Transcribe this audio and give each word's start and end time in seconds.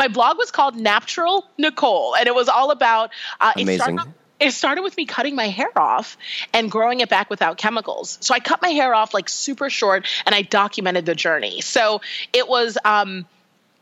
My 0.00 0.08
blog 0.08 0.38
was 0.38 0.50
called 0.50 0.76
Natural 0.76 1.46
Nicole, 1.58 2.16
and 2.16 2.26
it 2.26 2.34
was 2.34 2.48
all 2.48 2.70
about. 2.70 3.10
Uh, 3.38 3.52
Amazing. 3.54 3.74
It 3.74 3.80
started, 3.82 4.14
it 4.40 4.50
started 4.52 4.82
with 4.82 4.96
me 4.96 5.04
cutting 5.04 5.36
my 5.36 5.48
hair 5.48 5.78
off 5.78 6.16
and 6.54 6.70
growing 6.70 7.00
it 7.00 7.10
back 7.10 7.28
without 7.28 7.58
chemicals. 7.58 8.16
So 8.22 8.32
I 8.32 8.40
cut 8.40 8.62
my 8.62 8.70
hair 8.70 8.94
off 8.94 9.12
like 9.12 9.28
super 9.28 9.68
short, 9.68 10.06
and 10.24 10.34
I 10.34 10.40
documented 10.40 11.04
the 11.04 11.14
journey. 11.14 11.60
So 11.60 12.00
it 12.32 12.48
was. 12.48 12.78
Um, 12.82 13.26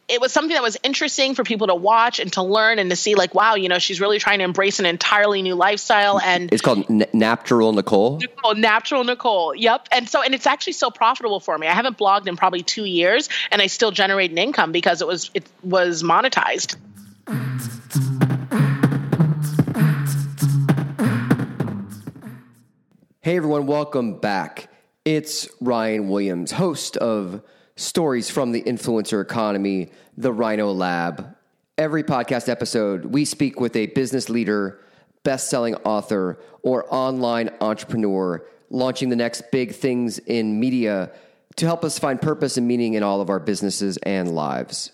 it 0.09 0.23
was 0.23 0.33
something 0.33 0.55
that 0.55 0.63
was 0.63 0.79
interesting 0.83 1.35
for 1.35 1.45
people 1.45 1.67
to 1.67 1.75
watch 1.75 2.19
and 2.19 2.33
to 2.33 2.43
learn 2.43 2.79
and 2.79 2.89
to 2.89 2.97
see 2.97 3.15
like 3.15 3.35
wow 3.35 3.55
you 3.55 3.69
know 3.69 3.79
she's 3.79 4.01
really 4.01 4.19
trying 4.19 4.39
to 4.39 4.45
embrace 4.45 4.79
an 4.79 4.87
entirely 4.87 5.43
new 5.43 5.55
lifestyle 5.55 6.19
and 6.21 6.51
It's 6.53 6.63
called 6.63 6.87
N- 6.91 7.05
Natural 7.13 7.73
Nicole. 7.73 8.19
Nicole, 8.19 8.55
natural 8.55 9.05
Nicole. 9.05 9.55
Yep. 9.55 9.89
And 9.93 10.09
so, 10.09 10.23
and 10.23 10.35
it's 10.35 10.47
actually 10.47 10.73
so 10.73 10.91
profitable 10.91 11.41
for 11.41 11.57
me. 11.59 11.67
I 11.67 11.75
haven't 11.75 11.99
blogged 11.99 12.27
in 12.27 12.37
probably 12.37 12.63
two 12.63 12.85
years, 12.85 13.29
and 13.51 13.61
I 13.61 13.67
still 13.67 13.91
generate 13.91 14.31
an 14.31 14.39
income 14.39 14.73
because 14.73 15.03
it 15.03 15.07
was 15.07 15.31
it 15.35 15.47
was 15.63 16.03
monetized. 16.03 16.77
Hey 23.21 23.37
everyone, 23.37 23.67
welcome 23.67 24.21
back. 24.21 24.71
It's 25.05 25.49
Ryan 25.61 26.09
Williams, 26.09 26.53
host 26.53 26.97
of 26.97 27.43
Stories 27.77 28.31
from 28.31 28.53
the 28.53 28.63
Influencer 28.63 29.21
Economy, 29.23 29.91
the 30.19 30.33
Ryno 30.33 30.75
Lab. 30.75 31.37
Every 31.79 32.03
podcast 32.03 32.49
episode, 32.49 33.05
we 33.05 33.25
speak 33.25 33.61
with 33.61 33.77
a 33.77 33.87
business 33.87 34.29
leader, 34.29 34.81
best 35.23 35.49
selling 35.49 35.77
author, 35.77 36.41
or 36.65 36.93
online 36.93 37.51
entrepreneur 37.61 38.45
launching 38.69 39.11
the 39.11 39.17
next 39.17 39.45
big 39.53 39.73
things 39.73 40.19
in 40.19 40.59
media 40.59 41.13
to 41.55 41.67
help 41.67 41.85
us 41.85 42.01
find 42.01 42.21
purpose 42.21 42.57
and 42.57 42.67
meaning 42.67 42.95
in 42.95 43.05
all 43.05 43.21
of 43.21 43.31
our 43.31 43.39
businesses 43.39 43.97
and 43.99 44.35
lives. 44.35 44.91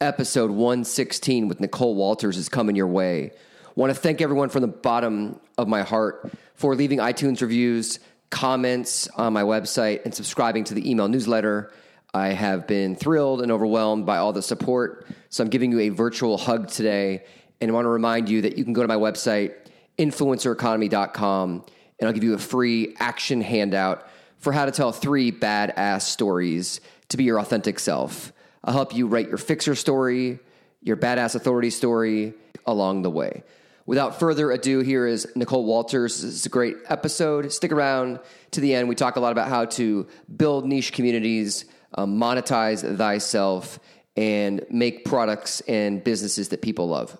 Episode 0.00 0.50
116 0.50 1.48
with 1.48 1.60
Nicole 1.60 1.94
Walters 1.94 2.38
is 2.38 2.48
coming 2.48 2.74
your 2.74 2.86
way. 2.86 3.32
Want 3.74 3.94
to 3.94 4.00
thank 4.00 4.22
everyone 4.22 4.48
from 4.48 4.62
the 4.62 4.68
bottom 4.68 5.38
of 5.58 5.68
my 5.68 5.82
heart 5.82 6.32
for 6.54 6.74
leaving 6.74 6.98
iTunes 6.98 7.42
reviews, 7.42 7.98
comments 8.30 9.06
on 9.16 9.34
my 9.34 9.42
website, 9.42 10.02
and 10.06 10.14
subscribing 10.14 10.64
to 10.64 10.72
the 10.72 10.90
email 10.90 11.08
newsletter. 11.08 11.70
I 12.14 12.28
have 12.28 12.66
been 12.66 12.94
thrilled 12.94 13.40
and 13.40 13.50
overwhelmed 13.50 14.04
by 14.04 14.18
all 14.18 14.32
the 14.32 14.42
support. 14.42 15.06
So 15.30 15.42
I'm 15.42 15.50
giving 15.50 15.72
you 15.72 15.80
a 15.80 15.88
virtual 15.88 16.36
hug 16.36 16.68
today. 16.68 17.24
And 17.60 17.70
I 17.70 17.74
want 17.74 17.86
to 17.86 17.90
remind 17.90 18.28
you 18.28 18.42
that 18.42 18.58
you 18.58 18.64
can 18.64 18.74
go 18.74 18.82
to 18.82 18.88
my 18.88 18.96
website, 18.96 19.54
influencereconomy.com, 19.98 21.64
and 21.98 22.06
I'll 22.06 22.12
give 22.12 22.24
you 22.24 22.34
a 22.34 22.38
free 22.38 22.94
action 22.98 23.40
handout 23.40 24.06
for 24.38 24.52
how 24.52 24.66
to 24.66 24.72
tell 24.72 24.92
three 24.92 25.32
badass 25.32 26.02
stories 26.02 26.80
to 27.08 27.16
be 27.16 27.24
your 27.24 27.38
authentic 27.38 27.78
self. 27.78 28.32
I'll 28.64 28.74
help 28.74 28.94
you 28.94 29.06
write 29.06 29.28
your 29.28 29.38
fixer 29.38 29.74
story, 29.74 30.40
your 30.82 30.96
badass 30.96 31.34
authority 31.34 31.70
story 31.70 32.34
along 32.66 33.02
the 33.02 33.10
way. 33.10 33.42
Without 33.86 34.18
further 34.18 34.50
ado, 34.50 34.80
here 34.80 35.06
is 35.06 35.26
Nicole 35.34 35.64
Walters. 35.64 36.22
This 36.22 36.34
is 36.34 36.46
a 36.46 36.48
great 36.48 36.76
episode. 36.88 37.50
Stick 37.52 37.72
around 37.72 38.20
to 38.52 38.60
the 38.60 38.74
end. 38.74 38.88
We 38.88 38.94
talk 38.94 39.16
a 39.16 39.20
lot 39.20 39.32
about 39.32 39.48
how 39.48 39.64
to 39.64 40.06
build 40.36 40.66
niche 40.66 40.92
communities, 40.92 41.64
um, 41.94 42.18
monetize 42.18 42.96
thyself, 42.96 43.78
and 44.16 44.64
make 44.70 45.04
products 45.04 45.60
and 45.62 46.04
businesses 46.04 46.48
that 46.50 46.62
people 46.62 46.88
love. 46.88 47.18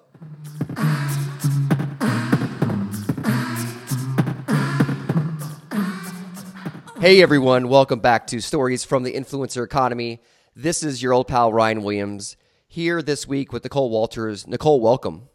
Hey 7.00 7.20
everyone, 7.20 7.68
welcome 7.68 7.98
back 7.98 8.28
to 8.28 8.40
Stories 8.40 8.84
from 8.84 9.02
the 9.02 9.14
Influencer 9.14 9.64
Economy. 9.64 10.22
This 10.54 10.84
is 10.84 11.02
your 11.02 11.12
old 11.12 11.26
pal 11.26 11.52
Ryan 11.52 11.82
Williams 11.82 12.36
here 12.68 13.02
this 13.02 13.26
week 13.26 13.52
with 13.52 13.64
Nicole 13.64 13.90
Walters. 13.90 14.46
Nicole, 14.46 14.80
welcome. 14.80 15.28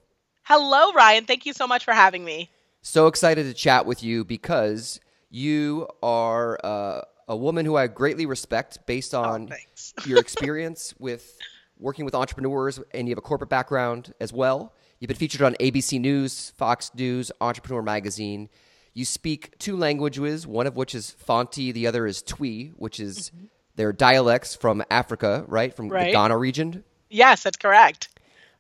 Hello, 0.44 0.94
Ryan. 0.94 1.26
Thank 1.26 1.46
you 1.46 1.52
so 1.52 1.68
much 1.68 1.84
for 1.84 1.94
having 1.94 2.24
me. 2.24 2.50
So 2.82 3.08
excited 3.08 3.44
to 3.44 3.54
chat 3.54 3.86
with 3.86 4.02
you 4.02 4.24
because 4.24 5.02
you 5.30 5.90
are 6.02 6.58
uh, 6.64 7.02
a 7.28 7.36
woman 7.36 7.66
who 7.66 7.76
I 7.76 7.88
greatly 7.88 8.26
respect 8.26 8.86
based 8.86 9.14
on 9.14 9.48
thanks. 9.48 9.94
your 10.06 10.20
experience 10.20 10.94
with 11.00 11.38
working 11.80 12.06
with 12.06 12.16
entrepreneurs, 12.16 12.80
and 12.94 13.08
you 13.08 13.12
have 13.12 13.18
a 13.18 13.22
corporate 13.22 13.50
background 13.50 14.14
as 14.20 14.34
well. 14.34 14.74
You've 15.00 15.10
been 15.10 15.18
featured 15.18 15.42
on 15.42 15.54
ABC 15.56 16.00
News, 16.00 16.52
Fox 16.58 16.92
News, 16.96 17.32
Entrepreneur 17.40 17.84
Magazine. 17.84 18.50
You 18.94 19.06
speak 19.06 19.58
two 19.60 19.78
languages, 19.78 20.48
one 20.48 20.66
of 20.66 20.76
which 20.76 20.96
is 20.96 21.16
Fante, 21.28 21.72
the 21.72 21.86
other 21.86 22.08
is 22.08 22.24
Twi, 22.24 22.72
which 22.78 23.00
is 23.00 23.32
their 23.76 23.94
dialects 23.94 24.56
from 24.56 24.84
Africa, 24.90 25.46
right? 25.48 25.74
From 25.76 25.90
the 25.90 26.12
Ghana 26.12 26.36
region. 26.36 26.84
Yes, 27.10 27.44
that's 27.44 27.58
correct. 27.58 28.10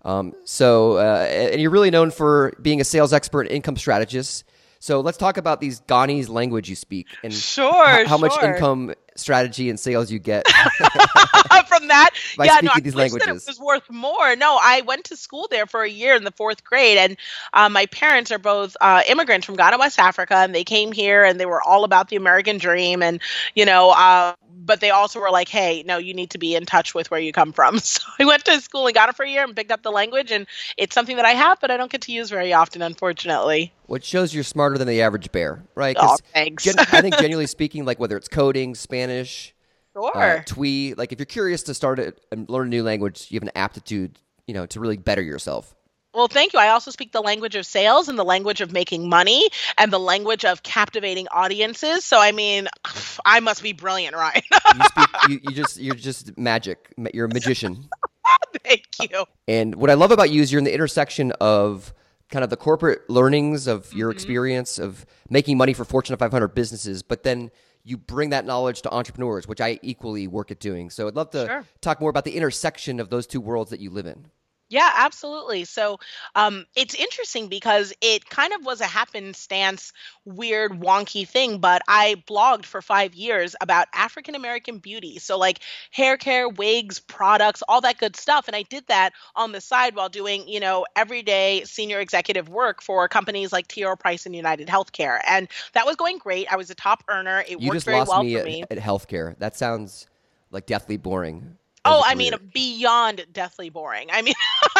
Um, 0.05 0.35
so, 0.45 0.97
uh, 0.97 1.25
and 1.27 1.59
you're 1.59 1.71
really 1.71 1.89
known 1.89 2.11
for 2.11 2.53
being 2.61 2.79
a 2.79 2.83
sales 2.83 3.13
expert 3.13 3.41
and 3.41 3.51
income 3.51 3.77
strategist. 3.77 4.43
So, 4.87 5.01
let's 5.01 5.17
talk 5.17 5.35
about 5.35 5.59
these 5.59 5.81
Ghanese 5.81 6.29
language 6.29 6.69
you 6.69 6.75
speak 6.77 7.07
and 7.21 7.33
Sure, 7.33 7.99
h- 7.99 8.07
how 8.07 8.17
much 8.17 8.41
income 8.41 8.93
strategy 9.17 9.69
and 9.69 9.77
sales 9.77 10.09
you 10.09 10.17
get. 10.17 10.47
From 11.67 11.89
that, 11.89 12.11
By 12.37 12.45
yeah, 12.45 12.59
no, 12.63 12.71
I 12.73 12.79
these 12.79 12.95
wish 12.95 13.11
that 13.11 13.27
it 13.27 13.43
was 13.45 13.59
worth 13.59 13.83
more. 13.89 14.37
No, 14.37 14.57
I 14.61 14.79
went 14.85 15.03
to 15.05 15.17
school 15.17 15.49
there 15.51 15.65
for 15.65 15.83
a 15.83 15.89
year 15.89 16.15
in 16.15 16.23
the 16.23 16.31
fourth 16.31 16.63
grade, 16.63 16.97
and 16.97 17.17
uh, 17.51 17.67
my 17.67 17.85
parents 17.87 18.31
are 18.31 18.39
both 18.39 18.77
uh, 18.79 19.01
immigrants 19.09 19.45
from 19.45 19.57
Ghana, 19.57 19.77
West 19.77 19.99
Africa, 19.99 20.35
and 20.35 20.55
they 20.55 20.63
came 20.63 20.93
here 20.93 21.25
and 21.25 21.37
they 21.37 21.45
were 21.45 21.61
all 21.61 21.83
about 21.83 22.07
the 22.07 22.15
American 22.15 22.57
dream, 22.57 23.03
and 23.03 23.19
you 23.55 23.65
know, 23.65 23.89
uh, 23.89 24.35
but 24.67 24.81
they 24.81 24.91
also 24.91 25.19
were 25.19 25.31
like, 25.31 25.49
hey, 25.49 25.83
no, 25.87 25.97
you 25.97 26.13
need 26.13 26.29
to 26.31 26.37
be 26.37 26.55
in 26.55 26.65
touch 26.65 26.93
with 26.93 27.09
where 27.09 27.19
you 27.19 27.31
come 27.31 27.53
from. 27.53 27.79
So 27.87 28.01
I 28.19 28.25
went 28.25 28.43
to 28.45 28.59
school 28.61 28.85
and 28.85 28.93
got 28.93 29.07
it 29.09 29.15
for 29.15 29.23
a 29.23 29.29
year 29.29 29.43
and 29.43 29.55
picked 29.55 29.71
up 29.71 29.81
the 29.81 29.91
language, 29.91 30.29
and 30.29 30.45
it's 30.77 30.93
something 30.93 31.15
that 31.15 31.25
I 31.25 31.31
have, 31.31 31.59
but 31.61 31.71
I 31.71 31.77
don't 31.77 31.89
get 31.91 32.01
to 32.01 32.11
use 32.11 32.29
very 32.29 32.53
often, 32.53 32.81
unfortunately. 32.81 33.71
Which 33.85 34.03
shows 34.03 34.33
you're 34.33 34.43
smarter 34.43 34.77
than 34.77 34.87
the 34.87 35.01
average 35.01 35.31
bear, 35.31 35.63
right? 35.73 35.95
Aw, 35.97 36.17
thanks. 36.33 36.63
gen- 36.63 36.75
I 36.91 37.01
think 37.01 37.15
genuinely 37.19 37.47
speaking, 37.47 37.85
like 37.85 37.97
whether 37.99 38.17
it's 38.17 38.27
coding, 38.27 38.75
Spanish, 38.75 39.55
Sure. 39.93 40.11
uh, 40.15 40.41
Twi, 40.45 40.93
like 40.97 41.11
if 41.11 41.19
you're 41.19 41.25
curious 41.25 41.63
to 41.63 41.73
start 41.73 41.97
it 41.99 42.19
and 42.31 42.47
learn 42.49 42.67
a 42.67 42.69
new 42.69 42.83
language, 42.83 43.27
you 43.29 43.37
have 43.37 43.43
an 43.43 43.51
aptitude, 43.55 44.19
you 44.45 44.53
know, 44.53 44.65
to 44.67 44.79
really 44.79 44.97
better 44.97 45.21
yourself. 45.21 45.73
Well, 46.17 46.27
thank 46.27 46.53
you. 46.53 46.59
I 46.59 46.69
also 46.69 46.89
speak 46.89 47.11
the 47.11 47.21
language 47.21 47.53
of 47.55 47.63
sales 47.63 48.09
and 48.09 48.17
the 48.17 48.23
language 48.25 48.59
of 48.59 48.71
making 48.71 49.07
money 49.07 49.49
and 49.77 49.93
the 49.93 49.99
language 49.99 50.45
of 50.45 50.63
captivating 50.63 51.27
audiences. 51.27 52.03
So, 52.03 52.19
I 52.19 52.31
mean, 52.31 52.67
I 53.25 53.39
must 53.39 53.61
be 53.61 53.71
brilliant, 53.71 54.15
right? 54.15 54.43
You 54.75 54.83
speak, 54.85 55.07
you, 55.29 55.39
you 55.43 55.51
just, 55.55 55.79
you're 55.79 55.93
just 55.93 56.35
magic. 56.35 56.91
You're 57.13 57.25
a 57.27 57.29
magician. 57.29 57.87
thank 58.63 58.85
you. 58.99 59.25
And 59.47 59.75
what 59.75 59.91
I 59.91 59.93
love 59.93 60.09
about 60.09 60.31
you 60.31 60.41
is 60.41 60.51
you're 60.51 60.57
in 60.57 60.65
the 60.65 60.73
intersection 60.73 61.33
of 61.33 61.93
kind 62.31 62.43
of 62.43 62.49
the 62.49 62.57
corporate 62.57 63.07
learnings 63.11 63.67
of 63.67 63.93
your 63.93 64.09
Mm-hmm. 64.09 64.15
experience 64.17 64.79
of 64.79 65.05
making 65.29 65.55
money 65.55 65.73
for 65.73 65.85
Fortune 65.85 66.17
500 66.17 66.47
businesses, 66.47 67.03
but 67.03 67.21
then 67.21 67.51
you 67.83 67.95
bring 67.95 68.31
that 68.31 68.43
knowledge 68.43 68.81
to 68.81 68.91
entrepreneurs, 68.91 69.47
which 69.47 69.61
I 69.61 69.79
equally 69.83 70.27
work 70.27 70.49
at 70.49 70.59
doing. 70.59 70.89
So 70.89 71.07
I'd 71.07 71.15
love 71.15 71.29
to 71.29 71.45
Sure. 71.45 71.65
talk 71.79 72.01
more 72.01 72.09
about 72.09 72.25
the 72.25 72.35
intersection 72.35 72.99
of 72.99 73.11
those 73.11 73.27
two 73.27 73.39
worlds 73.39 73.69
that 73.69 73.79
you 73.79 73.91
live 73.91 74.07
in. 74.07 74.25
Yeah, 74.69 74.91
absolutely. 74.97 75.63
So 75.63 75.99
um, 76.35 76.65
it's 76.75 76.93
interesting 76.93 77.47
because 77.47 77.93
it 78.01 78.29
kind 78.29 78.51
of 78.51 78.65
was 78.65 78.81
a 78.81 78.85
happenstance, 78.85 79.93
weird, 80.25 80.73
wonky 80.73 81.25
thing, 81.25 81.59
but 81.59 81.81
I 81.87 82.21
blogged 82.27 82.65
for 82.65 82.81
five 82.81 83.15
years 83.15 83.55
about 83.61 83.87
African 83.93 84.35
American 84.35 84.79
beauty. 84.79 85.19
So, 85.19 85.37
like 85.37 85.59
hair 85.91 86.17
care, 86.17 86.49
wigs, 86.49 86.99
products, 86.99 87.63
all 87.67 87.79
that 87.81 87.97
good 87.97 88.17
stuff. 88.17 88.47
And 88.47 88.55
I 88.55 88.63
did 88.63 88.85
that 88.87 89.13
on 89.35 89.53
the 89.53 89.61
side 89.61 89.95
while 89.95 90.09
doing, 90.09 90.47
you 90.47 90.59
know, 90.59 90.85
everyday 90.97 91.63
senior 91.63 92.01
executive 92.01 92.49
work 92.49 92.81
for 92.81 93.07
companies 93.07 93.53
like 93.53 93.67
T. 93.69 93.85
Rowe 93.85 93.95
Price 93.95 94.25
and 94.25 94.35
United 94.35 94.67
Healthcare. 94.67 95.19
And 95.25 95.47
that 95.73 95.85
was 95.85 95.95
going 95.95 96.17
great. 96.17 96.51
I 96.51 96.57
was 96.57 96.69
a 96.69 96.75
top 96.75 97.03
earner. 97.07 97.39
It 97.47 97.61
You 97.61 97.69
worked 97.69 97.75
just 97.75 97.85
very 97.85 98.03
well 98.03 98.23
me 98.23 98.33
for 98.33 98.39
at, 98.39 98.45
me. 98.45 98.63
at 98.69 98.77
healthcare. 98.79 99.37
That 99.37 99.55
sounds 99.55 100.07
like 100.51 100.65
deathly 100.65 100.97
boring. 100.97 101.57
Oh, 101.87 102.03
I 102.05 102.15
mean, 102.15 102.33
beyond 102.53 103.25
deathly 103.31 103.69
boring. 103.69 104.09
I 104.11 104.21
mean, 104.21 104.33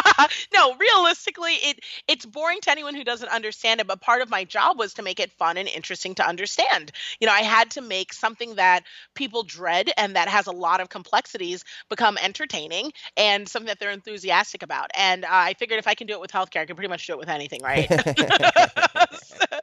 no, 0.53 0.75
realistically, 0.75 1.53
it 1.53 1.79
it's 2.07 2.25
boring 2.25 2.59
to 2.61 2.71
anyone 2.71 2.95
who 2.95 3.03
doesn't 3.03 3.29
understand 3.29 3.79
it. 3.79 3.87
But 3.87 4.01
part 4.01 4.21
of 4.21 4.29
my 4.29 4.43
job 4.43 4.77
was 4.77 4.93
to 4.95 5.01
make 5.01 5.19
it 5.19 5.31
fun 5.33 5.57
and 5.57 5.67
interesting 5.67 6.15
to 6.15 6.27
understand. 6.27 6.91
You 7.19 7.27
know, 7.27 7.33
I 7.33 7.41
had 7.41 7.71
to 7.71 7.81
make 7.81 8.13
something 8.13 8.55
that 8.55 8.83
people 9.15 9.43
dread 9.43 9.91
and 9.97 10.15
that 10.15 10.27
has 10.27 10.47
a 10.47 10.51
lot 10.51 10.81
of 10.81 10.89
complexities 10.89 11.63
become 11.89 12.17
entertaining 12.17 12.91
and 13.15 13.47
something 13.47 13.67
that 13.67 13.79
they're 13.79 13.91
enthusiastic 13.91 14.63
about. 14.63 14.91
And 14.95 15.23
uh, 15.25 15.29
I 15.31 15.53
figured 15.53 15.79
if 15.79 15.87
I 15.87 15.95
can 15.95 16.07
do 16.07 16.13
it 16.13 16.21
with 16.21 16.31
healthcare, 16.31 16.61
I 16.61 16.65
can 16.65 16.75
pretty 16.75 16.89
much 16.89 17.07
do 17.07 17.13
it 17.13 17.19
with 17.19 17.29
anything, 17.29 17.61
right? 17.63 17.87
so 19.21 19.56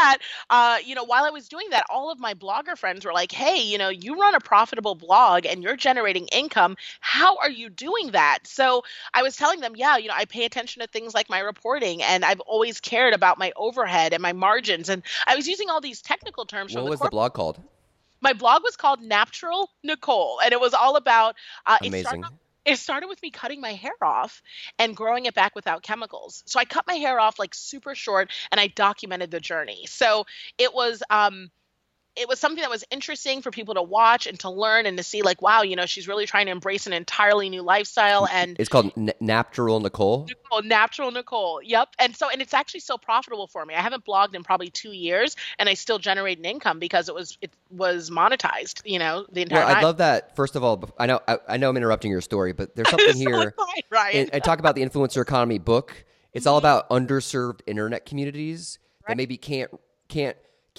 that, 0.00 0.18
uh, 0.48 0.78
you 0.84 0.94
know, 0.94 1.04
while 1.04 1.24
I 1.24 1.30
was 1.30 1.48
doing 1.48 1.66
that, 1.70 1.84
all 1.90 2.10
of 2.10 2.18
my 2.18 2.34
blogger 2.34 2.76
friends 2.76 3.04
were 3.04 3.12
like, 3.12 3.32
"Hey, 3.32 3.60
you 3.60 3.78
know, 3.78 3.88
you 3.88 4.18
run 4.20 4.34
a 4.34 4.40
profitable 4.40 4.94
blog 4.94 5.46
and 5.46 5.62
you're 5.62 5.76
generating 5.76 6.26
income. 6.28 6.76
How 7.00 7.36
are 7.36 7.50
you 7.50 7.68
doing 7.68 8.12
that?" 8.12 8.46
So 8.46 8.82
I 9.14 9.22
was 9.22 9.36
telling 9.36 9.60
them, 9.60 9.76
"Yeah, 9.76 9.96
you 9.96 10.08
know, 10.08 10.14
I 10.16 10.24
pay 10.24 10.44
attention 10.44 10.80
to 10.82 10.88
things 10.88 11.14
like 11.14 11.28
my 11.28 11.40
reporting, 11.40 12.02
and 12.02 12.24
I've 12.24 12.40
always 12.40 12.80
cared 12.80 13.14
about 13.14 13.38
my 13.38 13.52
overhead 13.56 14.12
and 14.12 14.22
my 14.22 14.32
margins." 14.32 14.88
And 14.88 15.02
I 15.26 15.36
was 15.36 15.46
using 15.48 15.68
all 15.70 15.80
these 15.80 16.00
technical 16.02 16.46
terms 16.46 16.74
what 16.74 16.84
the 16.84 16.90
was 16.90 17.00
the 17.00 17.08
blog 17.08 17.34
called? 17.34 17.62
my 18.20 18.32
blog 18.32 18.62
was 18.62 18.76
called 18.76 19.02
Natural 19.02 19.70
Nicole, 19.82 20.40
and 20.42 20.52
it 20.52 20.60
was 20.60 20.74
all 20.74 20.96
about 20.96 21.36
uh, 21.66 21.78
it 21.82 21.88
Amazing. 21.88 22.24
It 22.64 22.76
started 22.78 23.08
with 23.08 23.22
me 23.22 23.30
cutting 23.30 23.60
my 23.60 23.74
hair 23.74 23.92
off 24.02 24.42
and 24.78 24.96
growing 24.96 25.26
it 25.26 25.34
back 25.34 25.54
without 25.54 25.82
chemicals. 25.82 26.42
So 26.46 26.58
I 26.60 26.64
cut 26.64 26.86
my 26.86 26.94
hair 26.94 27.18
off 27.18 27.38
like 27.38 27.54
super 27.54 27.94
short 27.94 28.30
and 28.50 28.60
I 28.60 28.68
documented 28.68 29.30
the 29.30 29.40
journey. 29.40 29.86
So 29.86 30.24
it 30.58 30.74
was 30.74 31.02
um 31.10 31.50
it 32.16 32.28
was 32.28 32.38
something 32.38 32.60
that 32.60 32.70
was 32.70 32.84
interesting 32.90 33.42
for 33.42 33.50
people 33.50 33.74
to 33.74 33.82
watch 33.82 34.26
and 34.26 34.38
to 34.40 34.50
learn 34.50 34.86
and 34.86 34.96
to 34.96 35.02
see 35.02 35.22
like 35.22 35.42
wow 35.42 35.62
you 35.62 35.76
know 35.76 35.86
she's 35.86 36.08
really 36.08 36.26
trying 36.26 36.46
to 36.46 36.52
embrace 36.52 36.86
an 36.86 36.92
entirely 36.92 37.48
new 37.48 37.62
lifestyle 37.62 38.26
and 38.26 38.56
it's 38.58 38.68
called 38.68 38.92
N- 38.96 39.12
natural 39.20 39.80
nicole? 39.80 40.26
Nicole 40.28 40.62
natural 40.62 41.10
nicole 41.10 41.60
yep. 41.62 41.88
And 41.98 42.16
so 42.16 42.28
and 42.28 42.40
it's 42.40 42.54
actually 42.54 42.80
so 42.80 42.96
profitable 42.96 43.46
for 43.46 43.64
me. 43.64 43.74
I 43.74 43.80
haven't 43.80 44.04
blogged 44.04 44.34
in 44.34 44.42
probably 44.42 44.70
two 44.70 44.92
years 44.92 45.36
and 45.58 45.68
i 45.68 45.74
still 45.74 45.98
generate 45.98 46.38
an 46.38 46.44
income 46.44 46.78
because 46.78 47.08
it 47.08 47.14
was 47.14 47.38
it 47.40 47.52
was 47.70 48.10
monetized 48.10 48.82
you 48.84 48.98
know 48.98 49.26
the 49.30 49.42
entire 49.42 49.64
well, 49.64 49.76
i 49.76 49.80
love 49.80 49.98
that 49.98 50.34
first 50.36 50.56
of 50.56 50.64
all 50.64 50.82
i 50.98 51.06
know 51.06 51.20
I, 51.26 51.38
I, 51.48 51.56
know 51.56 51.68
i'm 51.68 51.76
interrupting 51.76 52.10
your 52.10 52.20
story 52.20 52.52
but 52.52 52.74
there's 52.74 52.88
something 52.88 53.16
here. 53.16 53.54
Right 53.90 54.30
and 54.32 54.44
talk 54.44 54.58
about 54.58 54.74
the 54.74 54.82
influencer 54.82 55.22
economy 55.22 55.58
book. 55.58 56.04
It's 56.32 56.44
mm-hmm. 56.44 56.52
all 56.52 56.58
about 56.58 56.88
underserved 56.90 57.60
internet 57.66 58.06
communities 58.06 58.78
right. 59.02 59.08
that 59.08 59.16
maybe 59.16 59.36
can't 59.36 59.70
can't 60.08 60.36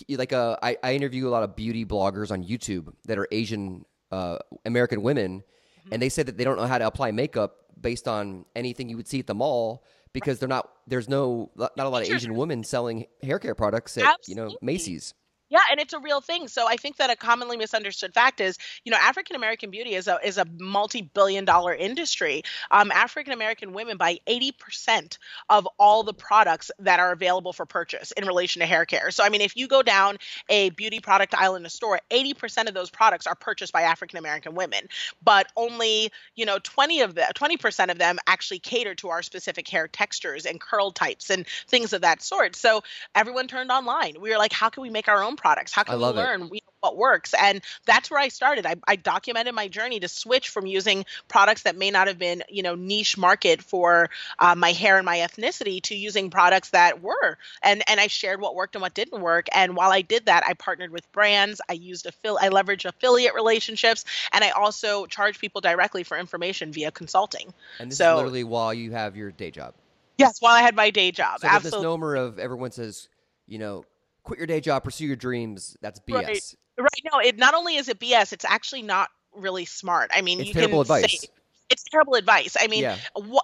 like 0.09 0.33
uh, 0.33 0.57
I, 0.61 0.77
I 0.83 0.93
interview 0.93 1.27
a 1.27 1.31
lot 1.31 1.43
of 1.43 1.55
beauty 1.55 1.85
bloggers 1.85 2.31
on 2.31 2.43
YouTube 2.43 2.93
that 3.05 3.17
are 3.17 3.27
Asian 3.31 3.85
uh, 4.11 4.37
American 4.65 5.01
women, 5.01 5.39
mm-hmm. 5.41 5.93
and 5.93 6.01
they 6.01 6.09
say 6.09 6.23
that 6.23 6.37
they 6.37 6.43
don't 6.43 6.57
know 6.57 6.67
how 6.67 6.77
to 6.77 6.87
apply 6.87 7.11
makeup 7.11 7.57
based 7.79 8.07
on 8.07 8.45
anything 8.55 8.89
you 8.89 8.97
would 8.97 9.07
see 9.07 9.19
at 9.19 9.27
the 9.27 9.35
mall 9.35 9.83
because 10.13 10.39
they're 10.39 10.49
not 10.49 10.69
there's 10.87 11.09
no 11.09 11.49
not 11.55 11.71
a 11.77 11.89
lot 11.89 12.03
of 12.03 12.09
Asian 12.11 12.35
women 12.35 12.63
selling 12.63 13.05
hair 13.23 13.39
care 13.39 13.55
products 13.55 13.97
at 13.97 14.03
Absolutely. 14.03 14.43
you 14.43 14.49
know 14.49 14.57
Macy's. 14.61 15.13
Yeah, 15.51 15.59
and 15.69 15.81
it's 15.81 15.91
a 15.93 15.99
real 15.99 16.21
thing. 16.21 16.47
So 16.47 16.65
I 16.65 16.77
think 16.77 16.95
that 16.97 17.09
a 17.09 17.15
commonly 17.17 17.57
misunderstood 17.57 18.13
fact 18.13 18.39
is, 18.39 18.57
you 18.85 18.91
know, 18.91 18.97
African 18.97 19.35
American 19.35 19.69
beauty 19.69 19.95
is 19.95 20.07
a 20.07 20.17
is 20.23 20.37
a 20.37 20.45
multi-billion 20.59 21.43
dollar 21.43 21.75
industry. 21.75 22.43
Um, 22.71 22.89
African 22.89 23.33
American 23.33 23.73
women 23.73 23.97
buy 23.97 24.19
80% 24.25 25.17
of 25.49 25.67
all 25.77 26.03
the 26.03 26.13
products 26.13 26.71
that 26.79 27.01
are 27.01 27.11
available 27.11 27.51
for 27.51 27.65
purchase 27.65 28.13
in 28.13 28.25
relation 28.25 28.61
to 28.61 28.65
hair 28.65 28.85
care. 28.85 29.11
So 29.11 29.25
I 29.25 29.29
mean, 29.29 29.41
if 29.41 29.57
you 29.57 29.67
go 29.67 29.83
down 29.83 30.17
a 30.47 30.69
beauty 30.71 31.01
product 31.01 31.35
aisle 31.35 31.55
in 31.57 31.65
a 31.65 31.69
store, 31.69 31.99
80% 32.09 32.69
of 32.69 32.73
those 32.73 32.89
products 32.89 33.27
are 33.27 33.35
purchased 33.35 33.73
by 33.73 33.81
African 33.81 34.19
American 34.19 34.55
women, 34.55 34.87
but 35.21 35.47
only, 35.57 36.11
you 36.35 36.45
know, 36.45 36.59
20 36.63 37.01
of 37.01 37.15
the 37.15 37.29
20% 37.35 37.91
of 37.91 37.97
them 37.97 38.19
actually 38.27 38.59
cater 38.59 38.95
to 38.95 39.09
our 39.09 39.21
specific 39.21 39.67
hair 39.67 39.89
textures 39.89 40.45
and 40.45 40.61
curl 40.61 40.91
types 40.91 41.29
and 41.29 41.45
things 41.67 41.93
of 41.93 42.01
that 42.01 42.21
sort. 42.21 42.55
So 42.55 42.81
everyone 43.15 43.47
turned 43.47 43.71
online. 43.71 44.15
We 44.19 44.29
were 44.31 44.37
like, 44.37 44.53
how 44.53 44.69
can 44.69 44.81
we 44.83 44.89
make 44.89 45.07
our 45.07 45.23
own 45.23 45.35
products? 45.41 45.73
How 45.73 45.83
can 45.83 45.99
we 45.99 46.05
learn 46.05 46.41
know, 46.41 46.49
what 46.79 46.97
works? 46.97 47.33
And 47.39 47.61
that's 47.85 48.09
where 48.09 48.19
I 48.19 48.29
started. 48.29 48.65
I, 48.65 48.75
I, 48.87 48.95
documented 48.95 49.53
my 49.55 49.67
journey 49.67 49.99
to 49.99 50.07
switch 50.07 50.49
from 50.49 50.65
using 50.65 51.05
products 51.27 51.63
that 51.63 51.77
may 51.77 51.91
not 51.91 52.07
have 52.07 52.17
been, 52.17 52.43
you 52.49 52.63
know, 52.63 52.75
niche 52.75 53.17
market 53.17 53.61
for 53.61 54.09
uh, 54.39 54.55
my 54.55 54.71
hair 54.71 54.97
and 54.97 55.05
my 55.05 55.17
ethnicity 55.17 55.81
to 55.83 55.95
using 55.95 56.29
products 56.29 56.69
that 56.69 57.01
were. 57.01 57.37
And 57.63 57.83
and 57.87 57.99
I 57.99 58.07
shared 58.07 58.41
what 58.41 58.55
worked 58.55 58.75
and 58.75 58.81
what 58.81 58.93
didn't 58.93 59.21
work. 59.21 59.47
And 59.53 59.75
while 59.75 59.91
I 59.91 60.01
did 60.01 60.27
that, 60.27 60.43
I 60.45 60.53
partnered 60.53 60.91
with 60.91 61.11
brands. 61.11 61.61
I 61.69 61.73
used 61.73 62.05
fill. 62.11 62.37
I 62.41 62.49
leveraged 62.49 62.85
affiliate 62.85 63.33
relationships, 63.33 64.05
and 64.31 64.43
I 64.43 64.51
also 64.51 65.05
charge 65.05 65.39
people 65.39 65.61
directly 65.61 66.03
for 66.03 66.17
information 66.17 66.71
via 66.71 66.91
consulting. 66.91 67.53
And 67.79 67.91
this 67.91 67.97
so, 67.97 68.13
is 68.13 68.15
literally 68.17 68.43
while 68.43 68.73
you 68.73 68.91
have 68.91 69.15
your 69.15 69.31
day 69.31 69.51
job. 69.51 69.73
Yes, 70.17 70.41
while 70.41 70.53
I 70.53 70.61
had 70.61 70.75
my 70.75 70.89
day 70.91 71.11
job. 71.11 71.39
So 71.39 71.47
Absolutely. 71.47 71.69
This 71.69 71.73
misnomer 71.77 72.15
of 72.15 72.39
everyone 72.39 72.71
says, 72.71 73.09
you 73.47 73.57
know, 73.57 73.85
quit 74.23 74.39
your 74.39 74.47
day 74.47 74.59
job, 74.59 74.83
pursue 74.83 75.05
your 75.05 75.15
dreams. 75.15 75.75
That's 75.81 75.99
BS. 75.99 76.13
Right. 76.13 76.55
right. 76.79 77.11
No, 77.11 77.19
it 77.19 77.37
not 77.37 77.53
only 77.53 77.75
is 77.75 77.89
it 77.89 77.99
BS, 77.99 78.33
it's 78.33 78.45
actually 78.45 78.81
not 78.81 79.09
really 79.33 79.65
smart. 79.65 80.11
I 80.13 80.21
mean, 80.21 80.39
it's 80.39 80.49
you 80.49 80.53
terrible 80.53 80.83
can 80.83 80.95
advice. 80.95 81.21
say 81.21 81.27
it's 81.71 81.83
terrible 81.83 82.15
advice. 82.15 82.55
I 82.59 82.67
mean, 82.67 82.83
Yeah. 82.83 82.97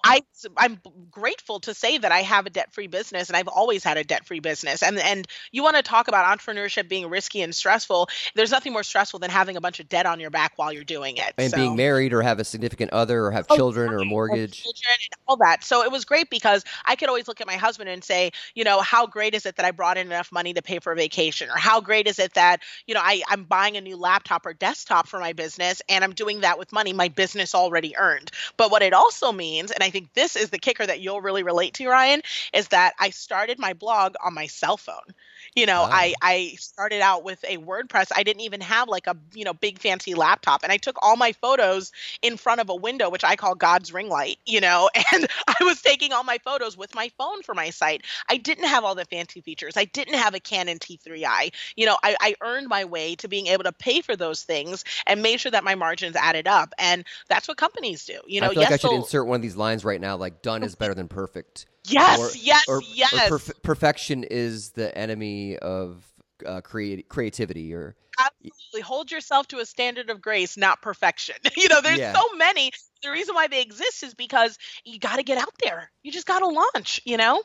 I 0.03 0.21
I'm 0.57 0.79
grateful 1.09 1.59
to 1.61 1.73
say 1.73 1.97
that 1.97 2.11
I 2.11 2.19
have 2.21 2.45
a 2.45 2.49
debt-free 2.49 2.87
business, 2.87 3.29
and 3.29 3.37
I've 3.37 3.47
always 3.47 3.83
had 3.83 3.97
a 3.97 4.03
debt-free 4.03 4.41
business. 4.41 4.83
And 4.83 4.99
and 4.99 5.27
you 5.51 5.63
want 5.63 5.77
to 5.77 5.81
talk 5.81 6.07
about 6.07 6.25
entrepreneurship 6.37 6.87
being 6.89 7.09
risky 7.09 7.41
and 7.41 7.55
stressful? 7.55 8.09
There's 8.35 8.51
nothing 8.51 8.73
more 8.73 8.83
stressful 8.83 9.19
than 9.19 9.29
having 9.29 9.55
a 9.55 9.61
bunch 9.61 9.79
of 9.79 9.89
debt 9.89 10.05
on 10.05 10.19
your 10.19 10.29
back 10.29 10.53
while 10.57 10.71
you're 10.73 10.83
doing 10.83 11.17
it. 11.17 11.33
And 11.37 11.51
So- 11.51 11.57
being 11.57 11.75
married 11.75 12.13
or 12.13 12.21
have 12.21 12.39
a 12.39 12.43
significant 12.43 12.91
other 12.93 13.25
or 13.25 13.31
have 13.31 13.45
Oh, 13.49 13.55
children 13.55 13.91
or 13.91 13.95
a 13.95 13.99
right, 13.99 14.07
mortgage. 14.07 14.61
children 14.63 14.95
and 14.99 15.19
all 15.27 15.37
that. 15.37 15.63
So 15.63 15.83
it 15.83 15.91
was 15.91 16.03
great 16.05 16.29
because 16.29 16.63
I 16.85 16.95
could 16.95 17.07
always 17.09 17.27
look 17.27 17.39
at 17.41 17.47
my 17.47 17.55
husband 17.55 17.89
and 17.89 18.03
say, 18.03 18.31
you 18.55 18.63
know, 18.63 18.81
how 18.81 19.07
great 19.07 19.33
is 19.35 19.45
it 19.45 19.55
that 19.55 19.65
I 19.65 19.71
brought 19.71 19.97
in 19.97 20.07
enough 20.07 20.31
money 20.31 20.53
to 20.53 20.61
pay 20.61 20.79
for 20.79 20.91
a 20.91 20.95
vacation? 20.95 21.49
Or 21.49 21.57
how 21.57 21.79
great 21.81 22.07
is 22.07 22.19
it 22.19 22.33
that, 22.33 22.61
you 22.87 22.93
know, 22.93 23.01
I, 23.03 23.21
I'm 23.27 23.43
buying 23.45 23.77
a 23.77 23.81
new 23.81 23.95
laptop 23.97 24.45
or 24.45 24.53
desktop 24.53 25.07
for 25.07 25.19
my 25.19 25.33
business 25.33 25.81
and 25.89 26.03
I'm 26.03 26.13
doing 26.13 26.41
that 26.41 26.57
with 26.59 26.71
money 26.71 26.93
my 26.93 27.07
business 27.07 27.53
already 27.55 27.95
earned. 27.95 28.16
But 28.57 28.71
what 28.71 28.81
it 28.81 28.93
also 28.93 29.31
means, 29.31 29.71
and 29.71 29.83
I 29.83 29.89
think 29.89 30.13
this 30.13 30.35
is 30.35 30.49
the 30.49 30.57
kicker 30.57 30.85
that 30.85 30.99
you'll 31.01 31.21
really 31.21 31.43
relate 31.43 31.73
to, 31.75 31.87
Ryan, 31.87 32.21
is 32.53 32.67
that 32.69 32.93
I 32.99 33.09
started 33.09 33.59
my 33.59 33.73
blog 33.73 34.15
on 34.23 34.33
my 34.33 34.47
cell 34.47 34.77
phone. 34.77 35.13
You 35.57 35.65
know, 35.65 35.81
Wow. 35.81 35.89
I 35.91 36.13
I 36.21 36.55
started 36.59 37.01
out 37.01 37.23
with 37.23 37.43
a 37.43 37.57
WordPress. 37.57 38.11
I 38.15 38.21
didn't 38.21 38.41
even 38.41 38.61
have 38.61 38.89
like 38.89 39.07
a, 39.07 39.17
you 39.33 39.43
know, 39.43 39.53
big 39.53 39.79
fancy 39.79 40.13
laptop. 40.13 40.61
And 40.61 40.71
I 40.71 40.77
took 40.77 40.97
all 41.01 41.17
my 41.17 41.31
photos 41.31 41.91
in 42.21 42.37
front 42.37 42.61
of 42.61 42.69
a 42.69 42.75
window, 42.75 43.09
which 43.09 43.23
I 43.23 43.35
call 43.35 43.55
God's 43.55 43.91
ring 43.91 44.07
light, 44.07 44.37
you 44.45 44.61
know, 44.61 44.87
and 45.13 45.25
I 45.47 45.55
was 45.63 45.81
taking 45.81 46.13
all 46.13 46.23
my 46.23 46.37
photos 46.45 46.77
with 46.77 46.93
my 46.93 47.09
phone 47.17 47.41
for 47.41 47.55
my 47.55 47.71
site. 47.71 48.03
I 48.29 48.37
didn't 48.37 48.67
have 48.67 48.83
all 48.83 48.93
the 48.93 49.05
fancy 49.05 49.41
features. 49.41 49.73
I 49.75 49.85
didn't 49.85 50.13
have 50.13 50.35
a 50.35 50.39
Canon 50.39 50.77
T3i. 50.77 51.51
You 51.75 51.87
know, 51.87 51.97
I, 52.03 52.15
I 52.21 52.35
earned 52.41 52.67
my 52.67 52.85
way 52.85 53.15
to 53.15 53.27
being 53.27 53.47
able 53.47 53.63
to 53.63 53.71
pay 53.71 54.01
for 54.01 54.15
those 54.15 54.43
things 54.43 54.83
and 55.07 55.23
made 55.23 55.39
sure 55.39 55.51
that 55.51 55.63
my 55.63 55.73
margins 55.73 56.15
added 56.15 56.47
up. 56.47 56.75
And 56.77 57.03
that's 57.29 57.47
what 57.47 57.57
companies 57.57 58.05
do. 58.05 58.19
You 58.27 58.41
know, 58.41 58.47
I 58.47 58.53
feel 58.53 58.61
like 58.61 58.69
yes, 58.69 58.79
I 58.79 58.81
should 58.83 58.91
they'll- 58.91 59.01
insert 59.01 59.25
one 59.25 59.37
of 59.37 59.41
these 59.41 59.55
lines 59.57 59.83
right 59.83 59.99
now, 59.99 60.17
like 60.17 60.43
"done 60.43 60.61
is 60.61 60.75
better 60.75 60.93
than 60.93 61.07
perfect." 61.07 61.65
Yes, 61.91 62.19
or, 62.19 62.37
yes, 62.37 62.63
or, 62.67 62.77
or 62.77 62.81
yes. 62.93 63.29
perf- 63.29 63.63
perfection 63.63 64.23
is 64.23 64.71
the 64.71 64.95
enemy 64.97 65.57
of 65.57 66.05
uh, 66.45 66.61
creati- 66.61 67.07
creativity. 67.07 67.73
Or 67.73 67.95
absolutely 68.19 68.81
hold 68.81 69.11
yourself 69.11 69.47
to 69.47 69.59
a 69.59 69.65
standard 69.65 70.09
of 70.09 70.21
grace 70.21 70.57
not 70.57 70.81
perfection 70.81 71.35
you 71.55 71.69
know 71.69 71.81
there's 71.81 71.99
Yeah. 71.99 72.13
so 72.13 72.35
many 72.35 72.71
the 73.03 73.11
reason 73.11 73.35
why 73.35 73.45
they 73.47 73.61
exist 73.61 74.01
is 74.01 74.15
because 74.15 74.57
you 74.85 74.97
got 74.97 75.17
to 75.17 75.23
get 75.23 75.37
out 75.37 75.53
there 75.63 75.91
you 76.01 76.11
just 76.11 76.25
got 76.25 76.39
to 76.39 76.47
launch 76.47 76.99
you 77.05 77.15
know 77.15 77.43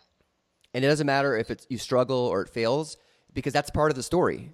and 0.75 0.85
it 0.85 0.89
doesn't 0.89 1.06
matter 1.06 1.37
if 1.37 1.50
it's 1.50 1.67
you 1.69 1.79
struggle 1.79 2.17
or 2.17 2.43
it 2.43 2.49
fails 2.49 2.97
because 3.35 3.53
that's 3.53 3.71
part 3.71 3.91
of 3.91 3.97
the 3.97 4.03
story. 4.03 4.50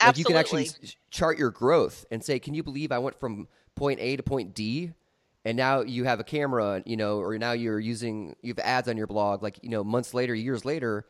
absolutely. 0.00 0.06
Like 0.06 0.18
you 0.18 0.24
can 0.24 0.36
actually 0.36 0.90
chart 1.10 1.38
your 1.38 1.50
growth 1.50 2.04
and 2.10 2.24
say, 2.24 2.38
"Can 2.38 2.54
you 2.54 2.62
believe 2.62 2.92
I 2.92 2.98
went 2.98 3.18
from 3.18 3.48
point 3.74 4.00
A 4.00 4.16
to 4.16 4.22
point 4.22 4.54
D?" 4.54 4.92
And 5.46 5.56
now 5.56 5.82
you 5.82 6.02
have 6.02 6.18
a 6.18 6.24
camera, 6.24 6.82
you 6.84 6.96
know, 6.96 7.20
or 7.20 7.38
now 7.38 7.52
you're 7.52 7.78
using 7.78 8.34
you 8.42 8.48
have 8.48 8.58
ads 8.58 8.88
on 8.88 8.96
your 8.96 9.06
blog. 9.06 9.44
Like 9.44 9.60
you 9.62 9.68
know, 9.68 9.84
months 9.84 10.12
later, 10.12 10.34
years 10.34 10.64
later, 10.64 11.06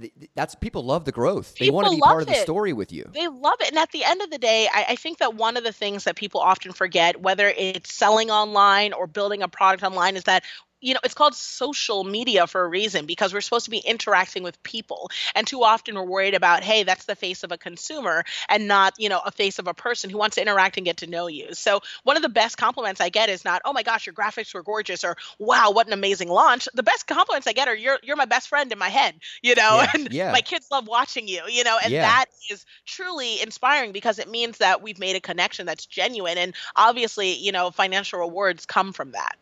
th- 0.00 0.14
th- 0.16 0.30
that's 0.36 0.54
people 0.54 0.84
love 0.84 1.04
the 1.04 1.10
growth. 1.10 1.56
They 1.58 1.68
want 1.68 1.88
to 1.88 1.96
be 1.96 2.00
part 2.00 2.22
of 2.22 2.28
the 2.28 2.34
story 2.36 2.72
with 2.72 2.92
you. 2.92 3.10
They 3.12 3.26
love 3.26 3.56
it. 3.60 3.70
And 3.70 3.78
at 3.78 3.90
the 3.90 4.04
end 4.04 4.22
of 4.22 4.30
the 4.30 4.38
day, 4.38 4.68
I, 4.72 4.86
I 4.90 4.94
think 4.94 5.18
that 5.18 5.34
one 5.34 5.56
of 5.56 5.64
the 5.64 5.72
things 5.72 6.04
that 6.04 6.14
people 6.14 6.40
often 6.40 6.72
forget, 6.72 7.20
whether 7.20 7.48
it's 7.48 7.92
selling 7.92 8.30
online 8.30 8.92
or 8.92 9.08
building 9.08 9.42
a 9.42 9.48
product 9.48 9.82
online, 9.82 10.14
is 10.14 10.22
that 10.22 10.44
you 10.80 10.94
know, 10.94 11.00
it's 11.04 11.14
called 11.14 11.34
social 11.34 12.04
media 12.04 12.46
for 12.46 12.62
a 12.64 12.68
reason 12.68 13.06
because 13.06 13.32
we're 13.32 13.40
supposed 13.40 13.64
to 13.64 13.70
be 13.70 13.78
interacting 13.78 14.42
with 14.42 14.62
people. 14.62 15.10
And 15.34 15.46
too 15.46 15.62
often 15.62 15.94
we're 15.94 16.04
worried 16.04 16.34
about, 16.34 16.62
hey, 16.62 16.82
that's 16.84 17.04
the 17.06 17.16
face 17.16 17.42
of 17.42 17.52
a 17.52 17.58
consumer 17.58 18.24
and 18.48 18.68
not, 18.68 18.94
you 18.98 19.08
know, 19.08 19.20
a 19.24 19.30
face 19.32 19.58
of 19.58 19.66
a 19.66 19.74
person 19.74 20.10
who 20.10 20.18
wants 20.18 20.36
to 20.36 20.42
interact 20.42 20.76
and 20.76 20.84
get 20.84 20.98
to 20.98 21.06
know 21.06 21.26
you. 21.26 21.54
So 21.54 21.80
one 22.04 22.16
of 22.16 22.22
the 22.22 22.28
best 22.28 22.56
compliments 22.56 23.00
I 23.00 23.08
get 23.08 23.28
is 23.28 23.44
not, 23.44 23.62
oh 23.64 23.72
my 23.72 23.82
gosh, 23.82 24.06
your 24.06 24.14
graphics 24.14 24.54
were 24.54 24.62
gorgeous 24.62 25.04
or 25.04 25.16
wow, 25.38 25.70
what 25.70 25.86
an 25.86 25.92
amazing 25.92 26.28
launch. 26.28 26.68
The 26.74 26.82
best 26.82 27.06
compliments 27.06 27.46
I 27.46 27.52
get 27.52 27.68
are 27.68 27.74
you're 27.76 27.98
you're 28.02 28.16
my 28.16 28.24
best 28.24 28.48
friend 28.48 28.70
in 28.72 28.78
my 28.78 28.88
head, 28.88 29.16
you 29.42 29.54
know, 29.54 29.82
Yeah, 29.82 29.88
and 29.94 30.08
yeah. 30.08 30.32
my 30.32 30.40
kids 30.40 30.68
love 30.70 30.86
watching 30.86 31.28
you, 31.28 31.42
you 31.48 31.64
know, 31.64 31.78
and 31.82 31.98
Yeah. 31.98 32.02
that 32.02 32.26
is 32.50 32.64
truly 32.86 33.40
inspiring 33.40 33.92
because 33.92 34.18
it 34.18 34.28
means 34.28 34.58
that 34.58 34.82
we've 34.82 34.98
made 34.98 35.16
a 35.16 35.20
connection 35.20 35.66
that's 35.66 35.86
genuine. 35.86 36.38
And 36.38 36.54
obviously, 36.76 37.34
you 37.34 37.52
know, 37.52 37.70
financial 37.70 38.20
rewards 38.20 38.66
come 38.66 38.92
from 38.92 39.12
that. 39.12 39.36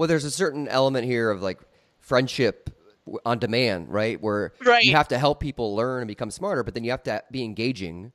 Well, 0.00 0.06
there's 0.06 0.24
a 0.24 0.30
certain 0.30 0.66
element 0.66 1.04
here 1.04 1.30
of 1.30 1.42
like 1.42 1.60
friendship 1.98 2.70
on 3.26 3.38
demand, 3.38 3.90
right? 3.90 4.18
Where 4.18 4.54
Right. 4.64 4.82
you 4.82 4.92
have 4.92 5.08
to 5.08 5.18
help 5.18 5.40
people 5.40 5.76
learn 5.76 6.00
and 6.00 6.08
become 6.08 6.30
smarter, 6.30 6.62
but 6.62 6.72
then 6.72 6.84
you 6.84 6.90
have 6.90 7.02
to 7.02 7.22
be 7.30 7.44
engaging, 7.44 8.12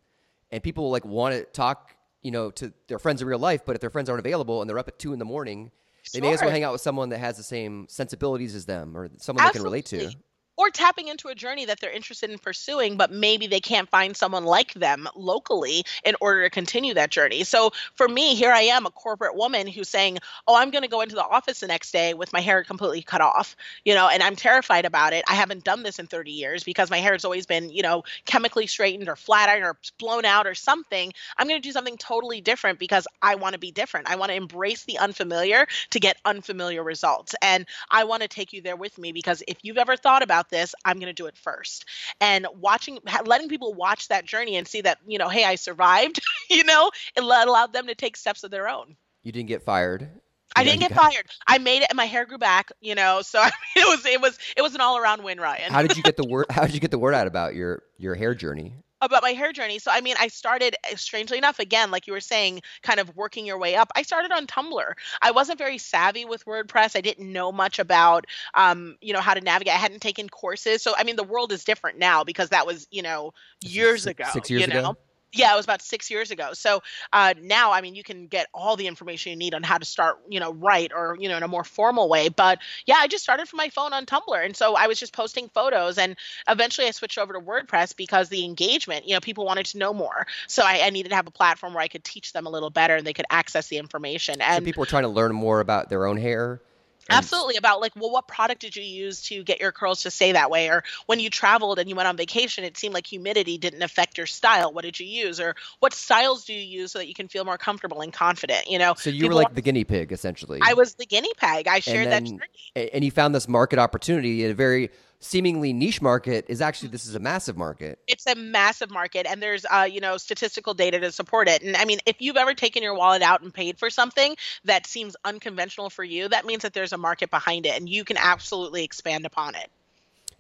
and 0.50 0.64
people 0.64 0.90
like 0.90 1.06
want 1.06 1.36
to 1.36 1.44
talk, 1.44 1.96
you 2.24 2.32
know, 2.32 2.50
to 2.50 2.74
their 2.88 2.98
friends 2.98 3.22
in 3.22 3.28
real 3.28 3.38
life. 3.38 3.62
But 3.68 3.76
if 3.76 3.82
their 3.82 3.92
friends 3.92 4.10
aren't 4.10 4.26
available 4.26 4.62
and 4.62 4.68
they're 4.68 4.80
up 4.80 4.88
at 4.88 4.98
two 4.98 5.14
in 5.14 5.20
the 5.20 5.26
morning, 5.26 5.70
they 6.12 6.22
may 6.22 6.34
as 6.34 6.42
well 6.42 6.50
hang 6.50 6.64
out 6.64 6.72
with 6.72 6.82
someone 6.82 7.10
that 7.10 7.20
has 7.20 7.38
the 7.38 7.44
same 7.44 7.86
sensibilities 7.88 8.56
as 8.56 8.66
them 8.66 8.98
or 8.98 9.08
someone 9.18 9.46
they 9.46 9.52
can 9.52 9.62
relate 9.62 9.86
to. 9.86 10.10
Or 10.58 10.70
tapping 10.70 11.08
into 11.08 11.28
a 11.28 11.36
journey 11.36 11.66
that 11.66 11.80
they're 11.80 11.92
interested 11.92 12.30
in 12.30 12.40
pursuing, 12.40 12.98
but 12.98 13.12
maybe 13.12 13.48
they 13.48 13.60
can't 13.60 13.90
find 13.90 14.16
someone 14.16 14.46
like 14.46 14.74
them 14.74 15.08
locally 15.16 15.84
in 16.04 16.16
order 16.22 16.44
to 16.44 16.50
continue 16.50 16.94
that 16.94 17.12
journey. 17.12 17.44
So 17.44 17.72
for 17.96 18.08
me, 18.08 18.36
here 18.36 18.52
I 18.52 18.62
am, 18.62 18.86
a 18.86 18.92
corporate 18.92 19.36
woman 19.36 19.68
who's 19.68 19.90
saying, 19.90 20.20
Oh, 20.48 20.56
I'm 20.56 20.72
going 20.72 20.84
to 20.84 20.88
go 20.88 21.02
into 21.02 21.16
the 21.16 21.26
office 21.26 21.60
the 21.60 21.68
next 21.68 21.92
day 21.92 22.14
with 22.14 22.32
my 22.34 22.42
hair 22.42 22.64
completely 22.64 23.02
cut 23.02 23.22
off, 23.22 23.56
you 23.84 23.94
know, 23.94 24.08
and 24.08 24.24
I'm 24.24 24.36
terrified 24.36 24.86
about 24.86 25.14
it. 25.14 25.24
I 25.28 25.36
haven't 25.36 25.64
done 25.64 25.84
this 25.84 26.00
in 26.00 26.08
30 26.08 26.32
years 26.32 26.64
because 26.64 26.90
my 26.90 26.98
hair 26.98 27.14
has 27.14 27.26
always 27.26 27.46
been, 27.46 27.70
you 27.70 27.82
know, 27.82 28.04
chemically 28.26 28.68
straightened 28.68 29.10
or 29.10 29.16
flat 29.16 29.50
ironed 29.50 29.66
or 29.66 29.78
blown 30.00 30.26
out 30.26 30.48
or 30.48 30.56
something. 30.56 31.14
I'm 31.38 31.48
going 31.48 31.62
to 31.62 31.68
do 31.68 31.72
something 31.72 31.98
totally 31.98 32.42
different 32.42 32.80
because 32.80 33.08
I 33.22 33.36
want 33.36 33.54
to 33.54 33.60
be 33.60 33.72
different. 33.72 34.10
I 34.10 34.16
want 34.16 34.30
to 34.30 34.36
embrace 34.36 34.84
the 34.84 34.98
unfamiliar 35.00 35.68
to 35.92 36.00
get 36.00 36.18
unfamiliar 36.26 36.84
results. 36.84 37.36
And 37.42 37.66
I 37.90 38.04
want 38.06 38.22
to 38.22 38.28
take 38.28 38.54
you 38.54 38.62
there 38.62 38.76
with 38.76 38.98
me 38.98 39.12
because 39.12 39.44
if 39.48 39.58
you've 39.64 39.78
ever 39.78 39.96
thought 39.96 40.24
about 40.24 40.45
this, 40.50 40.76
I'm 40.84 40.98
going 40.98 41.08
to 41.08 41.14
do 41.14 41.28
it 41.28 41.38
first. 41.38 41.86
And 42.22 42.48
watching, 42.60 43.00
letting 43.26 43.50
people 43.50 43.74
watch 43.74 44.08
that 44.10 44.26
journey 44.26 44.56
and 44.56 44.68
see 44.68 44.82
that, 44.82 45.00
you 45.08 45.18
know, 45.18 45.30
hey, 45.30 45.46
I 45.46 45.56
survived, 45.56 46.20
you 46.50 46.64
know, 46.64 46.92
it 47.16 47.24
allowed 47.24 47.74
them 47.74 47.88
to 47.88 47.96
take 47.96 48.18
steps 48.18 48.44
of 48.44 48.52
their 48.52 48.68
own. 48.68 48.96
You 49.24 49.32
didn't 49.32 49.48
get 49.48 49.64
fired. 49.64 50.10
I 50.56 50.64
didn't 50.64 50.80
get 50.80 50.94
fired. 50.94 51.26
I 51.48 51.58
made 51.58 51.82
it, 51.82 51.88
and 51.90 51.98
my 51.98 52.06
hair 52.06 52.26
grew 52.26 52.38
back. 52.38 52.72
You 52.80 52.96
know, 52.96 53.22
so 53.22 53.40
I 53.42 53.46
mean, 53.46 53.86
it 53.86 53.88
was 53.88 54.06
it 54.06 54.22
was 54.22 54.40
it 54.56 54.62
was 54.62 54.76
an 54.76 54.82
all 54.82 54.98
around 54.98 55.24
win, 55.24 55.40
Ryan. 55.40 55.72
how 55.72 55.82
did 55.82 55.98
you 55.98 56.04
get 56.04 56.18
the 56.18 56.26
word? 56.26 56.46
How 56.50 56.66
did 56.66 56.74
you 56.74 56.80
get 56.80 56.92
the 56.92 57.00
word 57.00 57.14
out 57.14 57.28
about 57.28 57.56
your 57.56 57.84
your 57.98 58.16
hair 58.16 58.34
journey? 58.34 58.74
About 59.06 59.24
my 59.24 59.32
hair 59.32 59.52
journey. 59.52 59.80
So 59.80 59.92
I 59.92 60.02
mean, 60.02 60.16
I 60.20 60.28
started 60.28 60.76
eh, 60.84 60.96
strangely 60.96 61.38
enough 61.38 61.60
again, 61.60 61.92
like 61.92 62.08
you 62.08 62.14
were 62.14 62.20
saying, 62.20 62.62
kind 62.84 63.00
of 63.00 63.16
working 63.16 63.46
your 63.46 63.58
way 63.58 63.76
up. 63.76 63.92
I 63.96 64.02
started 64.02 64.32
on 64.32 64.48
Tumblr. 64.48 64.94
I 65.22 65.32
wasn't 65.32 65.58
very 65.58 65.78
savvy 65.78 66.26
with 66.26 66.46
WordPress. 66.46 66.96
I 66.96 67.02
didn't 67.02 67.32
know 67.32 67.52
much 67.52 67.80
about 67.80 68.26
um, 68.54 68.98
you 69.02 69.14
know, 69.14 69.22
how 69.22 69.34
to 69.34 69.42
navigate. 69.42 69.74
I 69.74 69.78
hadn't 69.78 70.02
taken 70.02 70.30
courses. 70.30 70.82
So 70.82 70.94
I 70.98 71.04
mean, 71.04 71.16
the 71.16 71.24
world 71.24 71.52
is 71.52 71.64
different 71.64 72.00
now 72.00 72.24
because 72.24 72.50
that 72.50 72.66
was, 72.66 72.88
you 72.92 73.02
know, 73.02 73.34
years 73.62 74.04
six, 74.04 74.20
ago. 74.20 74.30
Six 74.34 74.50
years 74.50 74.62
you 74.62 74.68
know? 74.68 74.80
ago 74.80 74.98
yeah 75.34 75.54
it 75.54 75.56
was 75.56 75.66
about 75.66 75.82
six 75.82 76.10
years 76.10 76.32
ago. 76.32 76.50
So 76.54 76.82
uh, 77.14 77.34
now 77.42 77.72
i 77.72 77.82
mean 77.82 77.96
you 77.96 78.04
can 78.04 78.28
get 78.28 78.48
all 78.54 78.76
the 78.76 78.88
information 78.88 79.32
you 79.32 79.36
need 79.36 79.54
on 79.54 79.64
how 79.64 79.78
to 79.78 79.86
start 79.86 80.20
you 80.30 80.40
know 80.40 80.54
right 80.54 80.92
or 80.96 81.18
you 81.20 81.30
know 81.30 81.38
in 81.38 81.44
a 81.44 81.48
more 81.48 81.64
formal 81.64 82.10
way. 82.10 82.30
But 82.30 82.60
yeah 82.86 82.96
i 82.98 83.08
just 83.08 83.24
started 83.24 83.48
from 83.48 83.58
my 83.58 83.70
phone 83.70 83.94
on 83.94 84.06
tumblr. 84.06 84.46
And 84.46 84.56
so 84.56 84.76
i 84.76 84.88
was 84.88 85.00
just 85.00 85.14
posting 85.14 85.50
photos 85.50 85.98
and 85.98 86.16
eventually 86.48 86.88
i 86.88 86.92
switched 86.92 87.18
over 87.18 87.34
to 87.34 87.40
wordpress 87.40 87.96
because 87.96 88.30
the 88.30 88.46
engagement 88.46 89.08
you 89.08 89.14
know 89.14 89.20
people 89.20 89.46
wanted 89.46 89.66
to 89.68 89.78
know 89.78 89.94
more. 89.94 90.28
So 90.48 90.64
i, 90.64 90.82
I 90.84 90.90
needed 90.90 91.10
to 91.10 91.16
have 91.16 91.28
a 91.28 91.32
platform 91.32 91.74
where 91.74 91.84
i 91.84 91.88
could 91.88 92.04
teach 92.04 92.34
them 92.34 92.46
a 92.46 92.50
little 92.50 92.70
better 92.70 92.96
and 92.96 93.06
they 93.06 93.14
could 93.14 93.26
access 93.30 93.68
the 93.68 93.78
information. 93.78 94.42
And 94.42 94.64
so 94.64 94.66
people 94.66 94.82
were 94.82 94.86
trying 94.86 95.04
to 95.04 95.10
learn 95.10 95.34
more 95.34 95.60
about 95.60 95.90
their 95.90 96.06
own 96.06 96.18
hair 96.18 96.62
Absolutely 97.10 97.56
about 97.58 97.82
like, 97.82 97.92
well, 97.96 98.12
what 98.12 98.28
product 98.28 98.62
did 98.62 98.76
you 98.76 98.84
use 98.84 99.22
to 99.24 99.44
get 99.44 99.60
your 99.60 99.72
curls 99.72 100.04
to 100.04 100.12
stay 100.12 100.32
that 100.32 100.50
way? 100.50 100.70
Or 100.70 100.84
when 101.06 101.20
you 101.20 101.30
traveled 101.30 101.80
and 101.80 101.90
you 101.90 101.96
went 101.96 102.08
on 102.08 102.18
vacation, 102.18 102.64
it 102.64 102.78
seemed 102.78 102.94
like 102.94 103.06
humidity 103.06 103.58
didn't 103.58 103.84
affect 103.84 104.18
your 104.18 104.28
style. 104.28 104.74
What 104.74 104.84
did 104.84 105.00
you 105.00 105.06
use? 105.06 105.40
Or 105.40 105.56
what 105.80 105.94
styles 105.94 106.46
do 106.46 106.54
you 106.54 106.82
use 106.82 106.92
so 106.92 107.00
that 107.00 107.08
you 107.08 107.14
can 107.14 107.28
feel 107.28 107.46
more 107.46 107.58
comfortable 107.58 108.02
and 108.02 108.12
confident? 108.12 108.68
You 108.68 108.80
know, 108.80 108.96
so 108.96 109.10
you 109.10 109.28
were 109.28 109.34
like 109.34 109.54
the 109.54 109.62
guinea 109.62 109.84
pig 109.84 110.12
essentially. 110.12 110.60
I 110.64 110.74
was 110.74 110.96
the 110.96 111.06
guinea 111.06 111.34
pig. 111.38 111.68
I 111.68 111.80
shared 111.80 112.08
then, 112.10 112.24
that 112.24 112.30
journey. 112.30 112.90
And 112.94 113.04
you 113.04 113.12
found 113.12 113.36
this 113.36 113.48
market 113.48 113.80
opportunity 113.80 114.44
in 114.44 114.52
a 114.52 114.56
very 114.56 114.90
seemingly 115.26 115.74
niche 115.74 116.02
market 116.02 116.46
is 116.48 116.62
actually 116.62 116.90
this 116.90 117.06
is 117.06 117.16
a 117.16 117.20
massive 117.20 117.58
market. 117.58 118.00
It's 118.08 118.28
a 118.28 118.36
massive 118.36 118.92
market, 118.92 119.26
and 119.26 119.42
there's 119.42 119.66
uh, 119.70 119.88
you 119.90 120.00
know 120.00 120.18
statistical 120.18 120.74
data 120.74 121.00
to 121.00 121.12
support 121.12 121.48
it. 121.48 121.64
And 121.64 121.76
I 121.76 121.86
mean, 121.86 122.00
if 122.06 122.22
you've 122.22 122.38
ever 122.38 122.54
taken 122.54 122.84
your 122.84 122.94
wallet 122.94 123.22
out 123.22 123.42
and 123.42 123.54
paid 123.54 123.78
for 123.78 123.90
something 123.90 124.36
that 124.66 124.86
seems 124.86 125.16
unconventional 125.26 125.90
for 125.90 126.04
you, 126.04 126.30
that 126.30 126.46
means 126.46 126.62
that 126.62 126.74
there's 126.74 126.94
a 126.94 126.98
market 126.98 127.32
behind 127.32 127.66
it, 127.66 127.76
and 127.78 127.90
you 127.90 128.04
can 128.04 128.18
absolutely 128.18 128.84
expand 128.84 129.26
upon 129.26 129.56
it. 129.56 129.70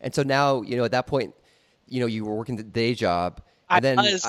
And 0.01 0.13
so 0.13 0.23
now, 0.23 0.61
you 0.61 0.77
know, 0.77 0.83
at 0.83 0.91
that 0.91 1.07
point, 1.07 1.33
you 1.87 1.99
know, 1.99 2.05
you 2.05 2.25
were 2.25 2.35
working 2.35 2.55
the 2.55 2.63
day 2.63 2.93
job, 2.93 3.41
and 3.69 3.77
I 3.77 3.79
then 3.79 3.97
was, 3.97 4.25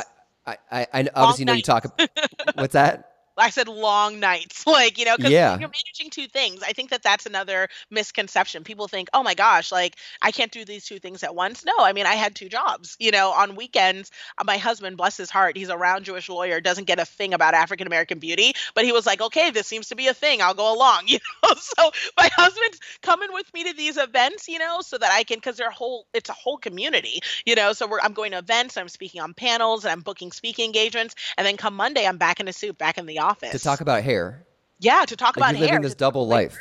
I, 0.46 0.56
I, 0.70 0.86
I, 0.92 1.08
obviously 1.14 1.44
know 1.44 1.52
you 1.52 1.62
talk. 1.62 2.00
what's 2.54 2.72
that? 2.72 3.15
I 3.37 3.50
said 3.50 3.69
long 3.69 4.21
nights, 4.21 4.66
like 4.66 4.99
you 4.99 5.05
know, 5.05 5.16
because 5.16 5.33
yeah. 5.33 5.59
you're 5.59 5.69
managing 5.69 6.11
two 6.11 6.28
things. 6.28 6.62
I 6.62 6.73
think 6.73 6.90
that 6.90 7.02
that's 7.02 7.26
another 7.26 7.69
misconception. 7.90 8.64
People 8.64 8.88
think, 8.88 9.09
oh 9.12 9.23
my 9.23 9.35
gosh, 9.35 9.71
like 9.71 9.97
I 10.23 10.31
can't 10.31 10.52
do 10.52 10.64
these 10.64 10.87
two 10.87 10.99
things 10.99 11.23
at 11.23 11.35
once. 11.35 11.64
No, 11.64 11.75
I 11.78 11.93
mean 11.93 12.07
I 12.07 12.14
had 12.14 12.35
two 12.35 12.49
jobs. 12.49 12.97
You 12.99 13.11
know, 13.11 13.31
on 13.31 13.57
weekends, 13.57 14.11
uh, 14.38 14.45
my 14.45 14.57
husband, 14.57 14.97
bless 14.97 15.16
his 15.16 15.31
heart, 15.31 15.57
he's 15.57 15.69
a 15.69 15.76
round 15.76 16.05
Jewish 16.05 16.28
lawyer, 16.28 16.61
doesn't 16.61 16.85
get 16.85 16.99
a 16.99 17.05
thing 17.05 17.35
about 17.35 17.55
African 17.55 17.87
American 17.87 18.19
beauty, 18.19 18.55
but 18.75 18.85
he 18.85 18.93
was 18.93 19.07
like, 19.07 19.21
okay, 19.21 19.50
this 19.50 19.66
seems 19.66 19.88
to 19.88 19.97
be 19.97 20.09
a 20.09 20.14
thing. 20.14 20.40
I'll 20.43 20.55
go 20.55 20.75
along. 20.75 21.05
You 21.16 21.21
know, 21.43 21.55
so 21.59 21.90
my 22.19 22.28
husband's 22.37 22.78
coming 23.00 23.28
with 23.33 23.52
me 23.55 23.64
to 23.64 23.75
these 23.75 23.97
events, 23.97 24.49
you 24.49 24.59
know, 24.59 24.81
so 24.81 24.99
that 24.99 25.11
I 25.11 25.23
can, 25.23 25.38
because 25.38 25.57
they're 25.57 25.71
whole, 25.71 26.07
it's 26.12 26.28
a 26.28 26.35
whole 26.35 26.59
community, 26.59 27.21
you 27.47 27.55
know. 27.55 27.73
So 27.73 27.87
we're 27.87 28.00
I'm 28.00 28.12
going 28.12 28.33
to 28.33 28.38
events, 28.38 28.76
I'm 28.76 28.88
speaking 28.88 29.21
on 29.21 29.33
panels, 29.33 29.85
and 29.85 29.93
I'm 29.93 30.00
booking 30.00 30.33
speaking 30.33 30.66
engagements, 30.66 31.14
and 31.38 31.47
then 31.47 31.57
come 31.57 31.75
Monday, 31.75 32.07
I'm 32.07 32.19
back 32.19 32.40
in 32.40 32.49
a 32.49 32.52
suit, 32.52 32.76
back 32.76 32.99
in 32.99 33.07
the 33.07 33.21
office 33.21 33.25
to 33.35 33.59
talk 33.59 33.80
about 33.80 34.02
hair. 34.02 34.47
Yeah, 34.78 35.04
to 35.06 35.16
talk 35.16 35.37
like 35.37 35.50
about 35.50 35.56
hair. 35.56 35.68
living 35.68 35.83
this 35.83 35.95
double 35.95 36.26
life. 36.26 36.56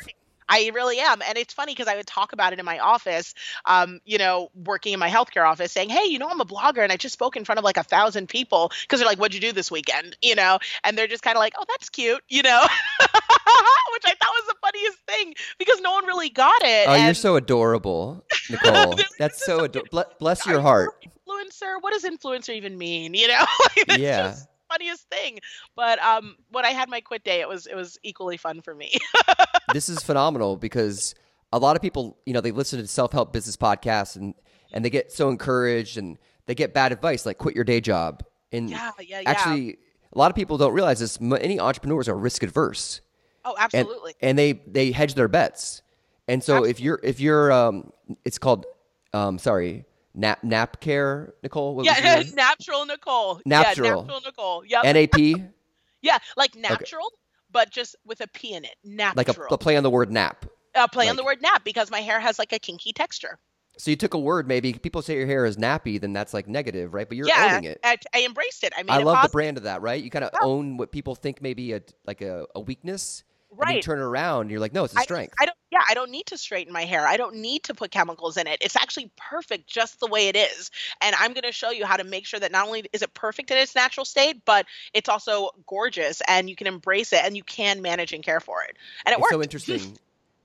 I 0.48 0.70
really 0.74 0.98
am. 0.98 1.22
And 1.22 1.36
it's 1.36 1.52
funny 1.52 1.72
because 1.72 1.88
I 1.88 1.96
would 1.96 2.06
talk 2.06 2.32
about 2.32 2.52
it 2.52 2.58
in 2.58 2.64
my 2.64 2.78
office, 2.78 3.34
um, 3.64 4.00
you 4.04 4.18
know, 4.18 4.50
working 4.54 4.92
in 4.92 5.00
my 5.00 5.10
healthcare 5.10 5.46
office, 5.46 5.72
saying, 5.72 5.88
Hey, 5.88 6.04
you 6.04 6.18
know, 6.18 6.28
I'm 6.28 6.40
a 6.40 6.44
blogger 6.44 6.82
and 6.82 6.92
I 6.92 6.96
just 6.96 7.12
spoke 7.12 7.36
in 7.36 7.44
front 7.44 7.58
of 7.58 7.64
like 7.64 7.76
a 7.76 7.82
thousand 7.82 8.28
people 8.28 8.70
because 8.82 9.00
they're 9.00 9.08
like, 9.08 9.18
What'd 9.18 9.34
you 9.34 9.40
do 9.40 9.52
this 9.52 9.70
weekend? 9.70 10.16
You 10.22 10.34
know, 10.34 10.58
and 10.84 10.96
they're 10.96 11.08
just 11.08 11.22
kind 11.22 11.36
of 11.36 11.40
like, 11.40 11.54
Oh, 11.58 11.64
that's 11.68 11.88
cute, 11.88 12.22
you 12.28 12.42
know, 12.42 12.62
which 13.00 14.04
I 14.04 14.14
thought 14.14 14.30
was 14.30 14.46
the 14.48 14.54
funniest 14.62 14.98
thing 15.06 15.34
because 15.58 15.80
no 15.80 15.92
one 15.92 16.06
really 16.06 16.30
got 16.30 16.62
it. 16.62 16.88
Oh, 16.88 16.92
and... 16.92 17.04
you're 17.04 17.14
so 17.14 17.36
adorable, 17.36 18.24
Nicole. 18.50 18.98
that's 19.18 19.44
so 19.44 19.64
adorable. 19.64 20.04
Bless 20.18 20.46
your 20.46 20.60
heart. 20.60 20.90
Influencer? 21.04 21.80
What 21.80 21.92
does 21.92 22.04
influencer 22.04 22.54
even 22.54 22.78
mean? 22.78 23.14
You 23.14 23.28
know? 23.28 23.44
like, 23.88 23.98
yeah. 23.98 24.28
Just 24.28 24.48
funniest 24.76 25.08
thing. 25.08 25.38
But 25.74 26.02
um, 26.02 26.36
when 26.50 26.64
I 26.64 26.70
had 26.70 26.88
my 26.88 27.00
quit 27.00 27.24
day, 27.24 27.40
it 27.40 27.48
was 27.48 27.66
it 27.66 27.74
was 27.74 27.98
equally 28.02 28.36
fun 28.36 28.60
for 28.60 28.74
me. 28.74 28.92
this 29.72 29.88
is 29.88 30.02
phenomenal 30.02 30.56
because 30.56 31.14
a 31.52 31.58
lot 31.58 31.76
of 31.76 31.82
people, 31.82 32.18
you 32.26 32.32
know, 32.32 32.40
they 32.40 32.52
listen 32.52 32.80
to 32.80 32.86
self 32.86 33.12
help 33.12 33.32
business 33.32 33.56
podcasts 33.56 34.16
and 34.16 34.34
and 34.72 34.84
they 34.84 34.90
get 34.90 35.12
so 35.12 35.28
encouraged 35.28 35.96
and 35.96 36.18
they 36.46 36.54
get 36.54 36.74
bad 36.74 36.92
advice 36.92 37.26
like 37.26 37.38
quit 37.38 37.54
your 37.54 37.64
day 37.64 37.80
job. 37.80 38.24
And 38.52 38.70
yeah, 38.70 38.90
yeah, 39.00 39.20
yeah. 39.20 39.30
actually, 39.30 39.78
a 40.12 40.18
lot 40.18 40.30
of 40.30 40.36
people 40.36 40.58
don't 40.58 40.72
realize 40.72 41.00
this. 41.00 41.20
Many 41.20 41.58
entrepreneurs 41.58 42.08
are 42.08 42.16
risk 42.16 42.42
adverse. 42.42 43.00
Oh, 43.44 43.54
absolutely. 43.58 44.14
And, 44.20 44.30
and 44.30 44.38
they 44.38 44.52
they 44.66 44.92
hedge 44.92 45.14
their 45.14 45.28
bets. 45.28 45.82
And 46.28 46.42
so 46.42 46.54
absolutely. 46.54 46.70
if 46.70 46.80
you're 46.80 47.00
if 47.02 47.20
you're 47.20 47.52
um, 47.52 47.92
it's 48.24 48.38
called 48.38 48.66
um, 49.12 49.38
sorry 49.38 49.84
Nap 50.18 50.42
nap 50.42 50.80
care, 50.80 51.34
Nicole. 51.42 51.76
What 51.76 51.84
yeah, 51.84 52.22
natural 52.34 52.86
Nicole. 52.86 53.40
Natural. 53.44 53.86
Yeah, 53.86 53.94
natural 53.94 54.20
Nicole. 54.24 54.64
Yep. 54.64 54.84
NAP. 54.84 55.50
yeah, 56.02 56.18
like 56.38 56.54
natural, 56.56 57.06
okay. 57.06 57.16
but 57.52 57.70
just 57.70 57.96
with 58.06 58.22
a 58.22 58.26
P 58.28 58.54
in 58.54 58.64
it. 58.64 58.76
Natural. 58.82 59.14
Like 59.16 59.28
a, 59.28 59.54
a 59.54 59.58
play 59.58 59.76
on 59.76 59.82
the 59.82 59.90
word 59.90 60.10
nap. 60.10 60.46
A 60.74 60.88
play 60.88 61.04
like, 61.04 61.10
on 61.10 61.16
the 61.16 61.24
word 61.24 61.42
nap 61.42 61.64
because 61.64 61.90
my 61.90 62.00
hair 62.00 62.18
has 62.18 62.38
like 62.38 62.52
a 62.52 62.58
kinky 62.58 62.94
texture. 62.94 63.38
So 63.78 63.90
you 63.90 63.96
took 63.96 64.14
a 64.14 64.18
word, 64.18 64.48
maybe 64.48 64.72
people 64.72 65.02
say 65.02 65.16
your 65.16 65.26
hair 65.26 65.44
is 65.44 65.58
nappy, 65.58 66.00
then 66.00 66.14
that's 66.14 66.32
like 66.32 66.48
negative, 66.48 66.94
right? 66.94 67.06
But 67.06 67.18
you're 67.18 67.28
yeah, 67.28 67.52
owning 67.52 67.70
it. 67.70 67.78
I, 67.84 67.98
I 68.14 68.24
embraced 68.24 68.64
it. 68.64 68.72
I 68.74 68.82
mean, 68.82 68.90
I 68.90 68.98
love 68.98 69.16
positive. 69.16 69.32
the 69.32 69.36
brand 69.36 69.56
of 69.58 69.62
that, 69.64 69.82
right? 69.82 70.02
You 70.02 70.08
kind 70.08 70.24
of 70.24 70.30
yeah. 70.32 70.46
own 70.46 70.78
what 70.78 70.92
people 70.92 71.14
think 71.14 71.42
maybe 71.42 71.74
a 71.74 71.82
like 72.06 72.22
a, 72.22 72.46
a 72.54 72.60
weakness, 72.60 73.22
right. 73.56 73.76
you 73.76 73.82
turn 73.82 73.98
around, 73.98 74.50
you're 74.50 74.60
like, 74.60 74.72
no, 74.72 74.84
it's 74.84 74.96
a 74.96 75.00
strength. 75.00 75.34
I, 75.38 75.44
I, 75.44 75.46
don't. 75.46 75.56
Yeah, 75.70 75.82
I 75.88 75.94
don't 75.94 76.10
need 76.10 76.26
to 76.26 76.38
straighten 76.38 76.72
my 76.72 76.84
hair. 76.84 77.06
I 77.06 77.16
don't 77.16 77.36
need 77.36 77.64
to 77.64 77.74
put 77.74 77.90
chemicals 77.90 78.36
in 78.36 78.46
it. 78.46 78.58
It's 78.60 78.76
actually 78.76 79.10
perfect 79.16 79.66
just 79.66 80.00
the 80.00 80.06
way 80.06 80.28
it 80.28 80.36
is. 80.36 80.70
And 81.00 81.14
I'm 81.18 81.32
going 81.32 81.42
to 81.42 81.52
show 81.52 81.70
you 81.70 81.84
how 81.86 81.96
to 81.96 82.04
make 82.04 82.26
sure 82.26 82.40
that 82.40 82.52
not 82.52 82.66
only 82.66 82.84
is 82.92 83.02
it 83.02 83.14
perfect 83.14 83.50
in 83.50 83.58
its 83.58 83.74
natural 83.74 84.04
state, 84.04 84.44
but 84.44 84.66
it's 84.94 85.08
also 85.08 85.50
gorgeous, 85.66 86.22
and 86.28 86.48
you 86.48 86.56
can 86.56 86.66
embrace 86.66 87.12
it, 87.12 87.20
and 87.24 87.36
you 87.36 87.42
can 87.42 87.82
manage 87.82 88.12
and 88.12 88.24
care 88.24 88.40
for 88.40 88.62
it. 88.62 88.76
And 89.04 89.12
it 89.12 89.18
it's 89.18 89.22
works. 89.22 89.32
So 89.32 89.42
interesting 89.42 89.98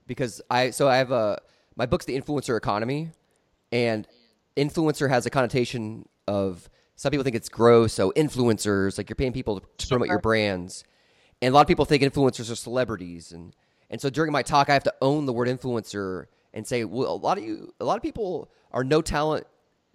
because 0.06 0.40
I 0.50 0.70
so 0.70 0.88
I 0.88 0.96
have 0.96 1.10
a 1.10 1.40
my 1.76 1.86
book's 1.86 2.04
the 2.04 2.18
influencer 2.18 2.56
economy, 2.56 3.10
and 3.70 4.06
influencer 4.56 5.08
has 5.08 5.26
a 5.26 5.30
connotation 5.30 6.08
of 6.28 6.68
some 6.96 7.10
people 7.10 7.24
think 7.24 7.36
it's 7.36 7.48
gross. 7.48 7.92
So 7.92 8.12
influencers, 8.16 8.98
like 8.98 9.08
you're 9.08 9.16
paying 9.16 9.32
people 9.32 9.60
to 9.78 9.86
promote 9.86 10.08
your 10.08 10.20
brands 10.20 10.84
and 11.42 11.52
a 11.52 11.54
lot 11.54 11.60
of 11.60 11.66
people 11.66 11.84
think 11.84 12.02
influencers 12.02 12.50
are 12.50 12.56
celebrities 12.56 13.32
and 13.32 13.54
and 13.90 14.00
so 14.00 14.08
during 14.08 14.32
my 14.32 14.42
talk 14.42 14.70
I 14.70 14.72
have 14.72 14.84
to 14.84 14.94
own 15.02 15.26
the 15.26 15.32
word 15.32 15.48
influencer 15.48 16.26
and 16.54 16.66
say 16.66 16.84
well 16.84 17.12
a 17.12 17.16
lot 17.16 17.36
of 17.36 17.44
you 17.44 17.74
a 17.80 17.84
lot 17.84 17.96
of 17.96 18.02
people 18.02 18.50
are 18.70 18.84
no 18.84 19.02
talent 19.02 19.46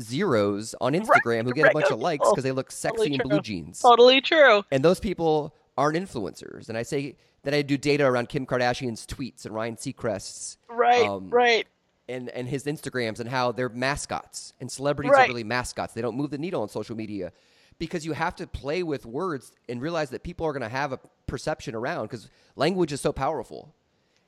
zeros 0.01 0.75
on 0.79 0.93
Instagram 0.93 1.25
right, 1.25 1.45
who 1.45 1.53
get 1.53 1.63
right. 1.63 1.71
a 1.71 1.73
bunch 1.73 1.91
of 1.91 1.99
likes 1.99 2.29
because 2.29 2.43
they 2.43 2.51
look 2.51 2.71
sexy 2.71 2.97
totally 2.97 3.15
in 3.15 3.21
blue 3.29 3.41
jeans. 3.41 3.79
Totally 3.79 4.21
true. 4.21 4.63
And 4.71 4.83
those 4.83 4.99
people 4.99 5.55
aren't 5.77 5.97
influencers. 5.97 6.69
And 6.69 6.77
I 6.77 6.83
say 6.83 7.15
that 7.43 7.53
I 7.53 7.61
do 7.61 7.77
data 7.77 8.05
around 8.05 8.29
Kim 8.29 8.45
Kardashian's 8.45 9.05
tweets 9.05 9.45
and 9.45 9.53
Ryan 9.53 9.75
Seacrest's 9.75 10.57
right, 10.69 11.05
um, 11.05 11.29
right, 11.29 11.67
and 12.09 12.29
and 12.29 12.47
his 12.47 12.65
Instagrams 12.65 13.19
and 13.19 13.29
how 13.29 13.51
they're 13.51 13.69
mascots 13.69 14.53
and 14.59 14.71
celebrities 14.71 15.11
right. 15.11 15.25
are 15.25 15.27
really 15.27 15.43
mascots. 15.43 15.93
They 15.93 16.01
don't 16.01 16.15
move 16.15 16.29
the 16.29 16.37
needle 16.37 16.61
on 16.61 16.69
social 16.69 16.95
media 16.95 17.31
because 17.79 18.05
you 18.05 18.13
have 18.13 18.35
to 18.35 18.47
play 18.47 18.83
with 18.83 19.05
words 19.05 19.51
and 19.69 19.81
realize 19.81 20.09
that 20.11 20.23
people 20.23 20.45
are 20.45 20.53
going 20.53 20.63
to 20.63 20.69
have 20.69 20.91
a 20.93 20.99
perception 21.27 21.75
around 21.75 22.05
because 22.05 22.29
language 22.55 22.91
is 22.91 23.01
so 23.01 23.11
powerful. 23.11 23.73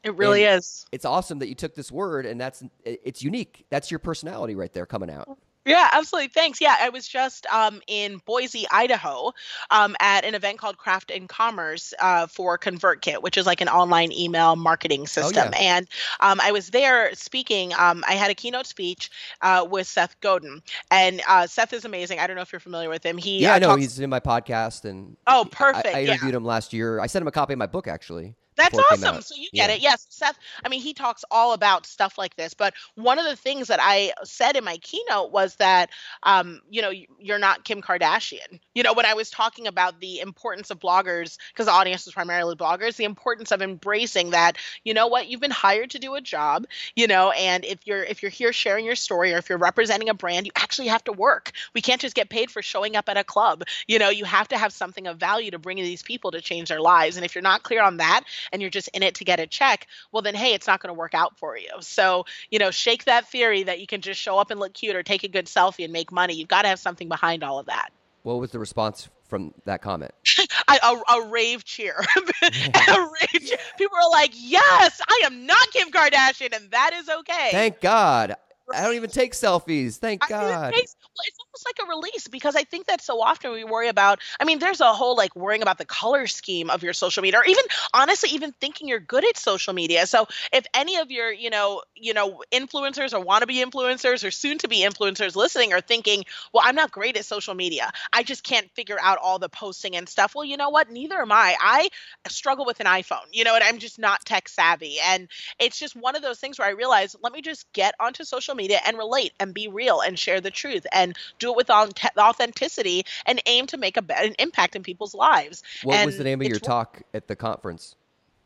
It 0.03 0.15
really 0.15 0.45
And 0.45 0.59
is. 0.59 0.85
It's 0.91 1.05
awesome 1.05 1.39
that 1.39 1.49
you 1.49 1.55
took 1.55 1.75
this 1.75 1.91
word 1.91 2.25
and 2.25 2.39
that's 2.39 2.63
it's 2.85 3.21
unique. 3.21 3.65
That's 3.69 3.91
your 3.91 3.99
personality 3.99 4.55
right 4.55 4.71
there 4.71 4.85
coming 4.85 5.09
out. 5.09 5.37
Yeah, 5.65 5.87
absolutely. 5.91 6.29
Thanks. 6.29 6.61
Yeah, 6.61 6.75
I 6.79 6.89
was 6.89 7.07
just 7.07 7.45
um, 7.47 7.81
in 7.87 8.21
Boise, 8.25 8.65
Idaho, 8.71 9.33
um, 9.69 9.95
at 9.99 10.23
an 10.23 10.33
event 10.33 10.57
called 10.57 10.77
Craft 10.77 11.11
and 11.11 11.27
Commerce 11.27 11.93
uh, 11.99 12.27
for 12.27 12.57
ConvertKit, 12.57 13.21
which 13.21 13.37
is 13.37 13.45
like 13.45 13.61
an 13.61 13.67
online 13.67 14.11
email 14.11 14.55
marketing 14.55 15.05
system. 15.05 15.49
Oh, 15.49 15.51
yeah. 15.59 15.75
And 15.77 15.87
um, 16.21 16.39
I 16.41 16.51
was 16.51 16.69
there 16.69 17.13
speaking. 17.13 17.73
Um, 17.77 18.03
I 18.07 18.13
had 18.13 18.31
a 18.31 18.35
keynote 18.35 18.67
speech 18.67 19.11
uh, 19.41 19.67
with 19.69 19.85
Seth 19.85 20.19
Godin, 20.21 20.61
and 20.91 21.21
uh, 21.27 21.45
Seth 21.45 21.73
is 21.73 21.85
amazing. 21.85 22.19
I 22.19 22.25
don't 22.27 22.35
know 22.35 22.41
if 22.41 22.51
you're 22.51 22.59
familiar 22.59 22.89
with 22.89 23.05
him. 23.05 23.17
He 23.17 23.39
Yeah, 23.39 23.51
uh, 23.51 23.55
I 23.55 23.59
know 23.59 23.67
talks- 23.67 23.81
he's 23.81 23.99
in 23.99 24.09
my 24.09 24.19
podcast 24.21 24.85
and 24.85 25.17
Oh, 25.27 25.45
perfect. 25.51 25.87
I, 25.87 25.99
yeah. 25.99 26.13
interviewed 26.13 26.35
him 26.35 26.45
last 26.45 26.73
year. 26.73 26.99
I 26.99 27.07
sent 27.07 27.21
him 27.21 27.27
a 27.27 27.31
copy 27.31 27.53
of 27.53 27.59
my 27.59 27.67
book 27.67 27.87
actually. 27.87 28.33
That's 28.59 28.77
before 28.77 28.79
it 28.79 28.87
came 28.87 29.03
awesome. 29.03 29.15
out. 29.15 29.23
So 29.23 29.35
you 29.35 29.49
get 29.55 29.69
Yeah. 29.69 29.75
it. 29.75 29.81
Yes, 29.81 30.05
Seth. 30.09 30.37
I 30.63 30.69
mean, 30.69 30.81
he 30.81 30.93
talks 30.93 31.25
all 31.31 31.53
about 31.53 31.85
stuff 31.85 32.17
like 32.17 32.35
this. 32.35 32.53
But 32.53 32.73
one 32.95 33.19
of 33.19 33.25
the 33.25 33.35
things 33.35 33.67
that 33.69 33.79
I 33.81 34.13
said 34.23 34.55
in 34.55 34.63
my 34.63 34.77
keynote 34.77 35.31
was 35.31 35.55
that, 35.55 35.89
um, 36.23 36.61
you 36.69 36.81
know, 36.81 36.91
you're 37.19 37.39
not 37.39 37.63
Kim 37.63 37.81
Kardashian. 37.81 38.59
You 38.75 38.83
know, 38.83 38.93
when 38.93 39.05
I 39.05 39.13
was 39.15 39.29
talking 39.29 39.67
about 39.67 39.99
the 39.99 40.19
importance 40.19 40.69
of 40.71 40.79
bloggers, 40.79 41.37
because 41.53 41.65
the 41.67 41.71
audience 41.71 42.07
is 42.07 42.13
primarily 42.13 42.55
bloggers, 42.55 42.95
the 42.95 43.05
importance 43.05 43.51
of 43.51 43.61
embracing 43.61 44.31
that. 44.31 44.57
You 44.83 44.93
know 44.93 45.07
what? 45.07 45.27
You've 45.27 45.41
been 45.41 45.51
hired 45.51 45.91
to 45.91 45.99
do 45.99 46.15
a 46.15 46.21
job. 46.21 46.65
You 46.95 47.07
know, 47.07 47.31
and 47.31 47.65
if 47.65 47.87
you're 47.87 48.03
if 48.03 48.21
you're 48.21 48.31
here 48.31 48.53
sharing 48.53 48.85
your 48.85 48.95
story, 48.95 49.33
or 49.33 49.37
if 49.37 49.49
you're 49.49 49.57
representing 49.57 50.09
a 50.09 50.13
brand, 50.13 50.45
you 50.45 50.51
actually 50.55 50.87
have 50.87 51.03
to 51.05 51.13
work. 51.13 51.51
We 51.73 51.81
can't 51.81 52.01
just 52.01 52.15
get 52.15 52.29
paid 52.29 52.51
for 52.51 52.61
showing 52.61 52.95
up 52.95 53.09
at 53.09 53.17
a 53.17 53.23
club. 53.23 53.63
You 53.87 53.99
know, 53.99 54.09
you 54.09 54.25
have 54.25 54.47
to 54.49 54.57
have 54.57 54.73
something 54.73 55.07
of 55.07 55.17
value 55.17 55.51
to 55.51 55.59
bring 55.59 55.77
to 55.77 55.83
these 55.83 56.03
people 56.03 56.31
to 56.31 56.41
change 56.41 56.69
their 56.69 56.81
lives. 56.81 57.15
And 57.15 57.25
if 57.25 57.35
you're 57.35 57.41
not 57.41 57.63
clear 57.63 57.81
on 57.81 57.97
that, 57.97 58.23
and 58.51 58.61
you're 58.61 58.71
just 58.71 58.89
in 58.89 59.03
it 59.03 59.15
to 59.15 59.23
get 59.23 59.39
a 59.39 59.47
check, 59.47 59.87
well, 60.11 60.21
then 60.21 60.35
hey, 60.35 60.53
it's 60.53 60.67
not 60.67 60.81
going 60.81 60.93
to 60.93 60.97
work 60.97 61.13
out 61.13 61.37
for 61.37 61.57
you. 61.57 61.69
So, 61.81 62.25
you 62.49 62.59
know, 62.59 62.71
shake 62.71 63.05
that 63.05 63.27
theory 63.27 63.63
that 63.63 63.79
you 63.79 63.87
can 63.87 64.01
just 64.01 64.19
show 64.19 64.37
up 64.37 64.51
and 64.51 64.59
look 64.59 64.73
cute 64.73 64.95
or 64.95 65.03
take 65.03 65.23
a 65.23 65.27
good 65.27 65.45
selfie 65.45 65.83
and 65.83 65.93
make 65.93 66.11
money. 66.11 66.35
You've 66.35 66.47
got 66.47 66.63
to 66.63 66.67
have 66.67 66.79
something 66.79 67.07
behind 67.07 67.43
all 67.43 67.59
of 67.59 67.67
that. 67.67 67.89
What 68.23 68.39
was 68.39 68.51
the 68.51 68.59
response 68.59 69.09
from 69.27 69.53
that 69.65 69.81
comment? 69.81 70.11
I, 70.67 70.79
a, 71.09 71.19
a 71.19 71.29
rave 71.29 71.63
cheer. 71.63 71.95
a 72.43 72.47
rave 72.47 73.45
cheer. 73.45 73.57
People 73.77 73.97
are 73.97 74.11
like, 74.11 74.31
yes, 74.33 74.99
I 75.07 75.21
am 75.25 75.45
not 75.45 75.71
Kim 75.71 75.91
Kardashian, 75.91 76.55
and 76.55 76.71
that 76.71 76.91
is 76.93 77.09
okay. 77.09 77.49
Thank 77.51 77.79
God. 77.79 78.35
I 78.73 78.83
don't 78.83 78.95
even 78.95 79.09
take 79.09 79.33
selfies. 79.33 79.97
Thank 79.97 80.23
I 80.31 80.37
mean, 80.37 80.47
it 80.47 80.51
God. 80.51 80.73
well, 80.73 80.81
it's 80.81 80.95
almost 81.39 81.65
like 81.65 81.79
a 81.83 81.89
release 81.89 82.27
because 82.27 82.55
I 82.55 82.63
think 82.63 82.87
that 82.87 83.01
so 83.01 83.21
often 83.21 83.51
we 83.51 83.63
worry 83.63 83.87
about. 83.87 84.19
I 84.39 84.45
mean, 84.45 84.59
there's 84.59 84.81
a 84.81 84.93
whole 84.93 85.15
like 85.15 85.35
worrying 85.35 85.61
about 85.61 85.77
the 85.77 85.85
color 85.85 86.27
scheme 86.27 86.69
of 86.69 86.83
your 86.83 86.93
social 86.93 87.23
media, 87.23 87.39
or 87.39 87.45
even 87.45 87.63
honestly, 87.93 88.29
even 88.31 88.51
thinking 88.53 88.87
you're 88.87 88.99
good 88.99 89.25
at 89.25 89.37
social 89.37 89.73
media. 89.73 90.05
So 90.07 90.27
if 90.53 90.65
any 90.73 90.97
of 90.97 91.11
your, 91.11 91.31
you 91.31 91.49
know, 91.49 91.83
you 91.95 92.13
know, 92.13 92.43
influencers 92.51 93.13
or 93.13 93.23
wannabe 93.23 93.63
influencers 93.63 94.25
or 94.25 94.31
soon 94.31 94.57
to 94.59 94.67
be 94.67 94.79
influencers 94.79 95.35
listening 95.35 95.73
are 95.73 95.81
thinking, 95.81 96.25
well, 96.53 96.63
I'm 96.65 96.75
not 96.75 96.91
great 96.91 97.17
at 97.17 97.25
social 97.25 97.55
media. 97.55 97.91
I 98.13 98.23
just 98.23 98.43
can't 98.43 98.69
figure 98.71 98.97
out 99.01 99.17
all 99.21 99.39
the 99.39 99.49
posting 99.49 99.95
and 99.95 100.07
stuff. 100.07 100.35
Well, 100.35 100.45
you 100.45 100.57
know 100.57 100.69
what? 100.69 100.89
Neither 100.89 101.21
am 101.21 101.31
I. 101.31 101.55
I 101.59 101.89
struggle 102.27 102.65
with 102.65 102.79
an 102.79 102.85
iPhone. 102.85 103.27
You 103.31 103.43
know, 103.43 103.55
and 103.55 103.63
I'm 103.63 103.79
just 103.79 103.99
not 103.99 104.25
tech 104.25 104.47
savvy. 104.47 104.97
And 105.03 105.27
it's 105.59 105.79
just 105.79 105.95
one 105.95 106.15
of 106.15 106.21
those 106.21 106.39
things 106.39 106.59
where 106.59 106.67
I 106.67 106.71
realize, 106.71 107.15
let 107.21 107.33
me 107.33 107.41
just 107.41 107.71
get 107.73 107.95
onto 107.99 108.23
social 108.23 108.55
media 108.59 108.79
and 108.85 108.97
relate 108.97 109.33
and 109.39 109.53
be 109.53 109.67
real 109.67 110.01
and 110.01 110.19
share 110.19 110.41
the 110.41 110.51
truth 110.51 110.85
and 110.91 111.15
do 111.39 111.51
it 111.51 111.57
with 111.57 111.69
authenticity 111.69 113.03
and 113.25 113.41
aim 113.45 113.65
to 113.67 113.77
make 113.77 113.95
a, 113.97 114.03
an 114.21 114.35
impact 114.37 114.75
in 114.75 114.83
people's 114.83 115.15
lives. 115.15 115.63
What 115.83 116.05
was 116.05 116.17
the 116.17 116.23
name 116.23 116.41
of 116.41 116.47
your 116.47 116.59
talk 116.59 117.01
at 117.13 117.27
the 117.27 117.35
conference? 117.35 117.95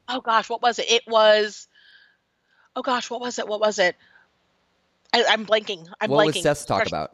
Oh 0.07 0.21
gosh, 0.21 0.49
what 0.49 0.61
was 0.61 0.79
it? 0.79 0.89
It 0.89 1.03
was. 1.07 1.67
Oh 2.75 2.81
gosh, 2.81 3.09
what 3.09 3.21
was 3.21 3.39
it? 3.39 3.47
What 3.47 3.59
was 3.59 3.79
it? 3.79 3.95
I, 5.13 5.25
I'm 5.29 5.45
blanking. 5.45 5.87
I'm 5.99 6.09
what 6.09 6.27
blanking. 6.27 6.35
was 6.35 6.43
Seth's 6.43 6.65
talk 6.65 6.87
about? 6.87 7.11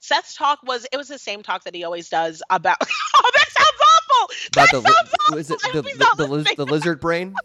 Seth's 0.00 0.34
talk 0.34 0.60
was 0.62 0.86
it 0.92 0.96
was 0.96 1.08
the 1.08 1.18
same 1.18 1.42
talk 1.42 1.64
that 1.64 1.74
he 1.74 1.84
always 1.84 2.08
does 2.08 2.42
about. 2.50 2.78
Oh, 3.22 3.30
that 3.34 3.48
sounds 3.50 3.68
awful. 3.82 4.34
About 4.52 4.70
that 4.70 4.82
the 4.82 4.82
sounds 4.82 5.14
awful. 5.20 5.36
was 5.36 5.50
it 5.50 5.60
the 5.72 5.82
the, 5.82 6.44
the, 6.56 6.64
the 6.64 6.64
lizard 6.66 7.00
brain? 7.00 7.34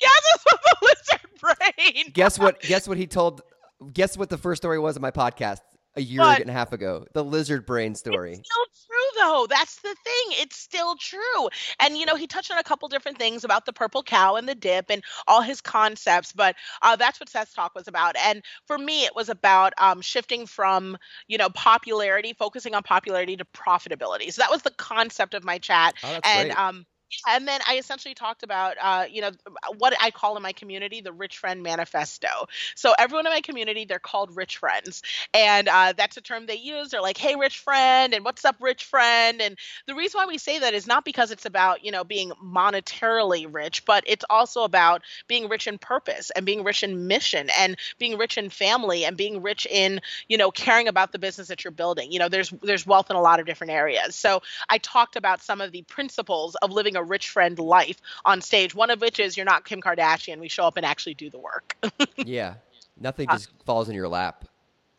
Yes, 0.00 0.22
it 0.24 0.40
was 0.46 0.58
the 0.64 0.86
lizard 0.86 1.66
brain. 1.94 2.12
Guess 2.14 2.38
what? 2.38 2.62
Guess 2.62 2.88
what 2.88 2.96
he 2.96 3.06
told? 3.06 3.42
Guess 3.92 4.16
what 4.16 4.30
the 4.30 4.38
first 4.38 4.62
story 4.62 4.78
was 4.78 4.96
on 4.96 5.02
my 5.02 5.10
podcast 5.10 5.60
a 5.96 6.02
year 6.02 6.20
What? 6.20 6.40
and 6.40 6.50
a 6.50 6.52
half 6.52 6.72
ago? 6.72 7.06
The 7.14 7.24
lizard 7.24 7.66
brain 7.66 7.94
story. 7.94 8.32
It's 8.32 8.48
still 8.48 8.64
true 8.86 9.20
though. 9.22 9.46
That's 9.48 9.76
the 9.76 9.96
thing. 10.04 10.38
It's 10.42 10.56
still 10.56 10.96
true. 10.96 11.48
And 11.80 11.96
you 11.96 12.06
know, 12.06 12.14
he 12.14 12.26
touched 12.26 12.50
on 12.50 12.58
a 12.58 12.62
couple 12.62 12.88
different 12.88 13.18
things 13.18 13.42
about 13.42 13.66
the 13.66 13.72
purple 13.72 14.02
cow 14.02 14.36
and 14.36 14.48
the 14.48 14.54
dip 14.54 14.86
and 14.90 15.02
all 15.26 15.40
his 15.42 15.60
concepts, 15.60 16.32
but 16.32 16.56
uh, 16.82 16.96
that's 16.96 17.18
what 17.18 17.28
Seth's 17.28 17.54
talk 17.54 17.74
was 17.74 17.88
about. 17.88 18.16
And 18.16 18.42
for 18.66 18.78
me, 18.78 19.04
it 19.04 19.16
was 19.16 19.28
about 19.28 19.72
um, 19.78 20.00
shifting 20.00 20.46
from 20.46 20.96
you 21.26 21.38
know 21.38 21.48
popularity, 21.50 22.34
focusing 22.38 22.74
on 22.74 22.82
popularity 22.82 23.36
to 23.36 23.44
profitability. 23.46 24.32
So 24.32 24.42
that 24.42 24.50
was 24.50 24.62
the 24.62 24.70
concept 24.72 25.34
of 25.34 25.42
my 25.44 25.58
chat. 25.58 25.94
Oh, 26.04 26.12
that's 26.12 26.28
and 26.28 26.50
great. 26.50 26.58
um 26.58 26.86
and 27.26 27.46
then 27.46 27.60
I 27.68 27.76
essentially 27.78 28.14
talked 28.14 28.42
about, 28.42 28.76
uh, 28.80 29.04
you 29.10 29.20
know, 29.20 29.30
what 29.78 29.94
I 30.00 30.10
call 30.10 30.36
in 30.36 30.42
my 30.42 30.52
community 30.52 31.00
the 31.00 31.12
Rich 31.12 31.38
Friend 31.38 31.62
Manifesto. 31.62 32.28
So 32.74 32.94
everyone 32.98 33.26
in 33.26 33.32
my 33.32 33.40
community, 33.40 33.84
they're 33.84 33.98
called 33.98 34.36
Rich 34.36 34.58
Friends, 34.58 35.02
and 35.34 35.68
uh, 35.68 35.92
that's 35.96 36.16
a 36.16 36.20
term 36.20 36.46
they 36.46 36.56
use. 36.56 36.90
They're 36.90 37.02
like, 37.02 37.16
"Hey, 37.16 37.36
Rich 37.36 37.58
Friend," 37.58 38.14
and 38.14 38.24
"What's 38.24 38.44
up, 38.44 38.56
Rich 38.60 38.84
Friend?" 38.84 39.40
And 39.40 39.58
the 39.86 39.94
reason 39.94 40.18
why 40.18 40.26
we 40.26 40.38
say 40.38 40.58
that 40.60 40.74
is 40.74 40.86
not 40.86 41.04
because 41.04 41.30
it's 41.30 41.46
about, 41.46 41.84
you 41.84 41.92
know, 41.92 42.04
being 42.04 42.32
monetarily 42.42 43.46
rich, 43.52 43.84
but 43.84 44.04
it's 44.06 44.24
also 44.30 44.62
about 44.64 45.02
being 45.28 45.48
rich 45.48 45.66
in 45.66 45.78
purpose 45.78 46.30
and 46.30 46.46
being 46.46 46.64
rich 46.64 46.82
in 46.82 47.06
mission 47.06 47.48
and 47.58 47.76
being 47.98 48.18
rich 48.18 48.38
in 48.38 48.50
family 48.50 49.04
and 49.04 49.16
being 49.16 49.42
rich 49.42 49.66
in, 49.66 50.00
you 50.28 50.36
know, 50.38 50.50
caring 50.50 50.88
about 50.88 51.12
the 51.12 51.18
business 51.18 51.48
that 51.48 51.64
you're 51.64 51.70
building. 51.70 52.12
You 52.12 52.18
know, 52.18 52.28
there's 52.28 52.50
there's 52.62 52.86
wealth 52.86 53.10
in 53.10 53.16
a 53.16 53.20
lot 53.20 53.40
of 53.40 53.46
different 53.46 53.72
areas. 53.72 54.14
So 54.14 54.42
I 54.68 54.78
talked 54.78 55.16
about 55.16 55.42
some 55.42 55.60
of 55.60 55.72
the 55.72 55.82
principles 55.82 56.54
of 56.56 56.70
living 56.72 56.96
a 56.96 56.99
rich 57.02 57.28
friend 57.30 57.58
life 57.58 58.00
on 58.24 58.40
stage. 58.40 58.74
One 58.74 58.90
of 58.90 59.00
which 59.00 59.18
is 59.18 59.36
you're 59.36 59.46
not 59.46 59.64
Kim 59.64 59.80
Kardashian. 59.80 60.38
We 60.40 60.48
show 60.48 60.64
up 60.64 60.76
and 60.76 60.84
actually 60.86 61.14
do 61.14 61.30
the 61.30 61.38
work. 61.38 61.76
yeah, 62.16 62.54
nothing 62.98 63.28
Uh, 63.28 63.34
just 63.34 63.50
falls 63.64 63.88
in 63.88 63.94
your 63.94 64.08
lap. 64.08 64.44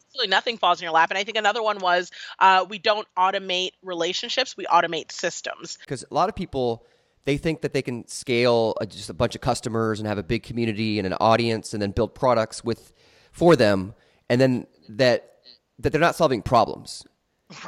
Absolutely 0.09 0.29
nothing 0.29 0.57
falls 0.57 0.81
in 0.81 0.83
your 0.83 0.91
lap. 0.91 1.09
And 1.09 1.17
I 1.17 1.23
think 1.23 1.37
another 1.37 1.63
one 1.63 1.79
was 1.79 2.11
uh, 2.39 2.65
we 2.67 2.79
don't 2.79 3.07
automate 3.17 3.71
relationships, 3.81 4.57
we 4.57 4.65
automate 4.65 5.11
systems. 5.11 5.77
because 5.77 6.03
a 6.09 6.13
lot 6.13 6.27
of 6.27 6.35
people 6.35 6.85
they 7.23 7.37
think 7.37 7.61
that 7.61 7.71
they 7.71 7.83
can 7.83 8.07
scale 8.07 8.73
a, 8.81 8.85
just 8.87 9.09
a 9.09 9.13
bunch 9.13 9.35
of 9.35 9.41
customers 9.41 9.99
and 9.99 10.07
have 10.07 10.17
a 10.17 10.23
big 10.23 10.41
community 10.43 10.97
and 10.99 11.05
an 11.05 11.13
audience 11.21 11.71
and 11.73 11.81
then 11.81 11.91
build 11.91 12.15
products 12.15 12.63
with 12.63 12.91
for 13.31 13.55
them 13.55 13.93
and 14.29 14.41
then 14.41 14.65
that 14.89 15.35
that 15.79 15.91
they're 15.91 16.01
not 16.01 16.15
solving 16.15 16.41
problems 16.41 17.05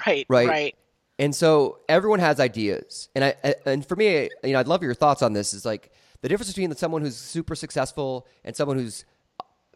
Right, 0.05 0.25
Right. 0.29 0.47
right. 0.47 0.75
And 1.19 1.35
so 1.35 1.79
everyone 1.87 2.19
has 2.19 2.39
ideas 2.39 3.09
and 3.15 3.23
i 3.23 3.35
and 3.65 3.85
for 3.85 3.95
me 3.95 4.29
you 4.43 4.53
know 4.53 4.59
i'd 4.59 4.67
love 4.67 4.81
your 4.81 4.93
thoughts 4.93 5.21
on 5.21 5.33
this 5.33 5.53
is 5.53 5.65
like 5.65 5.91
the 6.21 6.29
difference 6.29 6.49
between 6.49 6.73
someone 6.75 7.01
who's 7.01 7.15
super 7.17 7.55
successful 7.55 8.25
and 8.43 8.55
someone 8.55 8.77
who's 8.77 9.05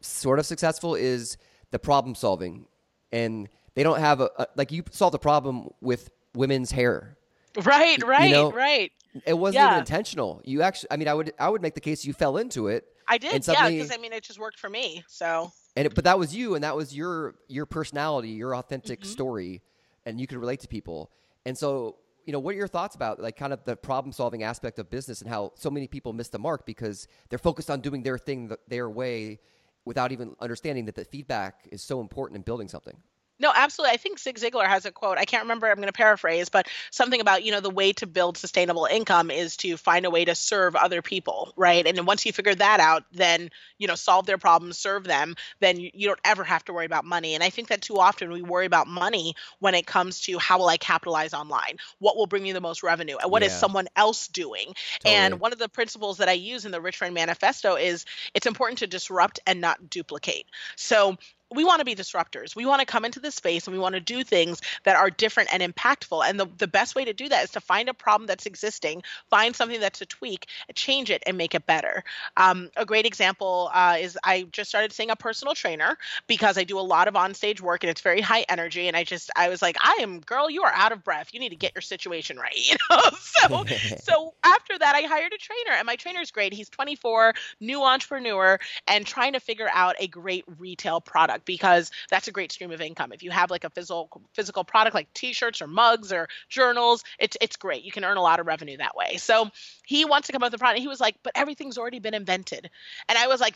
sort 0.02 0.40
of 0.40 0.46
successful 0.46 0.96
is 0.96 1.38
the 1.72 1.80
problem 1.80 2.16
solving 2.16 2.66
and 3.12 3.50
they 3.76 3.84
don't 3.84 4.00
have 4.00 4.22
a, 4.22 4.30
a 4.38 4.48
like 4.56 4.72
you 4.72 4.84
solved 4.92 5.14
the 5.14 5.20
problem 5.20 5.70
with 5.82 6.10
women's 6.34 6.72
hair 6.72 7.18
Right, 7.64 8.04
right, 8.06 8.32
know, 8.32 8.52
right. 8.52 8.92
it 9.26 9.34
wasn't 9.34 9.64
even 9.66 9.80
intentional. 9.80 10.42
You 10.46 10.62
actually, 10.62 10.90
I 10.92 10.98
mean, 10.98 11.08
I 11.08 11.14
would, 11.16 11.34
I 11.40 11.50
would 11.50 11.62
make 11.62 11.74
the 11.74 11.82
case 11.82 12.06
you 12.06 12.14
fell 12.14 12.38
into 12.38 12.68
it, 12.68 12.86
I 13.08 13.18
did, 13.18 13.48
yeah, 13.48 13.68
because 13.70 13.92
I 13.92 13.98
mean, 13.98 14.14
it 14.14 14.24
just 14.24 14.40
worked 14.40 14.60
for 14.60 14.70
me. 14.70 15.04
So 15.08 15.52
and 15.76 15.88
it, 15.88 15.96
but 15.96 16.04
that 16.04 16.20
was 16.20 16.36
you, 16.36 16.54
and 16.56 16.64
that 16.64 16.76
was 16.76 16.96
your 16.96 17.36
your 17.48 17.66
personality, 17.66 18.30
your 18.30 18.56
authentic 18.56 19.00
Mm-hmm. 19.02 19.10
story, 19.10 19.62
and 20.06 20.22
you 20.22 20.28
could 20.28 20.38
relate 20.38 20.60
to 20.62 20.68
people. 20.68 21.10
And 21.48 21.58
so, 21.58 21.96
you 22.26 22.34
know, 22.34 22.40
what 22.40 22.54
are 22.56 22.58
your 22.58 22.68
thoughts 22.68 22.96
about 22.96 23.22
like 23.22 23.38
kind 23.38 23.54
of 23.54 23.64
the 23.64 23.78
problem 23.78 24.12
solving 24.12 24.44
aspect 24.44 24.80
of 24.80 24.90
business 24.90 25.22
and 25.22 25.30
how 25.30 25.54
so 25.56 25.70
many 25.70 25.88
people 25.88 26.12
miss 26.12 26.28
the 26.28 26.38
mark 26.38 26.66
because 26.66 27.08
they're 27.30 27.40
focused 27.40 27.70
on 27.70 27.80
doing 27.80 28.04
their 28.04 28.18
thing 28.18 28.52
their 28.68 28.90
way 28.90 29.40
without 29.86 30.12
even 30.12 30.36
understanding 30.42 30.84
that 30.88 30.96
the 30.96 31.06
feedback 31.06 31.66
is 31.72 31.82
so 31.82 32.02
important 32.02 32.36
in 32.36 32.42
building 32.42 32.68
something. 32.68 32.98
No, 33.40 33.52
absolutely. 33.56 33.94
I 33.94 33.98
think 33.98 34.18
Zig 34.20 34.40
Ziglar 34.40 34.66
has 34.68 34.86
a 34.86 34.92
quote. 34.92 35.18
I 35.20 35.26
can't 35.26 35.44
remember. 35.44 35.68
I'm 35.70 35.76
going 35.76 35.88
to 35.88 35.94
paraphrase, 35.94 36.50
but 36.50 36.68
something 36.90 37.22
about 37.22 37.44
you 37.44 37.52
know 37.52 37.60
the 37.60 37.70
way 37.70 37.94
to 37.94 38.08
build 38.08 38.38
sustainable 38.38 38.86
income 38.86 39.30
is 39.30 39.56
to 39.58 39.78
find 39.78 40.06
a 40.06 40.10
way 40.10 40.26
to 40.26 40.34
serve 40.34 40.76
other 40.76 41.02
people, 41.04 41.54
right? 41.56 41.86
And 41.86 41.96
then 41.96 42.06
once 42.06 42.26
you 42.26 42.34
figure 42.34 42.56
that 42.56 42.80
out, 42.80 43.04
then 43.12 43.50
you 43.78 43.88
know 43.88 43.96
solve 43.96 44.26
their 44.26 44.40
problems, 44.40 44.78
serve 44.80 45.04
them. 45.04 45.36
Then 45.60 45.80
you, 45.80 46.08
don't 46.08 46.20
ever 46.26 46.44
have 46.44 46.66
to 46.66 46.74
worry 46.74 46.86
about 46.88 47.06
money. 47.06 47.36
And 47.36 47.44
I 47.44 47.50
think 47.52 47.68
that 47.68 47.82
too 47.82 48.00
often 48.00 48.32
we 48.32 48.42
worry 48.42 48.66
about 48.66 48.88
money 48.88 49.36
when 49.60 49.76
it 49.76 49.86
comes 49.86 50.22
to 50.22 50.40
how 50.40 50.58
will 50.58 50.70
I 50.70 50.78
capitalize 50.78 51.34
online? 51.34 51.78
What 52.00 52.18
will 52.18 52.28
bring 52.28 52.44
me 52.44 52.54
the 52.54 52.62
most 52.62 52.82
revenue? 52.82 53.18
And 53.22 53.32
what 53.32 53.44
is 53.44 53.54
Yeah. 53.54 53.60
someone 53.60 53.88
else 53.96 54.28
doing? 54.30 54.74
Totally. 55.00 55.16
And 55.16 55.40
one 55.40 55.54
of 55.54 55.60
the 55.60 55.70
principles 55.70 56.18
that 56.18 56.30
I 56.30 56.34
use 56.34 56.66
in 56.66 56.72
the 56.72 56.82
Rich 56.82 56.98
Friend 56.98 57.14
Manifesto 57.14 57.76
is 57.76 58.06
it's 58.34 58.48
important 58.48 58.80
to 58.80 58.88
disrupt 58.88 59.40
and 59.46 59.62
not 59.62 59.90
duplicate. 59.90 60.46
So 60.76 61.18
we 61.54 61.64
want 61.64 61.80
to 61.80 61.86
be 61.86 61.96
disruptors. 61.96 62.56
We 62.56 62.66
want 62.66 62.82
to 62.82 62.86
come 62.86 63.06
into 63.06 63.20
the 63.20 63.32
space 63.32 63.68
and 63.68 63.74
we 63.74 63.80
want 63.80 63.96
to 63.96 64.02
do 64.02 64.24
things 64.24 64.62
that 64.84 64.96
are 64.96 65.10
different 65.10 65.50
and 65.54 65.64
impactful. 65.64 66.28
And 66.28 66.40
the, 66.40 66.48
the 66.58 66.68
best 66.68 66.96
way 66.96 67.06
to 67.06 67.14
do 67.14 67.30
that 67.30 67.46
is 67.46 67.52
to 67.52 67.62
find 67.62 67.88
a 67.88 67.94
problem 67.94 68.28
that's 68.28 68.46
existing, 68.46 69.04
find 69.30 69.56
something 69.56 69.80
that's 69.80 70.02
a 70.02 70.06
tweak, 70.06 70.48
change 70.76 71.10
it, 71.10 71.24
and 71.26 71.38
make 71.38 71.56
it 71.56 71.66
better. 71.66 72.04
Um, 72.36 72.70
a 72.76 72.86
great 72.86 73.06
example 73.06 73.70
uh, 73.74 73.98
is 74.00 74.18
I 74.24 74.44
just 74.52 74.70
started 74.70 74.92
seeing 74.92 75.10
a 75.10 75.16
personal 75.16 75.56
trainer 75.56 75.98
because 76.28 76.58
I 76.58 76.64
do 76.64 76.80
a 76.80 76.82
lot 76.82 77.08
of 77.08 77.14
onstage 77.14 77.62
work 77.62 77.84
and 77.84 77.90
it's 77.90 78.02
very 78.02 78.22
high 78.22 78.46
energy. 78.50 78.88
And 78.88 78.98
I 78.98 79.04
just, 79.04 79.32
I 79.36 79.50
was 79.50 79.62
like, 79.62 79.78
I 79.82 80.00
am, 80.02 80.20
girl, 80.20 80.50
you 80.50 80.64
are 80.64 80.74
out 80.74 80.92
of 80.92 81.04
breath. 81.04 81.30
You 81.34 81.40
need 81.40 81.50
to 81.50 81.56
get 81.56 81.74
your 81.76 81.82
situation 81.82 82.38
right. 82.38 82.56
You 82.68 82.76
know? 82.90 83.02
so, 83.22 83.66
so 84.04 84.34
after 84.44 84.78
that, 84.78 84.96
I 84.96 85.02
hired 85.02 85.32
a 85.32 85.38
trainer 85.38 85.78
and 85.78 85.86
my 85.86 85.96
trainer's 85.96 86.32
great. 86.32 86.54
He's 86.54 86.70
24, 86.70 87.34
new 87.62 87.84
entrepreneur, 87.84 88.60
and 88.88 89.06
trying 89.06 89.34
to 89.34 89.40
figure 89.40 89.70
out 89.72 89.96
a 90.00 90.08
great 90.08 90.44
retail 90.58 91.00
product 91.00 91.37
product 91.38 91.46
because 91.46 91.92
that's 92.10 92.28
a 92.28 92.32
great 92.32 92.52
stream 92.52 92.72
of 92.72 92.82
income. 92.82 93.12
If 93.12 93.24
you 93.24 93.32
have 93.32 93.52
like 93.52 93.64
a 93.64 93.70
physical 93.70 94.22
physical 94.34 94.64
product 94.64 94.96
like 94.96 95.14
t-shirts 95.14 95.62
or 95.62 95.68
mugs 95.68 96.12
or 96.12 96.28
journals, 96.50 97.04
it's 97.20 97.38
it's 97.42 97.58
great. 97.58 97.84
You 97.84 97.92
can 97.92 98.04
earn 98.04 98.18
a 98.18 98.22
lot 98.22 98.40
of 98.40 98.48
revenue 98.48 98.78
that 98.78 98.96
way. 98.96 99.18
So 99.18 99.50
he 99.86 100.06
wants 100.06 100.28
to 100.28 100.34
come 100.34 100.44
up 100.44 100.52
with 100.52 100.60
a 100.60 100.60
product. 100.60 100.82
He 100.82 100.88
was 100.88 101.00
like, 101.00 101.16
but 101.24 101.34
everything's 101.36 101.78
already 101.78 102.00
been 102.00 102.14
invented. 102.14 102.70
And 103.10 103.18
I 103.18 103.28
was 103.28 103.40
like, 103.40 103.56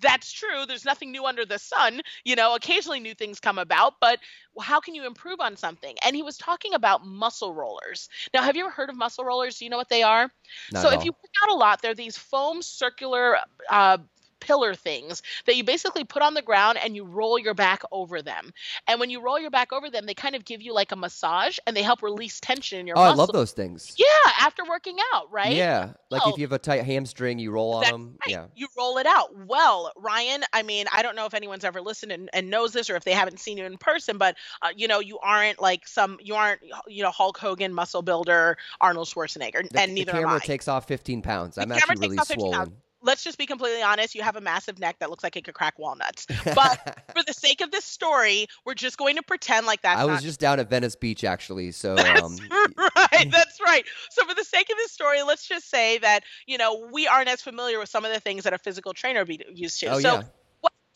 that's 0.00 0.30
true. 0.32 0.64
There's 0.64 0.84
nothing 0.84 1.10
new 1.10 1.26
under 1.26 1.44
the 1.44 1.58
sun. 1.58 2.02
You 2.24 2.36
know, 2.36 2.54
occasionally 2.54 3.00
new 3.00 3.14
things 3.14 3.40
come 3.40 3.58
about, 3.58 3.94
but 4.00 4.20
how 4.60 4.78
can 4.78 4.94
you 4.94 5.06
improve 5.06 5.40
on 5.40 5.56
something? 5.56 5.96
And 6.04 6.14
he 6.14 6.22
was 6.22 6.38
talking 6.38 6.74
about 6.74 7.04
muscle 7.04 7.52
rollers. 7.52 8.08
Now, 8.32 8.42
have 8.42 8.54
you 8.54 8.64
ever 8.64 8.70
heard 8.70 8.90
of 8.90 8.96
muscle 8.96 9.24
rollers? 9.24 9.58
Do 9.58 9.64
you 9.64 9.70
know 9.70 9.76
what 9.76 9.88
they 9.88 10.04
are? 10.04 10.30
Not 10.72 10.82
so 10.82 10.90
if 10.90 11.04
you 11.04 11.10
work 11.10 11.32
out 11.42 11.50
a 11.50 11.56
lot, 11.56 11.82
they're 11.82 11.94
these 11.94 12.16
foam 12.16 12.62
circular 12.62 13.38
uh, 13.68 13.98
pillar 14.40 14.74
things 14.74 15.22
that 15.46 15.56
you 15.56 15.64
basically 15.64 16.04
put 16.04 16.22
on 16.22 16.34
the 16.34 16.42
ground 16.42 16.78
and 16.82 16.96
you 16.96 17.04
roll 17.04 17.38
your 17.38 17.54
back 17.54 17.82
over 17.92 18.22
them. 18.22 18.52
And 18.86 19.00
when 19.00 19.10
you 19.10 19.20
roll 19.20 19.38
your 19.38 19.50
back 19.50 19.72
over 19.72 19.90
them, 19.90 20.06
they 20.06 20.14
kind 20.14 20.34
of 20.34 20.44
give 20.44 20.62
you 20.62 20.72
like 20.72 20.92
a 20.92 20.96
massage 20.96 21.58
and 21.66 21.76
they 21.76 21.82
help 21.82 22.02
release 22.02 22.40
tension 22.40 22.78
in 22.78 22.86
your 22.86 22.98
Oh, 22.98 23.02
I 23.02 23.14
love 23.14 23.32
those 23.32 23.52
things. 23.52 23.94
Yeah, 23.96 24.06
after 24.40 24.62
working 24.68 24.96
out, 25.14 25.30
right? 25.30 25.52
Yeah, 25.54 25.92
like 26.10 26.22
if 26.26 26.38
you 26.38 26.44
have 26.44 26.52
a 26.52 26.58
tight 26.58 26.84
hamstring, 26.84 27.38
you 27.38 27.50
roll 27.50 27.74
on 27.74 27.84
them. 27.84 28.16
right. 28.26 28.30
Yeah. 28.30 28.46
You 28.54 28.68
roll 28.76 28.98
it 28.98 29.06
out. 29.06 29.28
Well, 29.46 29.92
Ryan, 29.96 30.44
I 30.52 30.62
mean, 30.62 30.86
I 30.92 31.02
don't 31.02 31.16
know 31.16 31.26
if 31.26 31.34
anyone's 31.34 31.64
ever 31.64 31.80
listened 31.80 32.12
and, 32.12 32.30
and 32.32 32.50
knows 32.50 32.72
this 32.72 32.90
or 32.90 32.96
if 32.96 33.04
they 33.04 33.12
haven't 33.12 33.40
seen 33.40 33.58
you 33.58 33.64
in 33.64 33.76
person, 33.78 34.18
but 34.18 34.36
uh, 34.62 34.68
you 34.76 34.88
know, 34.88 35.00
you 35.00 35.18
aren't 35.20 35.60
like 35.60 35.86
some, 35.86 36.18
you 36.22 36.34
aren't, 36.34 36.60
you 36.86 37.02
know, 37.02 37.10
Hulk 37.10 37.38
Hogan, 37.38 37.72
muscle 37.72 38.02
builder, 38.02 38.56
Arnold 38.80 39.08
Schwarzenegger, 39.08 39.68
The, 39.70 39.80
and 39.80 39.90
the 39.90 39.94
neither 39.94 40.16
am 40.16 40.24
camera 40.24 40.40
takes 40.40 40.68
off 40.68 40.86
15 40.86 41.22
pounds. 41.22 41.54
The 41.56 41.62
I'm 41.62 41.72
actually 41.72 42.08
really 42.08 42.18
swollen. 42.24 42.52
pounds. 42.52 42.72
Let's 43.08 43.24
just 43.24 43.38
be 43.38 43.46
completely 43.46 43.80
honest. 43.80 44.14
You 44.14 44.20
have 44.20 44.36
a 44.36 44.40
massive 44.42 44.78
neck 44.78 44.98
that 44.98 45.08
looks 45.08 45.24
like 45.24 45.34
it 45.34 45.42
could 45.42 45.54
crack 45.54 45.78
walnuts. 45.78 46.26
But 46.54 47.04
for 47.14 47.22
the 47.26 47.32
sake 47.32 47.62
of 47.62 47.70
this 47.70 47.86
story, 47.86 48.48
we're 48.66 48.74
just 48.74 48.98
going 48.98 49.16
to 49.16 49.22
pretend 49.22 49.66
like 49.66 49.80
that. 49.80 49.96
I 49.96 50.04
was 50.04 50.22
just 50.22 50.38
down 50.38 50.60
at 50.60 50.68
Venice 50.68 50.94
Beach 50.94 51.24
actually, 51.24 51.72
so 51.72 51.94
That's 51.94 52.22
um, 52.22 52.36
right. 52.76 53.28
That's 53.30 53.60
right. 53.64 53.84
So, 54.10 54.26
for 54.26 54.34
the 54.34 54.44
sake 54.44 54.68
of 54.70 54.76
this 54.76 54.92
story, 54.92 55.22
let's 55.22 55.48
just 55.48 55.70
say 55.70 55.96
that 55.98 56.24
you 56.46 56.58
know 56.58 56.86
we 56.92 57.06
aren't 57.08 57.28
as 57.28 57.40
familiar 57.40 57.78
with 57.78 57.88
some 57.88 58.04
of 58.04 58.12
the 58.12 58.20
things 58.20 58.44
that 58.44 58.52
a 58.52 58.58
physical 58.58 58.92
trainer 58.92 59.24
be 59.24 59.40
used 59.54 59.80
to. 59.80 59.86
oh 59.86 60.00
so, 60.00 60.14
yeah, 60.16 60.22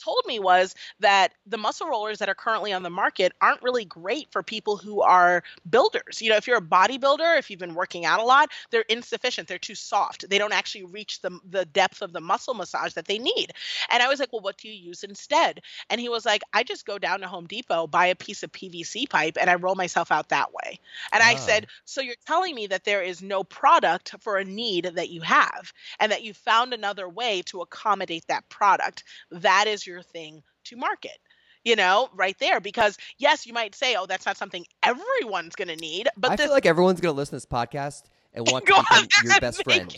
told 0.03 0.23
me 0.27 0.39
was 0.39 0.75
that 1.01 1.33
the 1.47 1.59
muscle 1.59 1.87
rollers 1.89 2.19
that 2.19 2.29
are 2.29 2.35
currently 2.35 2.73
on 2.73 2.83
the 2.83 2.91
market 2.91 3.33
aren't 3.41 3.63
really 3.63 3.85
great 3.85 4.31
for 4.33 4.43
people 4.43 4.77
who 4.77 5.01
are 5.03 5.43
builders. 5.69 6.21
You 6.21 6.31
know, 6.31 6.37
if 6.37 6.47
you're 6.47 6.59
a 6.59 6.63
bodybuilder, 6.63 7.39
if 7.39 7.51
you've 7.51 7.61
been 7.61 7.75
working 7.75 8.05
out 8.05 8.21
a 8.21 8.25
lot, 8.25 8.51
they're 8.71 8.85
insufficient. 8.89 9.49
They're 9.49 9.59
too 9.59 9.75
soft. 9.75 10.29
They 10.29 10.39
don't 10.39 10.53
actually 10.53 10.85
reach 10.85 11.21
the 11.21 11.39
the 11.49 11.65
depth 11.67 12.03
of 12.03 12.13
the 12.13 12.21
muscle 12.21 12.55
massage 12.55 12.95
that 12.95 13.07
they 13.07 13.19
need. 13.19 13.53
And 13.91 14.03
I 14.03 14.09
was 14.09 14.21
like, 14.21 14.33
well, 14.33 14.43
what 14.43 14.59
do 14.59 14.69
you 14.69 14.75
use 14.75 15.03
instead? 15.03 15.61
And 15.91 16.01
he 16.01 16.09
was 16.09 16.25
like, 16.25 16.43
I 16.53 16.63
just 16.63 16.87
go 16.87 16.99
down 16.99 17.21
to 17.21 17.29
Home 17.29 17.47
Depot, 17.47 17.87
buy 17.87 18.07
a 18.07 18.15
piece 18.15 18.43
of 18.43 18.53
PVC 18.53 19.07
pipe, 19.07 19.37
and 19.41 19.49
I 19.51 19.55
roll 19.55 19.75
myself 19.75 20.11
out 20.11 20.29
that 20.31 20.53
way. 20.53 20.79
And 21.13 21.23
I 21.23 21.35
Ah. 21.35 21.37
said, 21.37 21.67
so 21.85 22.01
you're 22.01 22.15
telling 22.27 22.55
me 22.55 22.67
that 22.69 22.85
there 22.85 23.03
is 23.03 23.23
no 23.23 23.43
product 23.45 24.15
for 24.21 24.37
a 24.37 24.45
need 24.45 24.85
that 24.95 25.11
you 25.11 25.21
have, 25.23 25.73
and 25.99 26.11
that 26.13 26.23
you 26.23 26.35
found 26.35 26.73
another 26.73 27.09
way 27.09 27.43
to 27.47 27.61
accommodate 27.61 28.25
that 28.29 28.49
product. 28.49 29.05
That 29.31 29.67
is 29.67 29.87
your 29.87 29.92
thing 30.01 30.43
to 30.65 30.77
market. 30.77 31.19
You 31.65 31.77
know, 31.77 32.09
right 32.15 32.37
there. 32.41 32.61
Because 32.61 32.97
yes, 33.19 33.47
you 33.47 33.53
might 33.53 33.75
say, 33.75 33.95
oh, 33.97 34.07
that's 34.07 34.25
not 34.25 34.37
something 34.37 34.65
everyone's 34.83 35.55
going 35.55 35.69
to 35.69 35.77
need, 35.77 36.09
but 36.17 36.31
I 36.31 36.37
this 36.37 36.47
feel 36.47 36.55
like 36.55 36.67
everyone's 36.67 37.01
gonna 37.01 37.13
listen 37.13 37.33
to 37.33 37.37
this 37.37 37.47
podcast 37.47 38.05
and 38.33 38.47
want 38.51 38.67
to 38.67 38.75
become 38.75 39.07
your 39.25 39.41
best 39.41 39.63
friend. 39.63 39.97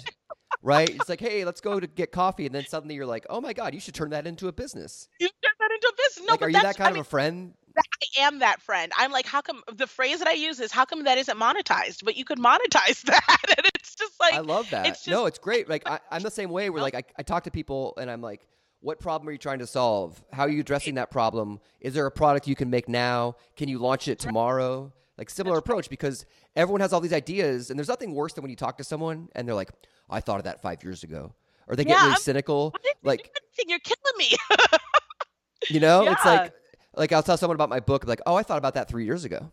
Right? 0.62 0.90
It's 0.90 1.08
like, 1.08 1.20
hey, 1.22 1.44
let's 1.44 1.60
go 1.60 1.80
to 1.80 1.86
get 1.86 2.12
coffee, 2.12 2.46
and 2.46 2.54
then 2.54 2.66
suddenly 2.66 2.94
you're 2.94 3.06
like, 3.06 3.26
oh 3.30 3.40
my 3.40 3.52
god, 3.52 3.74
you 3.74 3.80
should 3.80 3.94
turn 3.94 4.10
that 4.10 4.26
into 4.26 4.48
a 4.48 4.52
business. 4.52 5.08
you 5.18 5.28
turn 5.28 5.52
that 5.58 5.70
into 5.72 5.88
a 5.88 5.96
business. 5.96 6.26
No, 6.26 6.32
like, 6.32 6.40
but 6.40 6.46
are 6.46 6.50
you 6.50 6.62
that 6.62 6.76
kind 6.76 6.88
I 6.88 6.92
mean, 6.92 7.00
of 7.00 7.06
a 7.06 7.10
friend? 7.10 7.54
I 7.76 8.22
am 8.22 8.38
that 8.38 8.62
friend. 8.62 8.92
I'm 8.96 9.10
like, 9.10 9.26
how 9.26 9.40
come 9.40 9.62
the 9.72 9.86
phrase 9.86 10.20
that 10.20 10.28
I 10.28 10.32
use 10.32 10.60
is 10.60 10.70
how 10.70 10.84
come 10.84 11.04
that 11.04 11.18
isn't 11.18 11.38
monetized? 11.38 12.04
But 12.04 12.16
you 12.16 12.24
could 12.24 12.38
monetize 12.38 13.02
that. 13.04 13.38
and 13.56 13.66
it's 13.74 13.94
just 13.94 14.18
like 14.20 14.34
I 14.34 14.40
love 14.40 14.70
that. 14.70 14.86
it's 14.86 15.06
no, 15.06 15.26
it's 15.26 15.38
great. 15.38 15.68
Like 15.68 15.82
I, 15.86 15.98
I'm 16.10 16.22
the 16.22 16.30
same 16.30 16.50
way. 16.50 16.70
Where 16.70 16.82
like 16.82 16.94
I, 16.94 17.02
I 17.18 17.22
talk 17.22 17.44
to 17.44 17.50
people 17.50 17.94
and 17.98 18.10
I'm 18.10 18.20
like, 18.20 18.46
what 18.84 19.00
problem 19.00 19.26
are 19.26 19.32
you 19.32 19.38
trying 19.38 19.60
to 19.60 19.66
solve? 19.66 20.22
How 20.30 20.42
are 20.42 20.48
you 20.50 20.60
addressing 20.60 20.96
that 20.96 21.10
problem? 21.10 21.58
Is 21.80 21.94
there 21.94 22.04
a 22.04 22.10
product 22.10 22.46
you 22.46 22.54
can 22.54 22.68
make 22.68 22.86
now? 22.86 23.36
Can 23.56 23.66
you 23.66 23.78
launch 23.78 24.08
it 24.08 24.18
tomorrow? 24.18 24.92
Like 25.16 25.30
similar 25.30 25.56
approach 25.56 25.88
because 25.88 26.26
everyone 26.54 26.82
has 26.82 26.92
all 26.92 27.00
these 27.00 27.12
ideas 27.14 27.70
and 27.70 27.78
there's 27.78 27.88
nothing 27.88 28.14
worse 28.14 28.34
than 28.34 28.42
when 28.42 28.50
you 28.50 28.56
talk 28.56 28.76
to 28.78 28.84
someone 28.84 29.30
and 29.34 29.48
they're 29.48 29.54
like, 29.54 29.70
I 30.10 30.20
thought 30.20 30.36
of 30.36 30.44
that 30.44 30.60
five 30.60 30.84
years 30.84 31.02
ago, 31.02 31.32
or 31.66 31.76
they 31.76 31.84
get 31.84 31.94
really 31.94 32.10
I'm- 32.10 32.20
cynical. 32.20 32.74
Like. 33.02 33.34
You're 33.66 33.78
killing 33.78 34.18
me. 34.18 34.36
you 35.70 35.80
know, 35.80 36.06
it's 36.06 36.24
like 36.24 36.52
like 36.94 37.12
I'll 37.12 37.22
tell 37.22 37.36
someone 37.38 37.54
about 37.54 37.70
my 37.70 37.80
book, 37.80 38.06
like, 38.06 38.20
oh, 38.26 38.34
I 38.34 38.42
thought 38.42 38.58
about 38.58 38.74
that 38.74 38.88
three 38.88 39.04
years 39.06 39.24
ago. 39.24 39.50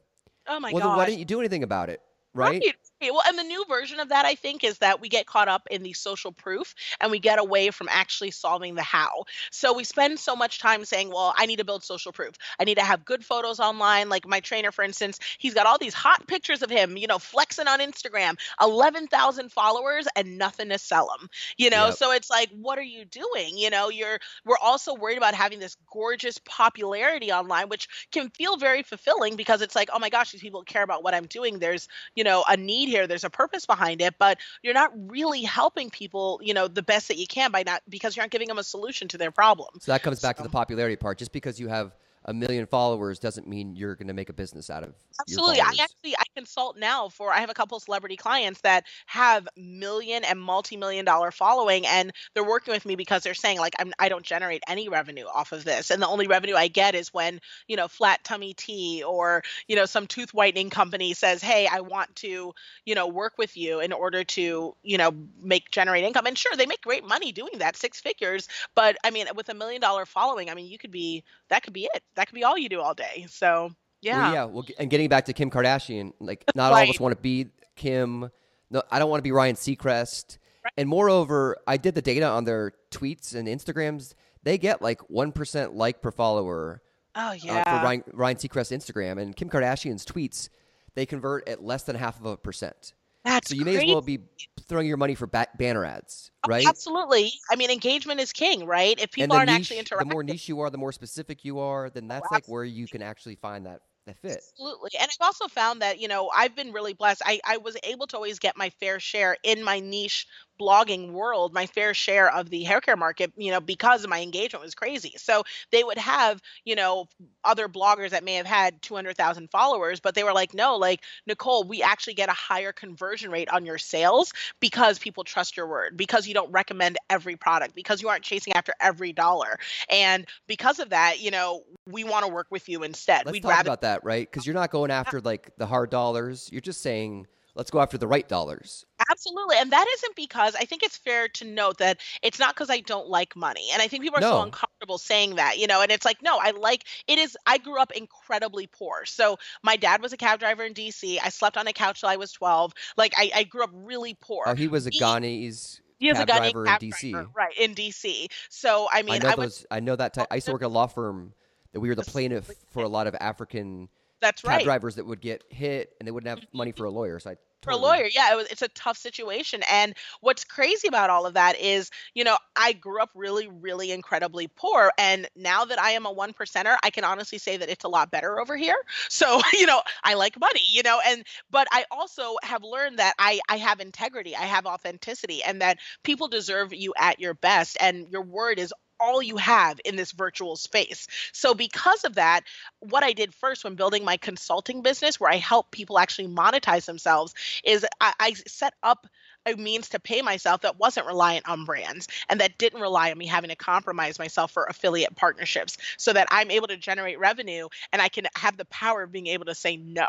oh 0.48 0.60
my 0.60 0.72
well, 0.74 0.82
god. 0.82 0.89
then 0.89 0.98
why 0.98 1.06
didn't 1.06 1.20
you 1.20 1.26
do 1.26 1.39
anything 1.39 1.63
about 1.63 1.89
it? 1.89 2.02
Right? 2.34 2.62
Right. 2.65 2.76
Well, 3.09 3.23
and 3.27 3.37
the 3.37 3.43
new 3.43 3.65
version 3.67 3.99
of 3.99 4.09
that, 4.09 4.25
I 4.25 4.35
think, 4.35 4.63
is 4.63 4.77
that 4.79 5.01
we 5.01 5.09
get 5.09 5.25
caught 5.25 5.47
up 5.47 5.67
in 5.71 5.83
the 5.83 5.93
social 5.93 6.31
proof 6.31 6.75
and 6.99 7.11
we 7.11 7.19
get 7.19 7.39
away 7.39 7.71
from 7.71 7.87
actually 7.89 8.31
solving 8.31 8.75
the 8.75 8.83
how. 8.83 9.25
So 9.51 9.73
we 9.73 9.83
spend 9.83 10.19
so 10.19 10.35
much 10.35 10.59
time 10.59 10.85
saying, 10.85 11.09
well, 11.09 11.33
I 11.35 11.45
need 11.45 11.57
to 11.57 11.65
build 11.65 11.83
social 11.83 12.11
proof. 12.11 12.35
I 12.59 12.65
need 12.65 12.75
to 12.75 12.83
have 12.83 13.05
good 13.05 13.25
photos 13.25 13.59
online. 13.59 14.09
Like 14.09 14.27
my 14.27 14.39
trainer, 14.39 14.71
for 14.71 14.83
instance, 14.83 15.19
he's 15.39 15.53
got 15.53 15.65
all 15.65 15.77
these 15.77 15.93
hot 15.93 16.27
pictures 16.27 16.61
of 16.61 16.69
him, 16.69 16.97
you 16.97 17.07
know, 17.07 17.19
flexing 17.19 17.67
on 17.67 17.79
Instagram, 17.79 18.37
11,000 18.61 19.51
followers 19.51 20.07
and 20.15 20.37
nothing 20.37 20.69
to 20.69 20.77
sell 20.77 21.15
them, 21.17 21.29
you 21.57 21.69
know? 21.69 21.87
Yep. 21.87 21.95
So 21.95 22.11
it's 22.11 22.29
like, 22.29 22.49
what 22.51 22.77
are 22.77 22.83
you 22.83 23.05
doing? 23.05 23.57
You 23.57 23.69
know, 23.69 23.89
you're, 23.89 24.19
we're 24.45 24.57
also 24.61 24.93
worried 24.93 25.17
about 25.17 25.33
having 25.33 25.59
this 25.59 25.77
gorgeous 25.91 26.37
popularity 26.45 27.31
online, 27.31 27.69
which 27.69 27.87
can 28.11 28.29
feel 28.29 28.57
very 28.57 28.83
fulfilling 28.83 29.35
because 29.35 29.61
it's 29.61 29.75
like, 29.75 29.89
oh 29.93 29.99
my 29.99 30.09
gosh, 30.09 30.31
these 30.31 30.41
people 30.41 30.63
care 30.63 30.83
about 30.83 31.03
what 31.03 31.13
I'm 31.13 31.25
doing. 31.25 31.59
There's, 31.59 31.87
you 32.15 32.23
know 32.23 32.43
a 32.47 32.57
need 32.57 32.89
here 32.91 33.08
there's 33.08 33.23
a 33.23 33.30
purpose 33.30 33.65
behind 33.65 34.01
it 34.01 34.15
but 34.19 34.38
you're 34.62 34.73
not 34.73 34.91
really 35.10 35.41
helping 35.41 35.89
people 35.89 36.39
you 36.43 36.54
know 36.54 36.67
the 36.67 36.84
best 36.84 37.08
that 37.08 37.17
you 37.17 37.25
can 37.25 37.51
by 37.51 37.63
not 37.63 37.82
because 37.89 38.15
you're 38.15 38.23
not 38.23 38.32
giving 38.32 38.47
them 38.47 38.58
a 38.58 38.63
solution 38.63 39.08
to 39.08 39.17
their 39.17 39.32
problem 39.32 39.69
So 39.80 39.91
that 39.91 40.04
comes 40.04 40.19
back 40.19 40.38
to 40.38 40.43
the 40.43 40.49
popularity 40.49 40.95
part. 40.95 41.17
Just 41.17 41.32
because 41.32 41.60
you 41.60 41.67
have 41.67 41.95
a 42.25 42.34
million 42.34 42.65
followers 42.67 43.19
doesn't 43.19 43.47
mean 43.47 43.75
you're 43.75 43.95
going 43.95 44.07
to 44.07 44.13
make 44.13 44.29
a 44.29 44.34
business 44.34 44.69
out 44.69 44.84
of 44.84 44.93
absolutely. 45.19 45.60
I 45.60 45.71
actually 45.81 46.15
i 46.17 46.23
consult 46.36 46.77
now 46.77 47.10
for 47.10 47.31
i 47.31 47.39
have 47.39 47.49
a 47.49 47.53
couple 47.53 47.79
celebrity 47.79 48.15
clients 48.15 48.62
that 48.62 48.86
have 49.07 49.47
million 49.57 50.23
and 50.23 50.39
multi-million 50.39 51.03
dollar 51.05 51.31
following 51.31 51.86
and 51.88 52.12
they're 52.34 52.47
working 52.47 52.73
with 52.73 52.86
me 52.86 52.95
because 52.95 53.23
they're 53.23 53.34
saying 53.34 53.57
like 53.57 53.73
I'm, 53.79 53.93
i 53.97 54.10
don't 54.10 54.23
generate 54.23 54.62
any 54.67 54.89
revenue 54.89 55.25
off 55.25 55.51
of 55.51 55.63
this. 55.63 55.89
And 55.89 56.01
the 56.01 56.07
only 56.07 56.27
revenue 56.27 56.55
i 56.55 56.67
get 56.67 56.95
is 56.95 57.13
when 57.13 57.39
you 57.67 57.75
know 57.75 57.88
flat 57.88 58.23
tummy 58.23 58.53
tea 58.53 59.03
or 59.05 59.41
you 59.67 59.75
know 59.75 59.86
some 59.86 60.05
tooth 60.05 60.34
whitening 60.34 60.69
company 60.69 61.13
says 61.13 61.41
hey 61.41 61.67
i 61.71 61.79
want 61.79 62.15
to 62.17 62.53
you 62.86 62.95
know 62.95 63.07
work 63.07 63.34
with 63.38 63.57
you 63.57 63.79
in 63.79 63.93
order 63.93 64.23
to 64.23 64.75
you 64.84 64.97
know 64.97 65.12
make 65.41 65.71
generate 65.71 66.03
income. 66.03 66.27
And 66.27 66.38
sure 66.38 66.55
they 66.55 66.65
make 66.65 66.81
great 66.81 67.05
money 67.05 67.31
doing 67.31 67.57
that 67.57 67.75
six 67.75 67.99
figures 67.99 68.47
but 68.75 68.97
i 69.03 69.10
mean 69.10 69.27
with 69.36 69.49
a 69.49 69.53
million 69.53 69.81
dollar 69.81 70.05
following 70.05 70.49
i 70.49 70.53
mean 70.53 70.67
you 70.67 70.77
could 70.77 70.91
be 70.91 71.23
that 71.49 71.63
could 71.63 71.73
be 71.73 71.89
it 71.93 72.03
that 72.15 72.28
could 72.28 72.36
be 72.36 72.43
all 72.43 72.58
you 72.58 72.69
do 72.69 72.82
all 72.82 72.93
day 72.93 73.26
so 73.30 73.71
yeah 74.02 74.17
Well, 74.17 74.34
yeah. 74.34 74.43
Well, 74.45 74.65
and 74.80 74.89
getting 74.89 75.10
back 75.10 75.26
to 75.26 75.34
Kim 75.34 75.50
Kardashian, 75.52 76.13
like 76.19 76.43
not 76.56 76.71
all 76.71 76.82
of 76.84 76.89
us 76.89 77.00
want 77.00 77.15
to 77.15 77.21
be 77.21 77.47
Kim. 77.76 78.30
No, 78.69 78.82
I 78.89 79.00
don't 79.00 79.10
want 79.10 79.19
to 79.19 79.24
be 79.24 79.32
Ryan 79.32 79.56
Seacrest. 79.56 80.38
And 80.78 80.88
moreover, 80.88 81.58
I 81.67 81.78
did 81.78 81.95
the 81.95 82.02
data 82.02 82.26
on 82.26 82.45
their 82.45 82.74
tweets 82.91 83.36
and 83.36 83.47
Instagrams. 83.47 84.13
They 84.43 84.58
get 84.58 84.82
like 84.82 85.02
one 85.10 85.32
percent 85.32 85.76
like 85.76 86.02
per 86.02 86.12
follower 86.12 86.82
oh 87.15 87.30
uh, 87.30 87.34
yeah 87.34 87.63
for 87.63 87.86
Ryan, 87.86 88.04
Ryan 88.13 88.38
Seacrest 88.38 88.76
Instagram, 88.76 89.21
and 89.21 89.36
Kim 89.36 89.50
Kardashian's 89.50 90.06
tweets 90.06 90.50
they 90.95 91.06
convert 91.06 91.47
at 91.47 91.63
less 91.63 91.84
than 91.84 91.95
half 91.95 92.19
of 92.19 92.26
a 92.26 92.38
percent. 92.38 92.93
That's 93.23 93.49
So 93.49 93.55
you 93.55 93.65
may 93.65 93.75
as 93.75 93.86
well 93.86 94.01
be 94.01 94.19
throwing 94.67 94.88
your 94.88 94.97
money 94.97 95.15
for 95.15 95.27
ba- 95.27 95.47
banner 95.57 95.86
ads, 95.86 96.31
Oh, 96.43 96.49
right? 96.49 96.65
Absolutely. 96.65 97.31
I 97.51 97.55
mean, 97.55 97.69
engagement 97.69 98.19
is 98.19 98.34
king, 98.34 98.65
right? 98.65 98.99
If 98.99 99.12
people 99.12 99.36
aren't 99.36 99.49
niche, 99.49 99.60
actually 99.60 99.79
interacting, 99.79 100.10
the 100.10 100.13
more 100.15 100.23
niche 100.23 100.49
you 100.49 100.60
are, 100.62 100.69
the 100.69 100.77
more 100.77 100.91
specific 100.91 101.45
you 101.45 101.60
are, 101.60 101.89
then 101.89 102.05
oh, 102.05 102.07
that's 102.10 102.31
like 102.31 102.47
where 102.47 102.63
you 102.63 102.88
can 102.88 103.01
actually 103.01 103.36
find 103.36 103.65
that 103.65 103.81
that 104.12 104.28
fit. 104.28 104.43
Absolutely. 104.52 104.91
And 105.00 105.10
I've 105.10 105.26
also 105.26 105.47
found 105.47 105.82
that, 105.82 106.00
you 106.00 106.08
know, 106.08 106.30
I've 106.34 106.56
been 106.56 106.71
really 106.71 106.93
blessed. 106.93 107.21
I, 107.26 107.39
I 107.45 107.58
was 107.58 107.78
able 107.84 108.08
to 108.08 108.15
always 108.15 108.39
get 108.39 108.58
my 108.58 108.69
fair 108.69 109.00
share 109.00 109.38
in 109.43 109.63
my 109.63 109.80
niche 109.80 110.28
blogging 110.62 111.12
world 111.12 111.54
my 111.54 111.65
fair 111.65 111.93
share 111.93 112.32
of 112.34 112.50
the 112.50 112.63
hair 112.63 112.80
care 112.82 112.95
market, 112.95 113.32
you 113.36 113.52
know, 113.52 113.60
because 113.60 114.06
my 114.08 114.21
engagement 114.21 114.63
was 114.63 114.76
crazy. 114.76 115.13
So 115.17 115.43
they 115.71 115.84
would 115.84 115.97
have, 115.97 116.39
you 116.65 116.76
know, 116.76 117.08
other 117.43 117.67
bloggers 117.67 118.12
that 118.12 118.24
may 118.24 118.36
have 118.36 118.45
had 118.45 118.82
200,000 118.82 119.50
followers, 119.50 120.00
but 120.00 120.13
they 120.13 120.24
were 120.24 120.34
like, 120.34 120.54
no, 120.54 120.76
like, 120.76 121.02
Nicole, 121.26 121.63
we 121.63 121.82
actually 121.82 122.13
get 122.13 122.30
a 122.30 122.34
higher 122.34 122.71
conversion 122.71 123.32
rate 123.32 123.50
on 123.50 123.65
your 123.65 123.80
sales 123.80 124.34
because 124.60 125.00
people 125.00 125.24
trust 125.24 125.58
your 125.58 125.67
word, 125.67 125.97
because 125.97 126.28
you 126.28 126.34
don't 126.34 126.52
recommend 126.52 126.97
every 127.10 127.36
product, 127.36 127.74
because 127.74 128.02
you 128.02 128.10
aren't 128.10 128.24
chasing 128.24 128.54
after 128.54 128.74
every 128.80 129.13
dollar. 129.13 129.58
And 129.89 130.28
because 130.47 130.80
of 130.80 130.89
that, 130.89 131.19
you 131.19 131.32
know, 131.32 131.63
we 131.89 132.04
want 132.04 132.26
to 132.26 132.32
work 132.32 132.47
with 132.52 132.69
you 132.69 132.84
instead. 132.84 133.26
Let's 133.26 133.34
We'd 133.34 133.43
talk 133.43 133.52
rather 133.52 133.69
about 133.69 133.82
that, 133.82 134.00
right? 134.03 134.29
Because 134.29 134.45
you're 134.45 134.55
not 134.55 134.71
going 134.71 134.91
after 134.91 135.21
like 135.21 135.51
the 135.57 135.65
hard 135.65 135.89
dollars. 135.89 136.49
You're 136.51 136.61
just 136.61 136.81
saying, 136.81 137.27
let's 137.55 137.71
go 137.71 137.79
after 137.79 137.97
the 137.97 138.07
right 138.07 138.27
dollars. 138.27 138.85
Absolutely. 139.09 139.57
And 139.57 139.71
that 139.71 139.85
isn't 139.95 140.15
because 140.15 140.55
I 140.55 140.65
think 140.65 140.83
it's 140.83 140.97
fair 140.97 141.27
to 141.29 141.45
note 141.45 141.77
that 141.79 141.99
it's 142.21 142.39
not 142.39 142.55
because 142.55 142.69
I 142.69 142.79
don't 142.79 143.09
like 143.09 143.35
money. 143.35 143.67
And 143.73 143.81
I 143.81 143.87
think 143.87 144.03
people 144.03 144.19
are 144.19 144.21
so 144.21 144.41
uncomfortable 144.41 144.97
saying 144.97 145.35
that, 145.35 145.57
you 145.57 145.67
know, 145.67 145.81
and 145.81 145.91
it's 145.91 146.05
like, 146.05 146.21
no, 146.21 146.39
I 146.41 146.51
like 146.51 146.85
it 147.07 147.19
is 147.19 147.37
I 147.45 147.57
grew 147.57 147.79
up 147.79 147.91
incredibly 147.91 148.67
poor. 148.67 149.05
So 149.05 149.37
my 149.63 149.75
dad 149.75 150.01
was 150.01 150.13
a 150.13 150.17
cab 150.17 150.39
driver 150.39 150.63
in 150.63 150.73
DC. 150.73 151.17
I 151.23 151.29
slept 151.29 151.57
on 151.57 151.67
a 151.67 151.73
couch 151.73 152.01
till 152.01 152.09
I 152.09 152.15
was 152.15 152.31
12. 152.31 152.73
Like 152.97 153.13
I, 153.17 153.31
I 153.35 153.43
grew 153.43 153.63
up 153.63 153.71
really 153.73 154.15
poor. 154.19 154.45
Oh, 154.47 154.55
he 154.55 154.67
was 154.67 154.87
a 154.87 154.91
Ghanese 154.91 155.81
He 155.97 156.09
was 156.09 156.19
a 156.19 156.25
driver 156.25 156.65
in 156.65 156.71
DC. 156.73 157.11
driver, 157.11 157.29
right, 157.35 157.57
in 157.57 157.75
DC. 157.75 158.27
So 158.49 158.87
I 158.91 159.01
mean 159.01 159.15
I 159.15 159.17
know 159.19 159.29
I 159.29 159.35
those. 159.35 159.65
I 159.71 159.79
know 159.81 159.95
that. 159.95 160.13
Type, 160.13 160.27
I 160.31 160.35
used 160.35 160.47
to 160.47 160.53
work 160.53 160.63
at 160.63 160.67
a 160.67 160.69
law 160.69 160.87
firm 160.87 161.33
that 161.73 161.79
we 161.79 161.89
were 161.89 161.95
the 161.95 162.03
plaintiff 162.03 162.49
for 162.69 162.84
a 162.84 162.88
lot 162.88 163.07
of 163.07 163.15
African 163.19 163.89
that's 164.19 164.41
cab 164.41 164.49
right. 164.49 164.63
drivers 164.63 164.95
that 164.95 165.05
would 165.05 165.21
get 165.21 165.43
hit 165.49 165.93
and 165.99 166.07
they 166.07 166.12
wouldn't 166.12 166.29
have 166.29 166.47
money 166.53 166.71
for 166.71 166.86
a 166.86 166.89
mm-hmm. 166.89 166.97
lawyer. 166.97 167.19
So 167.19 167.31
I 167.31 167.36
for 167.62 167.71
a 167.71 167.77
lawyer 167.77 168.07
yeah 168.13 168.31
it 168.34 168.36
was, 168.36 168.47
it's 168.47 168.62
a 168.62 168.67
tough 168.69 168.97
situation 168.97 169.62
and 169.69 169.93
what's 170.21 170.43
crazy 170.43 170.88
about 170.88 171.10
all 171.10 171.25
of 171.25 171.36
that 171.36 171.60
is 171.60 171.91
you 172.13 172.23
know 172.23 172.38
i 172.55 172.73
grew 172.73 173.01
up 173.01 173.10
really 173.13 173.47
really 173.47 173.91
incredibly 173.91 174.47
poor 174.47 174.91
and 174.97 175.29
now 175.36 175.63
that 175.65 175.79
i 175.79 175.91
am 175.91 176.05
a 176.05 176.12
one 176.12 176.34
percenter 176.34 176.75
i 176.84 176.89
can 176.89 177.03
honestly 177.03 177.38
say 177.38 177.57
that 177.57 177.69
it's 177.69 177.84
a 177.84 177.88
lot 177.88 178.12
better 178.12 178.39
over 178.39 178.57
here 178.57 178.77
so 179.10 179.41
you 179.53 179.65
know 179.65 179.81
i 180.03 180.13
like 180.13 180.39
money 180.39 180.62
you 180.69 180.84
know 180.84 180.99
and 181.05 181.23
but 181.49 181.67
i 181.71 181.86
also 181.91 182.36
have 182.43 182.63
learned 182.63 182.99
that 182.99 183.13
i 183.19 183.39
i 183.49 183.57
have 183.57 183.79
integrity 183.79 184.36
i 184.36 184.43
have 184.45 184.65
authenticity 184.65 185.43
and 185.43 185.62
that 185.62 185.77
people 186.03 186.27
deserve 186.27 186.73
you 186.73 186.93
at 186.97 187.19
your 187.19 187.34
best 187.34 187.77
and 187.79 188.07
your 188.10 188.23
word 188.23 188.60
is 188.60 188.73
all 189.01 189.21
you 189.21 189.37
have 189.37 189.79
in 189.85 189.95
this 189.95 190.11
virtual 190.11 190.55
space. 190.55 191.07
So, 191.33 191.53
because 191.53 192.03
of 192.03 192.15
that, 192.15 192.41
what 192.79 193.03
I 193.03 193.13
did 193.13 193.33
first 193.33 193.63
when 193.63 193.75
building 193.75 194.05
my 194.05 194.17
consulting 194.17 194.81
business, 194.81 195.19
where 195.19 195.31
I 195.31 195.37
help 195.37 195.71
people 195.71 195.99
actually 195.99 196.27
monetize 196.27 196.85
themselves, 196.85 197.33
is 197.63 197.85
I, 197.99 198.13
I 198.19 198.33
set 198.47 198.73
up 198.83 199.07
a 199.45 199.56
means 199.56 199.89
to 199.89 199.99
pay 199.99 200.21
myself 200.21 200.62
that 200.62 200.80
wasn't 200.80 201.06
reliant 201.08 201.47
on 201.47 201.65
brands 201.65 202.08
and 202.30 202.39
that 202.39 202.58
didn't 202.58 202.82
rely 202.82 203.12
on 203.12 203.17
me 203.17 203.25
having 203.25 203.49
to 203.49 203.56
compromise 203.56 204.19
myself 204.19 204.51
for 204.51 204.65
affiliate 204.65 205.15
partnerships 205.15 205.77
so 205.97 206.13
that 206.13 206.27
I'm 206.32 206.51
able 206.51 206.67
to 206.67 206.77
generate 206.77 207.19
revenue 207.19 207.67
and 207.91 208.01
I 208.01 208.10
can 208.10 208.27
have 208.36 208.58
the 208.58 208.65
power 208.65 209.04
of 209.04 209.12
being 209.12 209.27
able 209.27 209.45
to 209.45 209.56
say 209.56 209.77
no. 209.77 210.08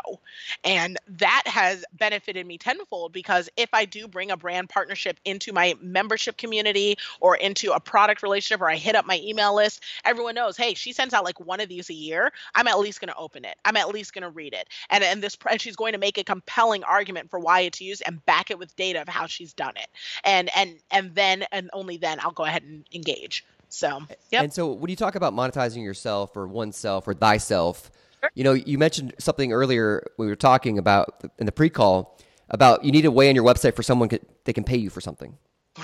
And 0.63 0.97
that 1.07 1.43
has 1.45 1.83
benefited 1.93 2.45
me 2.45 2.57
tenfold 2.57 3.13
because 3.13 3.49
if 3.57 3.69
I 3.73 3.85
do 3.85 4.07
bring 4.07 4.31
a 4.31 4.37
brand 4.37 4.69
partnership 4.69 5.19
into 5.25 5.53
my 5.53 5.75
membership 5.81 6.37
community 6.37 6.97
or 7.19 7.35
into 7.35 7.71
a 7.71 7.79
product 7.79 8.23
relationship 8.23 8.61
or 8.61 8.69
I 8.69 8.75
hit 8.75 8.95
up 8.95 9.05
my 9.05 9.19
email 9.23 9.55
list, 9.55 9.83
everyone 10.05 10.35
knows, 10.35 10.57
hey, 10.57 10.73
she 10.73 10.93
sends 10.93 11.13
out 11.13 11.23
like 11.23 11.39
one 11.39 11.59
of 11.59 11.69
these 11.69 11.89
a 11.89 11.93
year. 11.93 12.31
I'm 12.55 12.67
at 12.67 12.79
least 12.79 13.01
going 13.01 13.09
to 13.09 13.17
open 13.17 13.45
it. 13.45 13.57
I'm 13.65 13.77
at 13.77 13.89
least 13.89 14.13
going 14.13 14.23
to 14.23 14.29
read 14.29 14.53
it. 14.53 14.69
And 14.89 15.03
and 15.03 15.21
this 15.21 15.37
and 15.49 15.59
she's 15.59 15.75
going 15.75 15.93
to 15.93 15.99
make 15.99 16.17
a 16.17 16.23
compelling 16.23 16.83
argument 16.83 17.29
for 17.29 17.39
why 17.39 17.61
it's 17.61 17.81
used 17.81 18.03
and 18.05 18.23
back 18.25 18.51
it 18.51 18.59
with 18.59 18.75
data 18.75 19.01
of 19.01 19.07
how 19.07 19.22
she's 19.27 19.53
done 19.53 19.73
it. 19.75 19.87
And 20.23 20.49
and 20.55 20.79
and 20.91 21.15
then 21.15 21.45
and 21.51 21.69
only 21.73 21.97
then 21.97 22.19
I'll 22.19 22.31
go 22.31 22.45
ahead 22.45 22.63
and 22.63 22.85
engage. 22.93 23.45
So, 23.69 24.01
yeah 24.29 24.43
And 24.43 24.53
so 24.53 24.71
when 24.71 24.89
you 24.91 24.95
talk 24.95 25.15
about 25.15 25.33
monetizing 25.33 25.83
yourself 25.83 26.37
or 26.37 26.47
oneself 26.47 27.07
or 27.07 27.15
thyself, 27.15 27.89
Sure. 28.21 28.29
you 28.35 28.43
know, 28.43 28.53
you 28.53 28.77
mentioned 28.77 29.15
something 29.19 29.51
earlier 29.51 30.05
when 30.15 30.27
we 30.27 30.31
were 30.31 30.35
talking 30.37 30.77
about 30.77 31.23
in 31.39 31.45
the 31.45 31.51
pre-call 31.51 32.17
about 32.49 32.85
you 32.85 32.91
need 32.91 33.03
a 33.03 33.11
way 33.11 33.27
on 33.27 33.35
your 33.35 33.43
website 33.43 33.75
for 33.75 33.83
someone 33.83 34.07
could, 34.07 34.21
they 34.45 34.53
can 34.53 34.63
pay 34.63 34.77
you 34.77 34.89
for 34.89 35.01
something, 35.01 35.37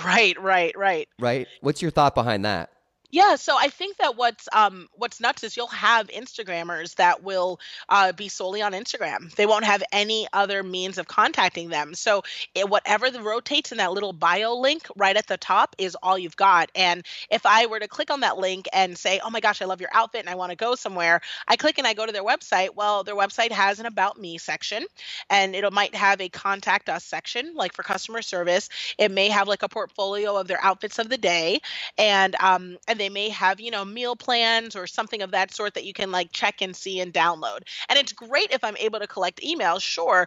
right, 0.04 0.40
right, 0.40 0.74
right. 0.78 1.08
right? 1.18 1.48
What's 1.60 1.82
your 1.82 1.90
thought 1.90 2.14
behind 2.14 2.44
that? 2.46 2.70
Yeah, 3.12 3.34
so 3.36 3.56
I 3.58 3.68
think 3.68 3.96
that 3.96 4.16
what's 4.16 4.48
um 4.52 4.88
what's 4.94 5.20
nuts 5.20 5.42
is 5.42 5.56
you'll 5.56 5.66
have 5.68 6.06
Instagrammers 6.08 6.94
that 6.96 7.22
will 7.24 7.58
uh, 7.88 8.12
be 8.12 8.28
solely 8.28 8.62
on 8.62 8.72
Instagram. 8.72 9.34
They 9.34 9.46
won't 9.46 9.64
have 9.64 9.82
any 9.90 10.28
other 10.32 10.62
means 10.62 10.96
of 10.96 11.08
contacting 11.08 11.70
them. 11.70 11.94
So 11.94 12.22
it, 12.54 12.68
whatever 12.68 13.10
the 13.10 13.20
rotates 13.20 13.72
in 13.72 13.78
that 13.78 13.92
little 13.92 14.12
bio 14.12 14.54
link 14.54 14.86
right 14.96 15.16
at 15.16 15.26
the 15.26 15.36
top 15.36 15.74
is 15.78 15.96
all 16.02 16.16
you've 16.18 16.36
got. 16.36 16.70
And 16.76 17.04
if 17.30 17.46
I 17.46 17.66
were 17.66 17.80
to 17.80 17.88
click 17.88 18.10
on 18.12 18.20
that 18.20 18.38
link 18.38 18.66
and 18.72 18.96
say, 18.96 19.20
"Oh 19.24 19.30
my 19.30 19.40
gosh, 19.40 19.60
I 19.60 19.64
love 19.64 19.80
your 19.80 19.90
outfit 19.92 20.20
and 20.20 20.30
I 20.30 20.36
want 20.36 20.50
to 20.50 20.56
go 20.56 20.76
somewhere," 20.76 21.20
I 21.48 21.56
click 21.56 21.78
and 21.78 21.86
I 21.88 21.94
go 21.94 22.06
to 22.06 22.12
their 22.12 22.24
website. 22.24 22.74
Well, 22.76 23.02
their 23.02 23.16
website 23.16 23.50
has 23.50 23.80
an 23.80 23.86
about 23.86 24.20
me 24.20 24.38
section, 24.38 24.86
and 25.28 25.54
it 25.54 25.72
might 25.72 25.94
have 25.94 26.20
a 26.20 26.28
contact 26.28 26.88
us 26.88 27.04
section, 27.04 27.54
like 27.54 27.72
for 27.74 27.82
customer 27.82 28.22
service. 28.22 28.68
It 28.98 29.10
may 29.10 29.28
have 29.28 29.48
like 29.48 29.62
a 29.62 29.68
portfolio 29.68 30.36
of 30.36 30.46
their 30.48 30.62
outfits 30.62 30.98
of 30.98 31.08
the 31.08 31.18
day, 31.18 31.60
and 31.98 32.36
um 32.40 32.76
and 32.88 32.99
they 33.00 33.08
may 33.08 33.28
have 33.28 33.60
you 33.60 33.70
know 33.70 33.84
meal 33.84 34.16
plans 34.16 34.76
or 34.76 34.86
something 34.86 35.22
of 35.22 35.30
that 35.32 35.52
sort 35.54 35.74
that 35.74 35.84
you 35.84 35.92
can 35.92 36.10
like 36.12 36.30
check 36.32 36.60
and 36.62 36.76
see 36.76 37.00
and 37.00 37.12
download. 37.12 37.60
And 37.88 37.98
it's 37.98 38.12
great 38.12 38.50
if 38.52 38.62
i'm 38.64 38.76
able 38.76 38.98
to 39.00 39.06
collect 39.06 39.40
emails 39.42 39.82
sure 39.82 40.26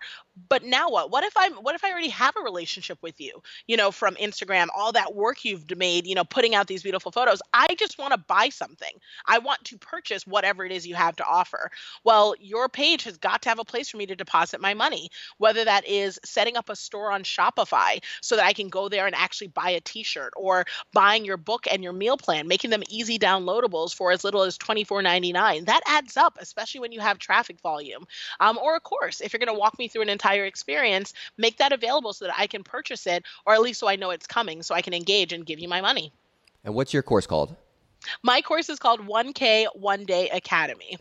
but 0.50 0.64
now 0.64 0.90
what? 0.90 1.12
What 1.12 1.24
if 1.24 1.34
i'm 1.38 1.54
what 1.56 1.76
if 1.76 1.84
i 1.84 1.92
already 1.92 2.10
have 2.10 2.36
a 2.36 2.44
relationship 2.44 2.98
with 3.02 3.20
you? 3.20 3.42
You 3.68 3.78
know 3.78 3.92
from 3.92 4.16
instagram 4.16 4.68
all 4.76 4.92
that 4.94 5.16
work 5.16 5.46
you've 5.46 5.66
made 5.78 6.08
you 6.08 6.16
know 6.16 6.24
putting 6.24 6.56
out 6.56 6.68
these 6.68 6.84
beautiful 6.84 7.12
photos. 7.12 7.42
I 7.54 7.76
just 7.76 7.98
want 7.98 8.14
to 8.14 8.18
buy 8.18 8.50
something. 8.50 8.94
I 9.26 9.40
want 9.40 9.64
to 9.66 9.78
purchase 9.78 10.26
whatever 10.28 10.66
it 10.66 10.72
is 10.72 10.88
you 10.88 10.96
have 10.96 11.16
to 11.18 11.26
offer. 11.26 11.72
Well 12.04 12.36
your 12.40 12.70
page 12.70 13.04
has 13.04 13.18
got 13.18 13.42
to 13.44 13.50
have 13.50 13.60
a 13.60 13.66
place 13.66 13.90
for 13.90 13.98
me 13.98 14.06
to 14.08 14.16
deposit 14.16 14.62
my 14.62 14.74
money 14.74 15.10
whether 15.38 15.66
that 15.66 15.88
is 15.88 16.20
setting 16.24 16.58
up 16.58 16.70
a 16.70 16.76
store 16.76 17.12
on 17.12 17.24
shopify 17.24 18.02
so 18.22 18.36
that 18.36 18.46
i 18.46 18.54
can 18.54 18.70
go 18.70 18.90
there 18.90 19.06
and 19.06 19.16
actually 19.16 19.48
buy 19.48 19.70
a 19.70 19.82
t-shirt 19.82 20.34
or 20.36 20.66
buying 20.94 21.26
your 21.26 21.38
book 21.38 21.68
and 21.70 21.84
your 21.84 21.94
meal 21.94 22.18
plan, 22.18 22.48
making 22.48 22.70
them 22.70 22.84
easy 22.90 23.20
downloadables 23.20 23.94
for 23.94 24.12
as 24.12 24.24
little 24.24 24.44
as 24.44 24.58
$24.99. 24.58 25.66
That 25.66 25.82
adds 25.86 26.18
up, 26.18 26.38
especially 26.40 26.82
when 26.82 26.92
you 26.92 27.00
have 27.00 27.20
traffic 27.20 27.60
volume. 27.62 28.06
Um, 28.40 28.58
or, 28.58 28.76
of 28.76 28.84
course, 28.84 29.22
if 29.22 29.34
you're 29.34 29.40
going 29.40 29.54
to 29.54 29.60
walk 29.60 29.78
me 29.80 29.88
through 29.88 30.04
an 30.04 30.10
entire 30.24 30.46
experience, 30.46 31.14
make 31.38 31.58
that 31.58 31.74
available 31.74 32.14
so 32.14 32.26
that 32.26 32.34
I 32.38 32.48
can 32.48 32.64
purchase 32.64 33.06
it, 33.08 33.24
or 33.46 33.54
at 33.54 33.62
least 33.62 33.80
so 33.80 33.88
I 33.88 33.96
know 33.96 34.12
it's 34.12 34.28
coming, 34.28 34.64
so 34.64 34.74
I 34.74 34.82
can 34.82 34.94
engage 34.94 35.34
and 35.34 35.46
give 35.46 35.60
you 35.60 35.68
my 35.68 35.82
money. 35.82 36.14
And 36.64 36.74
what's 36.74 36.94
your 36.94 37.04
course 37.04 37.28
called? 37.28 37.56
My 38.24 38.42
course 38.42 38.70
is 38.70 38.80
called 38.80 39.02
1K 39.02 39.68
One 39.76 40.06
Day 40.06 40.30
Academy. 40.30 40.98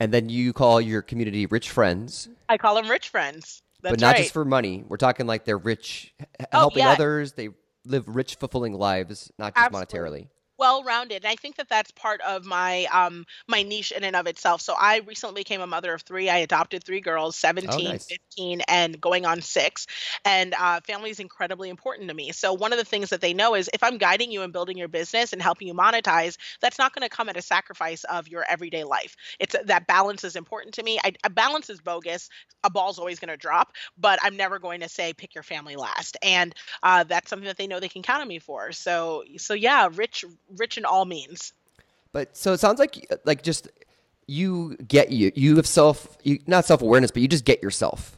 And 0.00 0.12
then 0.12 0.28
you 0.28 0.52
call 0.52 0.80
your 0.80 1.02
community 1.02 1.46
rich 1.46 1.70
friends, 1.70 2.28
I 2.48 2.58
call 2.58 2.74
them 2.74 2.88
rich 2.88 3.08
friends. 3.08 3.62
That's 3.82 3.92
but 3.92 4.00
not 4.00 4.08
right. 4.08 4.16
just 4.18 4.32
for 4.32 4.44
money. 4.44 4.84
We're 4.88 4.96
talking 4.96 5.26
like 5.26 5.44
they're 5.44 5.58
rich, 5.58 6.14
Oh, 6.40 6.44
helping 6.52 6.82
yeah. 6.82 6.92
others. 6.92 7.32
They 7.32 7.50
live 7.84 8.04
rich, 8.08 8.36
fulfilling 8.36 8.72
lives, 8.74 9.30
not 9.38 9.54
just 9.54 9.66
Absolutely. 9.66 10.24
monetarily. 10.24 10.28
Well 10.58 10.82
rounded 10.84 11.24
and 11.24 11.30
i 11.30 11.36
think 11.36 11.56
that 11.56 11.68
that's 11.68 11.90
part 11.92 12.20
of 12.22 12.44
my 12.44 12.84
um 12.92 13.24
my 13.48 13.62
niche 13.62 13.92
in 13.92 14.04
and 14.04 14.16
of 14.16 14.26
itself. 14.26 14.60
So 14.60 14.74
i 14.78 14.98
recently 15.06 15.40
became 15.40 15.60
a 15.60 15.66
mother 15.66 15.92
of 15.94 16.02
three. 16.02 16.28
I 16.28 16.38
adopted 16.38 16.84
three 16.84 17.00
girls 17.00 17.36
17 17.36 17.66
Oh, 17.66 17.78
nice. 17.80 18.06
15 18.08 18.60
and 18.68 19.00
going 19.00 19.24
on 19.26 19.40
six. 19.40 19.86
And 20.24 20.54
uh, 20.54 20.80
family 20.86 21.10
is 21.10 21.20
incredibly 21.20 21.68
important 21.70 22.08
to 22.08 22.14
me. 22.14 22.32
So 22.32 22.52
one 22.52 22.72
of 22.72 22.78
the 22.78 22.84
things 22.84 23.10
that 23.10 23.20
they 23.20 23.34
know 23.34 23.54
is 23.54 23.70
if 23.72 23.82
i'm 23.82 23.98
guiding 23.98 24.30
you 24.32 24.42
and 24.42 24.52
building 24.52 24.76
your 24.76 24.88
business 24.88 25.32
and 25.32 25.42
helping 25.42 25.68
you 25.68 25.74
monetize 25.74 26.36
that's 26.60 26.78
not 26.78 26.94
going 26.94 27.08
to 27.08 27.14
come 27.14 27.28
at 27.28 27.36
a 27.36 27.42
sacrifice 27.42 28.04
of 28.04 28.28
your 28.28 28.44
everyday 28.48 28.84
life. 28.84 29.16
It's 29.38 29.54
that 29.64 29.86
balance 29.86 30.24
is 30.24 30.36
important 30.36 30.74
to 30.74 30.82
me. 30.82 30.98
I, 31.02 31.12
a 31.24 31.30
balance 31.30 31.70
is 31.70 31.80
bogus. 31.80 32.28
A 32.64 32.70
ball's 32.70 32.98
always 32.98 33.18
going 33.20 33.28
to 33.30 33.36
drop 33.36 33.72
but 33.98 34.18
i'm 34.22 34.36
never 34.36 34.58
going 34.58 34.80
to 34.80 34.88
say 34.88 35.12
pick 35.12 35.34
your 35.34 35.42
family 35.44 35.76
last. 35.76 36.16
And 36.22 36.54
uh, 36.82 37.04
that's 37.04 37.28
something 37.30 37.46
that 37.46 37.56
they 37.56 37.66
know 37.66 37.80
they 37.80 37.88
can 37.88 38.02
count 38.02 38.22
on 38.22 38.28
me 38.28 38.38
for. 38.38 38.72
So 38.72 39.24
so 39.36 39.54
yeah 39.54 39.88
rich 39.94 40.24
rich 40.56 40.78
in 40.78 40.84
all 40.84 41.04
means 41.04 41.52
But 42.12 42.36
so 42.36 42.52
it 42.52 42.60
sounds 42.60 42.78
like 42.78 43.06
like 43.24 43.42
just 43.42 43.68
you 44.26 44.76
get 44.88 45.10
you 45.12 45.32
you 45.34 45.56
have 45.56 45.66
self 45.66 46.16
you 46.22 46.38
not 46.46 46.64
self 46.64 46.82
awareness, 46.82 47.10
but 47.10 47.22
you 47.22 47.28
just 47.28 47.44
get 47.44 47.62
yourself. 47.62 48.12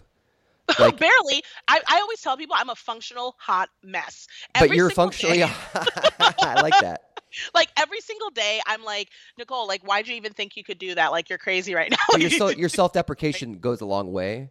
Like- 0.78 0.98
barely 0.98 1.42
I, 1.66 1.80
I 1.88 2.00
always 2.00 2.20
tell 2.20 2.36
people 2.36 2.54
i'm 2.58 2.68
a 2.68 2.74
functional 2.74 3.36
hot 3.38 3.70
mess 3.82 4.26
but 4.58 4.70
you're 4.70 4.90
functionally. 4.90 5.42
I 5.42 6.60
like 6.60 6.78
that. 6.82 7.00
like 7.54 7.68
every 7.78 8.00
single 8.00 8.28
day 8.30 8.60
i'm 8.66 8.84
like 8.84 9.08
nicole 9.38 9.66
like 9.66 9.82
why'd 9.82 10.06
you 10.08 10.14
even 10.16 10.34
think 10.34 10.56
you 10.58 10.64
could 10.64 10.78
do 10.78 10.94
that 10.94 11.10
like 11.10 11.30
you're 11.30 11.38
crazy 11.38 11.74
right 11.74 11.90
now 11.90 11.96
But 12.10 12.20
your 12.20 12.30
so, 12.30 12.48
your 12.48 12.68
self 12.68 12.92
deprecation 12.92 13.60
goes 13.60 13.80
a 13.80 13.86
long 13.86 14.12
way 14.12 14.50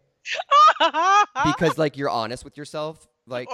because 1.44 1.78
like 1.78 1.96
you're 1.96 2.10
honest 2.10 2.44
with 2.44 2.56
yourself. 2.56 3.06
Like. 3.38 3.48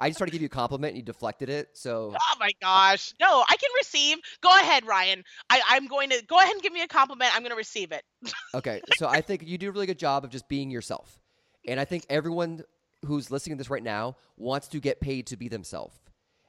I 0.00 0.08
just 0.08 0.18
tried 0.18 0.26
to 0.26 0.32
give 0.32 0.42
you 0.42 0.46
a 0.46 0.50
compliment 0.50 0.90
and 0.90 0.98
you 0.98 1.02
deflected 1.02 1.48
it. 1.48 1.70
So 1.72 2.14
Oh 2.14 2.36
my 2.38 2.50
gosh. 2.60 3.14
No, 3.20 3.44
I 3.48 3.56
can 3.56 3.70
receive. 3.78 4.18
Go 4.40 4.50
ahead, 4.50 4.86
Ryan. 4.86 5.24
I, 5.48 5.60
I'm 5.70 5.86
going 5.86 6.10
to 6.10 6.22
go 6.26 6.38
ahead 6.38 6.52
and 6.52 6.62
give 6.62 6.72
me 6.72 6.82
a 6.82 6.86
compliment. 6.86 7.34
I'm 7.34 7.42
going 7.42 7.50
to 7.50 7.56
receive 7.56 7.92
it. 7.92 8.02
okay, 8.54 8.80
so 8.96 9.08
I 9.08 9.20
think 9.20 9.46
you 9.46 9.58
do 9.58 9.68
a 9.68 9.72
really 9.72 9.86
good 9.86 9.98
job 9.98 10.24
of 10.24 10.30
just 10.30 10.48
being 10.48 10.70
yourself, 10.70 11.18
and 11.66 11.80
I 11.80 11.84
think 11.84 12.04
everyone 12.10 12.62
who's 13.04 13.30
listening 13.30 13.56
to 13.56 13.60
this 13.60 13.70
right 13.70 13.82
now 13.82 14.16
wants 14.36 14.68
to 14.68 14.80
get 14.80 15.00
paid 15.00 15.28
to 15.28 15.36
be 15.36 15.48
themselves, 15.48 15.96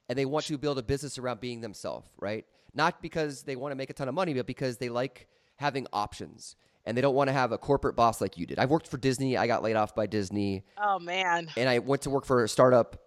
and 0.10 0.18
they 0.18 0.26
want 0.26 0.46
to 0.46 0.58
build 0.58 0.78
a 0.78 0.84
business 0.84 1.18
around 1.18 1.40
being 1.40 1.62
themselves, 1.62 2.08
right? 2.20 2.46
Not 2.74 3.02
because 3.02 3.44
they 3.44 3.56
want 3.56 3.72
to 3.72 3.76
make 3.76 3.90
a 3.90 3.94
ton 3.94 4.08
of 4.08 4.16
money, 4.16 4.34
but 4.34 4.46
because 4.46 4.78
they 4.78 4.90
like 4.90 5.28
having 5.58 5.88
options 5.94 6.56
and 6.88 6.97
they 6.97 7.02
don't 7.02 7.13
want 7.13 7.28
to 7.28 7.34
have 7.34 7.52
a 7.52 7.58
corporate 7.58 7.97
boss 7.97 8.21
like 8.21 8.38
you 8.38 8.45
did. 8.45 8.58
I've 8.58 8.69
worked 8.69 8.88
for 8.88 8.97
Disney. 8.97 9.36
I 9.36 9.45
got 9.45 9.62
laid 9.62 9.76
off 9.76 9.93
by 9.93 10.08
Disney. 10.08 10.63
Oh 10.78 10.97
man. 10.97 11.50
And 11.58 11.67
I 11.67 11.80
went 11.80 12.04
to 12.04 12.10
work 12.10 12.26
for 12.26 12.45
a 12.45 12.50
startup 12.50 13.04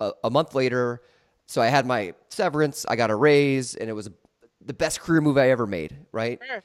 a, 0.00 0.12
a 0.22 0.30
month 0.30 0.54
later. 0.54 1.02
So 1.46 1.60
I 1.60 1.66
had 1.66 1.84
my 1.84 2.14
severance. 2.28 2.86
I 2.88 2.94
got 2.94 3.10
a 3.10 3.16
raise, 3.16 3.74
and 3.74 3.90
it 3.90 3.92
was 3.92 4.08
the 4.64 4.72
best 4.72 5.00
career 5.00 5.20
move 5.20 5.36
I 5.36 5.50
ever 5.50 5.66
made. 5.66 5.96
Right. 6.12 6.40
Sure. 6.46 6.62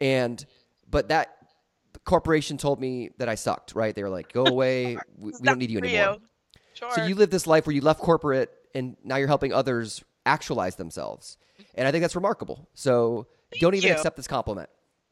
And 0.00 0.44
but 0.90 1.08
that 1.08 1.36
corporation 2.04 2.56
told 2.56 2.80
me 2.80 3.10
that 3.18 3.28
I 3.28 3.34
sucked. 3.34 3.74
Right. 3.74 3.94
They 3.94 4.02
were 4.02 4.08
like, 4.08 4.32
"Go 4.32 4.46
away. 4.46 4.96
we, 5.18 5.32
we 5.32 5.38
don't 5.42 5.58
need 5.58 5.70
you 5.70 5.78
anymore." 5.78 6.14
you. 6.14 6.20
Sure. 6.74 6.90
So 6.92 7.04
you 7.04 7.14
live 7.14 7.30
this 7.30 7.46
life 7.46 7.66
where 7.66 7.74
you 7.74 7.82
left 7.82 8.00
corporate, 8.00 8.50
and 8.74 8.96
now 9.04 9.16
you're 9.16 9.28
helping 9.28 9.52
others 9.52 10.02
actualize 10.24 10.76
themselves. 10.76 11.36
And 11.74 11.86
I 11.86 11.92
think 11.92 12.02
that's 12.02 12.16
remarkable. 12.16 12.68
So 12.74 13.28
don't 13.60 13.74
even 13.74 13.88
you. 13.88 13.94
accept 13.94 14.16
this 14.16 14.26
compliment. 14.26 14.68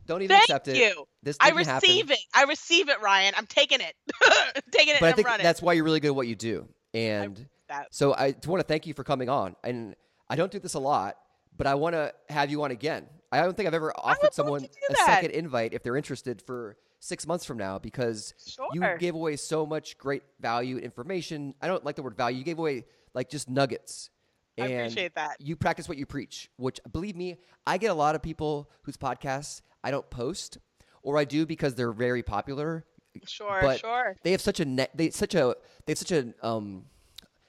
Don't 0.06 0.22
even 0.22 0.36
Thank 0.36 0.44
accept 0.44 0.68
it. 0.68 0.76
you. 0.76 1.06
This 1.22 1.36
I 1.40 1.50
didn't 1.50 1.66
happen. 1.66 1.88
receive 1.88 2.10
it. 2.10 2.18
I 2.34 2.44
receive 2.44 2.88
it, 2.88 3.00
Ryan. 3.00 3.34
I'm 3.36 3.46
taking 3.46 3.80
it. 3.80 3.94
taking 4.70 4.94
it 4.94 5.00
But 5.00 5.08
I 5.08 5.12
think 5.12 5.26
I'm 5.26 5.32
running. 5.32 5.44
that's 5.44 5.62
why 5.62 5.72
you're 5.72 5.84
really 5.84 6.00
good 6.00 6.08
at 6.08 6.14
what 6.14 6.26
you 6.26 6.34
do. 6.36 6.68
And 6.92 7.48
that. 7.68 7.88
so 7.90 8.14
I 8.14 8.34
want 8.46 8.60
to 8.60 8.66
thank 8.66 8.86
you 8.86 8.94
for 8.94 9.02
coming 9.04 9.28
on. 9.28 9.56
And 9.64 9.94
I 10.28 10.36
don't 10.36 10.52
do 10.52 10.58
this 10.58 10.74
a 10.74 10.78
lot, 10.78 11.16
but 11.56 11.66
I 11.66 11.74
want 11.74 11.94
to 11.94 12.12
have 12.28 12.50
you 12.50 12.62
on 12.64 12.70
again. 12.70 13.06
I 13.32 13.40
don't 13.40 13.56
think 13.56 13.66
I've 13.66 13.74
ever 13.74 13.92
offered 13.96 14.32
someone 14.34 14.64
a 14.90 14.94
second 15.06 15.30
invite 15.32 15.72
if 15.74 15.82
they're 15.82 15.96
interested 15.96 16.40
for 16.42 16.76
six 17.00 17.26
months 17.26 17.44
from 17.44 17.58
now 17.58 17.78
because 17.78 18.32
you 18.72 18.80
Sure. 18.80 18.96
gave 18.98 19.14
away 19.14 19.36
so 19.36 19.66
much 19.66 19.98
great 19.98 20.22
value 20.40 20.78
information. 20.78 21.54
I 21.60 21.66
don't 21.66 21.84
like 21.84 21.96
the 21.96 22.02
word 22.02 22.16
value. 22.16 22.38
You 22.38 22.44
gave 22.44 22.58
away 22.58 22.84
like 23.14 23.28
just 23.28 23.48
nuggets. 23.50 24.10
I 24.58 24.66
appreciate 24.66 25.16
that. 25.16 25.36
You 25.40 25.56
practice 25.56 25.88
what 25.88 25.98
you 25.98 26.06
preach, 26.06 26.48
which 26.58 26.78
believe 26.92 27.16
me, 27.16 27.38
I 27.66 27.76
get 27.76 27.90
a 27.90 27.94
lot 27.94 28.14
of 28.14 28.22
people 28.22 28.70
whose 28.82 28.96
podcasts 28.96 29.62
I 29.84 29.92
don't 29.92 30.08
post 30.10 30.58
or 31.02 31.16
I 31.16 31.24
do 31.24 31.46
because 31.46 31.76
they're 31.76 31.92
very 31.92 32.24
popular 32.24 32.84
Sure, 33.26 33.60
but 33.62 33.80
sure. 33.80 34.16
they 34.22 34.32
have 34.32 34.40
such 34.40 34.60
a 34.60 34.64
ne- 34.64 34.88
they 34.94 35.10
such 35.10 35.34
a 35.34 35.54
they 35.86 35.92
have 35.92 35.98
such 35.98 36.10
a 36.10 36.34
um 36.42 36.86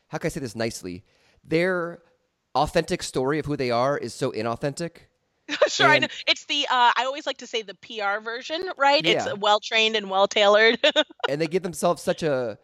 how 0.07 0.17
can 0.17 0.27
I 0.27 0.29
say 0.29 0.39
this 0.39 0.55
nicely? 0.55 1.03
Their 1.43 2.03
authentic 2.53 3.03
story 3.03 3.39
of 3.39 3.45
who 3.45 3.57
they 3.57 3.71
are 3.71 3.97
is 3.97 4.13
so 4.13 4.31
inauthentic. 4.31 4.97
sure, 5.67 5.87
I 5.87 5.99
know. 5.99 6.07
It's 6.27 6.45
the 6.45 6.65
uh, 6.69 6.91
I 6.95 7.03
always 7.05 7.25
like 7.25 7.37
to 7.37 7.47
say 7.47 7.61
the 7.61 7.75
PR 7.75 8.23
version, 8.23 8.69
right? 8.77 9.03
Yeah. 9.05 9.25
It's 9.25 9.37
well 9.39 9.59
trained 9.59 9.95
and 9.95 10.09
well 10.09 10.27
tailored. 10.27 10.79
and 11.29 11.41
they 11.41 11.47
give 11.47 11.63
themselves 11.63 12.01
such 12.01 12.23
a 12.23 12.57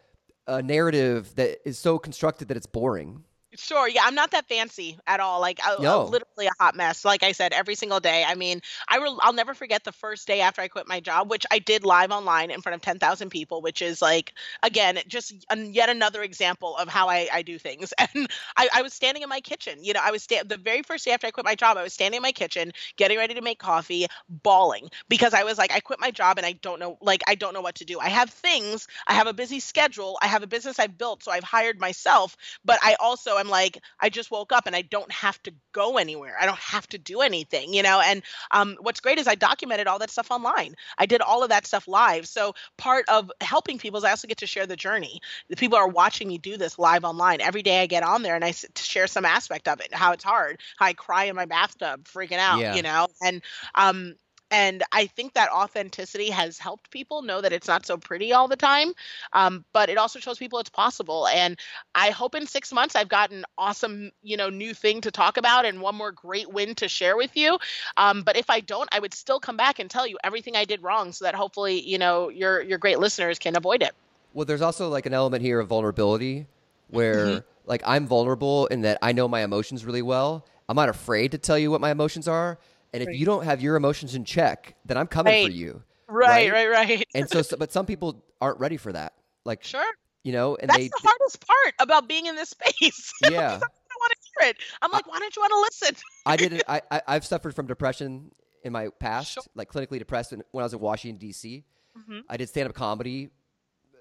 a 0.47 0.62
narrative 0.62 1.34
that 1.36 1.67
is 1.67 1.77
so 1.77 1.97
constructed 1.99 2.47
that 2.49 2.57
it's 2.57 2.65
boring. 2.67 3.23
Sure, 3.57 3.87
yeah, 3.87 4.01
I'm 4.05 4.15
not 4.15 4.31
that 4.31 4.47
fancy 4.47 4.97
at 5.05 5.19
all. 5.19 5.41
Like, 5.41 5.59
I, 5.63 5.77
I'm 5.85 6.05
literally 6.05 6.47
a 6.47 6.51
hot 6.63 6.75
mess. 6.75 7.03
Like 7.03 7.21
I 7.23 7.33
said, 7.33 7.51
every 7.51 7.75
single 7.75 7.99
day. 7.99 8.23
I 8.25 8.33
mean, 8.35 8.61
I 8.87 8.99
will. 8.99 9.19
I'll 9.21 9.33
never 9.33 9.53
forget 9.53 9.83
the 9.83 9.91
first 9.91 10.25
day 10.27 10.39
after 10.41 10.61
I 10.61 10.69
quit 10.69 10.87
my 10.87 10.99
job, 11.01 11.29
which 11.29 11.45
I 11.51 11.59
did 11.59 11.83
live 11.83 12.11
online 12.11 12.49
in 12.49 12.61
front 12.61 12.75
of 12.75 12.81
10,000 12.81 13.29
people, 13.29 13.61
which 13.61 13.81
is 13.81 14.01
like, 14.01 14.33
again, 14.63 14.99
just 15.07 15.33
an, 15.49 15.73
yet 15.73 15.89
another 15.89 16.23
example 16.23 16.77
of 16.77 16.87
how 16.87 17.09
I, 17.09 17.27
I 17.31 17.41
do 17.41 17.57
things. 17.57 17.93
And 18.13 18.27
I, 18.57 18.69
I 18.73 18.81
was 18.81 18.93
standing 18.93 19.21
in 19.23 19.29
my 19.29 19.41
kitchen. 19.41 19.83
You 19.83 19.93
know, 19.93 20.01
I 20.03 20.11
was 20.11 20.23
sta- 20.23 20.43
the 20.45 20.57
very 20.57 20.81
first 20.81 21.03
day 21.05 21.11
after 21.11 21.27
I 21.27 21.31
quit 21.31 21.45
my 21.45 21.55
job. 21.55 21.77
I 21.77 21.83
was 21.83 21.93
standing 21.93 22.17
in 22.17 22.21
my 22.23 22.31
kitchen, 22.31 22.71
getting 22.97 23.17
ready 23.17 23.33
to 23.35 23.41
make 23.41 23.59
coffee, 23.59 24.07
bawling 24.29 24.89
because 25.09 25.33
I 25.33 25.43
was 25.43 25.57
like, 25.57 25.71
I 25.73 25.79
quit 25.79 25.99
my 25.99 26.11
job 26.11 26.37
and 26.37 26.45
I 26.45 26.53
don't 26.53 26.79
know, 26.79 26.97
like, 27.01 27.21
I 27.27 27.35
don't 27.35 27.53
know 27.53 27.61
what 27.61 27.75
to 27.75 27.85
do. 27.85 27.99
I 27.99 28.09
have 28.09 28.29
things. 28.29 28.87
I 29.07 29.13
have 29.13 29.27
a 29.27 29.33
busy 29.33 29.59
schedule. 29.59 30.17
I 30.21 30.27
have 30.27 30.43
a 30.43 30.47
business 30.47 30.79
I've 30.79 30.97
built, 30.97 31.23
so 31.23 31.31
I've 31.31 31.43
hired 31.43 31.79
myself. 31.79 32.35
But 32.63 32.79
I 32.83 32.95
also 32.99 33.37
am 33.41 33.49
like, 33.49 33.77
I 33.99 34.10
just 34.10 34.32
woke 34.32 34.54
up 34.54 34.67
and 34.67 34.75
I 34.75 34.82
don't 34.84 35.12
have 35.12 35.41
to 35.43 35.54
go 35.73 35.97
anywhere. 35.97 36.38
I 36.39 36.45
don't 36.45 36.60
have 36.60 36.88
to 36.89 36.97
do 36.97 37.21
anything, 37.21 37.73
you 37.73 37.84
know. 37.84 38.01
And 38.01 38.23
um, 38.51 38.77
what's 38.80 39.01
great 39.01 39.19
is 39.19 39.27
I 39.27 39.36
documented 39.36 39.88
all 39.88 39.99
that 39.99 40.12
stuff 40.12 40.32
online. 40.32 40.75
I 40.97 41.06
did 41.08 41.21
all 41.21 41.43
of 41.43 41.49
that 41.49 41.67
stuff 41.67 41.88
live. 41.88 42.27
So 42.27 42.54
part 42.77 43.06
of 43.10 43.32
helping 43.41 43.80
people 43.80 43.97
is 43.99 44.06
I 44.06 44.12
also 44.12 44.27
get 44.27 44.38
to 44.39 44.47
share 44.47 44.67
the 44.67 44.77
journey. 44.77 45.21
The 45.49 45.58
people 45.58 45.77
are 45.77 45.88
watching 45.88 46.27
me 46.30 46.38
do 46.38 46.58
this 46.58 46.80
live 46.80 47.04
online 47.04 47.41
every 47.41 47.63
day. 47.63 47.82
I 47.82 47.88
get 47.88 48.04
on 48.04 48.23
there 48.23 48.36
and 48.36 48.45
I 48.45 48.54
share 48.77 49.08
some 49.08 49.25
aspect 49.25 49.67
of 49.67 49.82
it, 49.82 49.93
how 49.93 50.13
it's 50.13 50.23
hard, 50.23 50.60
how 50.77 50.86
I 50.88 50.93
cry 50.93 51.25
in 51.25 51.36
my 51.36 51.45
bathtub, 51.45 52.06
freaking 52.06 52.39
out, 52.39 52.60
Yeah. 52.60 52.75
you 52.75 52.84
know. 52.84 53.08
And 53.21 53.41
um, 53.75 54.15
and 54.51 54.83
I 54.91 55.07
think 55.07 55.33
that 55.33 55.49
authenticity 55.49 56.29
has 56.29 56.59
helped 56.59 56.91
people 56.91 57.21
know 57.21 57.39
that 57.39 57.53
it's 57.53 57.67
not 57.67 57.85
so 57.85 57.97
pretty 57.97 58.33
all 58.33 58.49
the 58.49 58.57
time. 58.57 58.93
Um, 59.31 59.63
but 59.71 59.89
it 59.89 59.97
also 59.97 60.19
shows 60.19 60.37
people 60.37 60.59
it's 60.59 60.69
possible. 60.69 61.27
And 61.27 61.57
I 61.95 62.09
hope 62.09 62.35
in 62.35 62.45
six 62.45 62.73
months 62.73 62.95
I've 62.95 63.07
got 63.09 63.31
an 63.31 63.45
awesome, 63.57 64.11
you 64.21 64.35
know, 64.35 64.49
new 64.49 64.73
thing 64.73 65.01
to 65.01 65.11
talk 65.11 65.37
about 65.37 65.65
and 65.65 65.81
one 65.81 65.95
more 65.95 66.11
great 66.11 66.51
win 66.51 66.75
to 66.75 66.89
share 66.89 67.15
with 67.15 67.35
you. 67.37 67.57
Um, 67.95 68.23
but 68.23 68.35
if 68.35 68.49
I 68.49 68.59
don't, 68.59 68.89
I 68.91 68.99
would 68.99 69.13
still 69.13 69.39
come 69.39 69.57
back 69.57 69.79
and 69.79 69.89
tell 69.89 70.05
you 70.05 70.17
everything 70.23 70.55
I 70.57 70.65
did 70.65 70.83
wrong, 70.83 71.13
so 71.13 71.25
that 71.25 71.33
hopefully, 71.33 71.79
you 71.81 71.97
know, 71.97 72.29
your 72.29 72.61
your 72.61 72.77
great 72.77 72.99
listeners 72.99 73.39
can 73.39 73.55
avoid 73.55 73.81
it. 73.81 73.93
Well, 74.33 74.45
there's 74.45 74.61
also 74.61 74.89
like 74.89 75.05
an 75.05 75.13
element 75.13 75.41
here 75.41 75.59
of 75.59 75.67
vulnerability 75.67 76.47
where 76.89 77.25
Mm-hmm. 77.35 77.45
like 77.65 77.81
I'm 77.85 78.07
vulnerable 78.07 78.67
in 78.67 78.81
that 78.81 78.97
I 79.01 79.11
know 79.13 79.27
my 79.27 79.41
emotions 79.43 79.85
really 79.85 80.01
well. 80.01 80.45
I'm 80.69 80.75
not 80.75 80.89
afraid 80.89 81.31
to 81.31 81.37
tell 81.37 81.57
you 81.57 81.71
what 81.71 81.81
my 81.81 81.91
emotions 81.91 82.27
are. 82.27 82.57
And 82.93 83.01
if 83.04 83.08
Right. 83.08 83.15
you 83.15 83.25
don't 83.25 83.43
have 83.45 83.62
your 83.62 83.75
emotions 83.75 84.15
in 84.15 84.25
check, 84.25 84.75
then 84.86 84.97
I'm 84.97 85.08
coming 85.08 85.45
for 85.45 85.51
you. 85.51 85.84
Right, 86.08 86.51
Right. 86.51 86.67
right, 86.69 86.88
right. 86.89 87.08
And 87.15 87.30
so, 87.30 87.41
so 87.41 87.56
but 87.60 87.71
some 87.71 87.86
people 87.86 88.23
aren't 88.41 88.60
ready 88.60 88.77
for 88.77 88.91
that. 88.91 89.13
Like 89.45 89.63
Sure. 89.63 89.86
you 90.23 90.34
know, 90.34 90.56
and 90.58 90.69
they 90.69 90.73
That's 90.73 90.84
they 90.84 90.88
the 90.89 91.08
hardest 91.08 91.45
part 91.47 91.73
about 91.80 92.08
being 92.10 92.25
in 92.25 92.36
this 92.36 92.49
space. 92.49 93.13
Yeah. 93.23 93.30
I 93.56 93.60
don't 93.60 93.62
want 93.62 94.13
to 94.13 94.17
hear 94.41 94.49
it. 94.49 94.58
I'm 94.82 94.91
like, 94.91 95.08
why 95.08 95.19
don't 95.19 95.36
you 95.36 95.41
want 95.41 95.51
to 95.51 95.88
listen? 95.88 95.95
I 96.25 96.36
did 96.43 96.54
it. 96.54 96.63
I, 96.67 96.82
I 96.91 97.01
I've 97.08 97.25
suffered 97.25 97.56
from 97.56 97.67
depression 97.67 98.32
in 98.63 98.73
my 98.73 98.89
past, 98.99 99.32
Sure. 99.34 99.43
like 99.56 99.71
clinically 99.71 99.99
depressed 99.99 100.32
when, 100.51 100.62
I 100.62 100.63
was 100.65 100.73
in 100.73 100.80
Washington 100.80 101.17
D.C. 101.17 101.63
Mhm. 101.97 102.21
I 102.30 102.38
did 102.38 102.49
stand 102.49 102.67
up 102.69 102.75
comedy. 102.75 103.30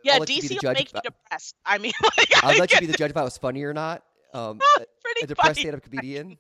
Yeah, 0.03 0.15
I'll 0.15 0.21
let 0.21 0.31
you 0.31 0.43
DC 0.43 0.63
will 0.63 0.73
make 0.73 0.93
you 0.93 1.01
depressed. 1.03 1.57
I 1.67 1.79
mean, 1.79 1.93
like, 2.19 2.45
I'll 2.45 2.55
I 2.55 2.59
let 2.59 2.73
you 2.73 2.81
be 2.81 2.87
the 2.87 2.95
judge 2.95 3.11
if 3.11 3.17
I 3.17 3.23
was 3.23 3.37
funny 3.39 3.63
or 3.63 3.73
not. 3.75 4.03
Um, 4.33 4.59
a- 4.79 4.85
pretty 5.03 5.23
a 5.25 5.27
depressed 5.27 5.49
funny. 5.57 5.61
stand 5.63 5.77
up 5.77 5.83
comedian. 5.83 6.39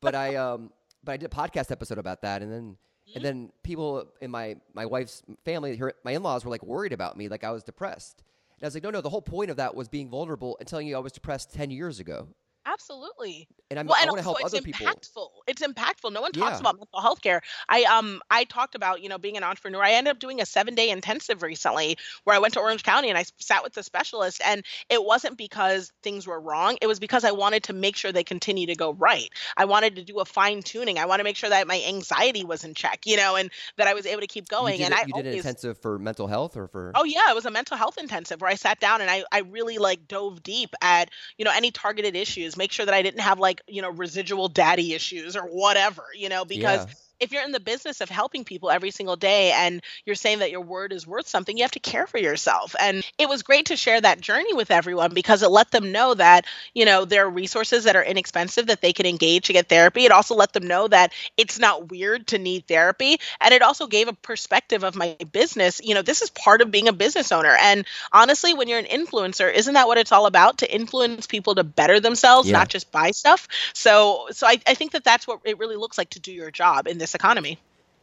But 0.00 0.14
I 0.14 0.36
um 0.36 0.70
but 1.04 1.12
I 1.12 1.16
did 1.16 1.32
a 1.32 1.34
podcast 1.34 1.70
episode 1.70 1.98
about 1.98 2.22
that 2.22 2.42
and 2.42 2.52
then 2.52 2.76
Mm-hmm. 3.08 3.16
and 3.16 3.24
then 3.24 3.52
people 3.64 4.06
in 4.20 4.30
my 4.30 4.56
my 4.74 4.84
wife's 4.84 5.22
family, 5.44 5.74
her 5.76 5.94
my 6.04 6.12
in 6.12 6.22
laws 6.22 6.44
were 6.44 6.50
like 6.50 6.62
worried 6.62 6.92
about 6.92 7.16
me, 7.16 7.28
like 7.28 7.42
I 7.44 7.50
was 7.50 7.64
depressed. 7.64 8.22
And 8.58 8.62
I 8.62 8.66
was 8.66 8.74
like, 8.74 8.82
no, 8.82 8.90
no, 8.90 9.00
the 9.00 9.08
whole 9.08 9.22
point 9.22 9.50
of 9.50 9.56
that 9.56 9.74
was 9.74 9.88
being 9.88 10.10
vulnerable 10.10 10.58
and 10.60 10.68
telling 10.68 10.86
you 10.86 10.96
I 10.96 11.00
was 11.00 11.12
depressed 11.12 11.52
ten 11.52 11.70
years 11.70 11.98
ago. 11.98 12.28
Absolutely. 12.70 13.48
And 13.70 13.78
I'm, 13.78 13.86
well, 13.86 13.96
I 14.00 14.04
want 14.06 14.18
to 14.18 14.22
help 14.22 14.36
also 14.42 14.56
other 14.56 14.58
it's 14.58 14.66
people. 14.66 14.86
impactful. 14.86 15.28
It's 15.46 15.62
impactful. 15.62 16.12
No 16.12 16.20
one 16.20 16.32
talks 16.32 16.60
Yeah. 16.60 16.60
about 16.60 16.76
mental 16.76 17.00
health 17.00 17.22
care. 17.22 17.40
I 17.68 17.84
um 17.84 18.20
I 18.30 18.44
talked 18.44 18.74
about 18.74 19.00
you 19.02 19.08
know 19.08 19.18
being 19.18 19.36
an 19.36 19.42
entrepreneur. 19.44 19.82
I 19.82 19.92
ended 19.92 20.10
up 20.10 20.18
doing 20.18 20.40
a 20.40 20.46
seven 20.46 20.74
day 20.74 20.90
intensive 20.90 21.42
recently 21.42 21.96
where 22.24 22.34
I 22.36 22.38
went 22.40 22.54
to 22.54 22.60
Orange 22.60 22.82
County 22.82 23.08
and 23.08 23.18
I 23.18 23.24
sat 23.38 23.62
with 23.62 23.72
the 23.72 23.82
specialist. 23.82 24.40
And 24.44 24.64
it 24.88 25.02
wasn't 25.04 25.38
because 25.38 25.92
things 26.02 26.26
were 26.26 26.40
wrong. 26.40 26.78
It 26.82 26.86
was 26.86 26.98
because 27.00 27.24
I 27.24 27.32
wanted 27.32 27.64
to 27.64 27.72
make 27.72 27.96
sure 27.96 28.12
they 28.12 28.24
continue 28.24 28.66
to 28.66 28.74
go 28.74 28.92
right. 28.92 29.28
I 29.56 29.64
wanted 29.64 29.96
to 29.96 30.04
do 30.04 30.20
a 30.20 30.24
fine 30.24 30.62
tuning. 30.62 30.98
I 30.98 31.06
want 31.06 31.20
to 31.20 31.24
make 31.24 31.36
sure 31.36 31.50
that 31.50 31.66
my 31.66 31.82
anxiety 31.86 32.44
was 32.44 32.64
in 32.64 32.74
check, 32.74 33.06
you 33.06 33.16
know, 33.16 33.36
and 33.36 33.50
that 33.76 33.86
I 33.86 33.94
was 33.94 34.06
able 34.06 34.20
to 34.20 34.26
keep 34.26 34.48
going. 34.48 34.80
you 34.80 34.86
did, 34.86 34.86
and 34.86 34.94
I 34.94 35.06
you 35.06 35.12
did 35.12 35.26
an 35.26 35.32
intensive 35.32 35.78
for 35.78 35.98
mental 35.98 36.26
health 36.26 36.56
or 36.56 36.66
for 36.68 36.92
Oh 36.92 37.04
yeah, 37.04 37.30
it 37.30 37.34
was 37.36 37.46
a 37.46 37.50
mental 37.52 37.76
health 37.76 37.98
intensive 37.98 38.40
where 38.40 38.50
I 38.50 38.56
sat 38.56 38.80
down 38.80 39.00
and 39.00 39.08
I, 39.08 39.24
I 39.30 39.40
really 39.40 39.78
like 39.78 40.08
dove 40.08 40.42
deep 40.42 40.74
at, 40.82 41.08
you 41.38 41.44
know, 41.44 41.52
any 41.54 41.70
targeted 41.70 42.16
issues, 42.16 42.56
make 42.60 42.72
sure 42.72 42.86
that 42.86 42.94
I 42.94 43.02
didn't 43.02 43.22
have 43.22 43.40
like, 43.40 43.62
you 43.68 43.82
know, 43.82 43.90
residual 43.90 44.48
daddy 44.48 44.94
issues 44.94 45.36
or 45.36 45.42
whatever, 45.44 46.04
you 46.14 46.30
know, 46.30 46.44
because 46.46 46.86
Yeah. 46.86 46.94
If 47.20 47.32
you're 47.32 47.44
in 47.44 47.52
the 47.52 47.60
business 47.60 48.00
of 48.00 48.08
helping 48.08 48.44
people 48.44 48.70
every 48.70 48.90
single 48.90 49.16
day 49.16 49.52
and 49.52 49.82
you're 50.06 50.14
saying 50.16 50.38
that 50.40 50.50
your 50.50 50.62
word 50.62 50.92
is 50.92 51.06
worth 51.06 51.28
something, 51.28 51.56
you 51.56 51.64
have 51.64 51.70
to 51.72 51.80
care 51.80 52.06
for 52.06 52.18
yourself. 52.18 52.74
And 52.80 53.04
it 53.18 53.28
was 53.28 53.42
great 53.42 53.66
to 53.66 53.76
share 53.76 54.00
that 54.00 54.20
journey 54.20 54.54
with 54.54 54.70
everyone 54.70 55.12
because 55.12 55.42
it 55.42 55.50
let 55.50 55.70
them 55.70 55.92
know 55.92 56.14
that, 56.14 56.46
you 56.74 56.84
know, 56.86 57.04
there 57.04 57.26
are 57.26 57.30
resources 57.30 57.84
that 57.84 57.96
are 57.96 58.02
inexpensive 58.02 58.66
that 58.68 58.80
they 58.80 58.92
can 58.92 59.06
engage 59.06 59.46
to 59.46 59.52
get 59.52 59.68
therapy. 59.68 60.04
It 60.06 60.12
also 60.12 60.34
let 60.34 60.52
them 60.52 60.66
know 60.66 60.88
that 60.88 61.12
it's 61.36 61.58
not 61.58 61.90
weird 61.90 62.28
to 62.28 62.38
need 62.38 62.66
therapy. 62.66 63.18
And 63.40 63.52
it 63.52 63.62
also 63.62 63.86
gave 63.86 64.08
a 64.08 64.14
perspective 64.14 64.82
of 64.82 64.96
my 64.96 65.16
business. 65.30 65.80
You 65.84 65.94
know, 65.94 66.02
this 66.02 66.22
is 66.22 66.30
part 66.30 66.62
of 66.62 66.70
being 66.70 66.88
a 66.88 66.92
business 66.92 67.32
owner. 67.32 67.54
And 67.60 67.86
honestly, 68.12 68.54
when 68.54 68.68
you're 68.68 68.78
an 68.78 68.86
influencer, 68.86 69.52
isn't 69.52 69.74
that 69.74 69.86
what 69.86 69.98
it's 69.98 70.12
all 70.12 70.26
about? 70.26 70.58
To 70.58 70.74
influence 70.74 71.26
people 71.26 71.54
to 71.56 71.64
better 71.64 72.00
themselves, 72.00 72.48
Yeah. 72.48 72.58
not 72.58 72.68
just 72.68 72.90
buy 72.90 73.10
stuff. 73.10 73.46
So, 73.74 74.28
so 74.30 74.46
I, 74.46 74.58
I 74.66 74.74
think 74.74 74.92
that 74.92 75.04
that's 75.04 75.26
what 75.26 75.40
it 75.44 75.58
really 75.58 75.76
looks 75.76 75.98
like 75.98 76.10
to 76.10 76.20
do 76.20 76.32
your 76.32 76.50
job 76.50 76.86
in 76.86 76.98
this 76.98 77.09
economy. 77.14 77.58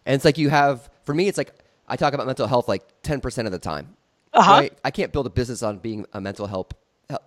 And 0.06 0.16
it's 0.16 0.26
like 0.26 0.38
you 0.38 0.50
have 0.50 0.90
for 1.04 1.14
me 1.14 1.28
it's 1.28 1.38
like 1.38 1.52
I 1.88 1.96
talk 1.96 2.14
about 2.14 2.28
mental 2.28 2.48
health 2.48 2.68
like 2.68 2.84
10% 3.04 3.46
of 3.46 3.52
the 3.52 3.60
time. 3.60 3.96
Uh-huh. 4.34 4.52
Right? 4.52 4.74
I 4.84 4.92
can't 4.92 5.12
build 5.14 5.26
a 5.26 5.30
business 5.30 5.64
on 5.64 5.78
being 5.80 6.06
a 6.14 6.22
mental 6.22 6.48
health 6.48 6.72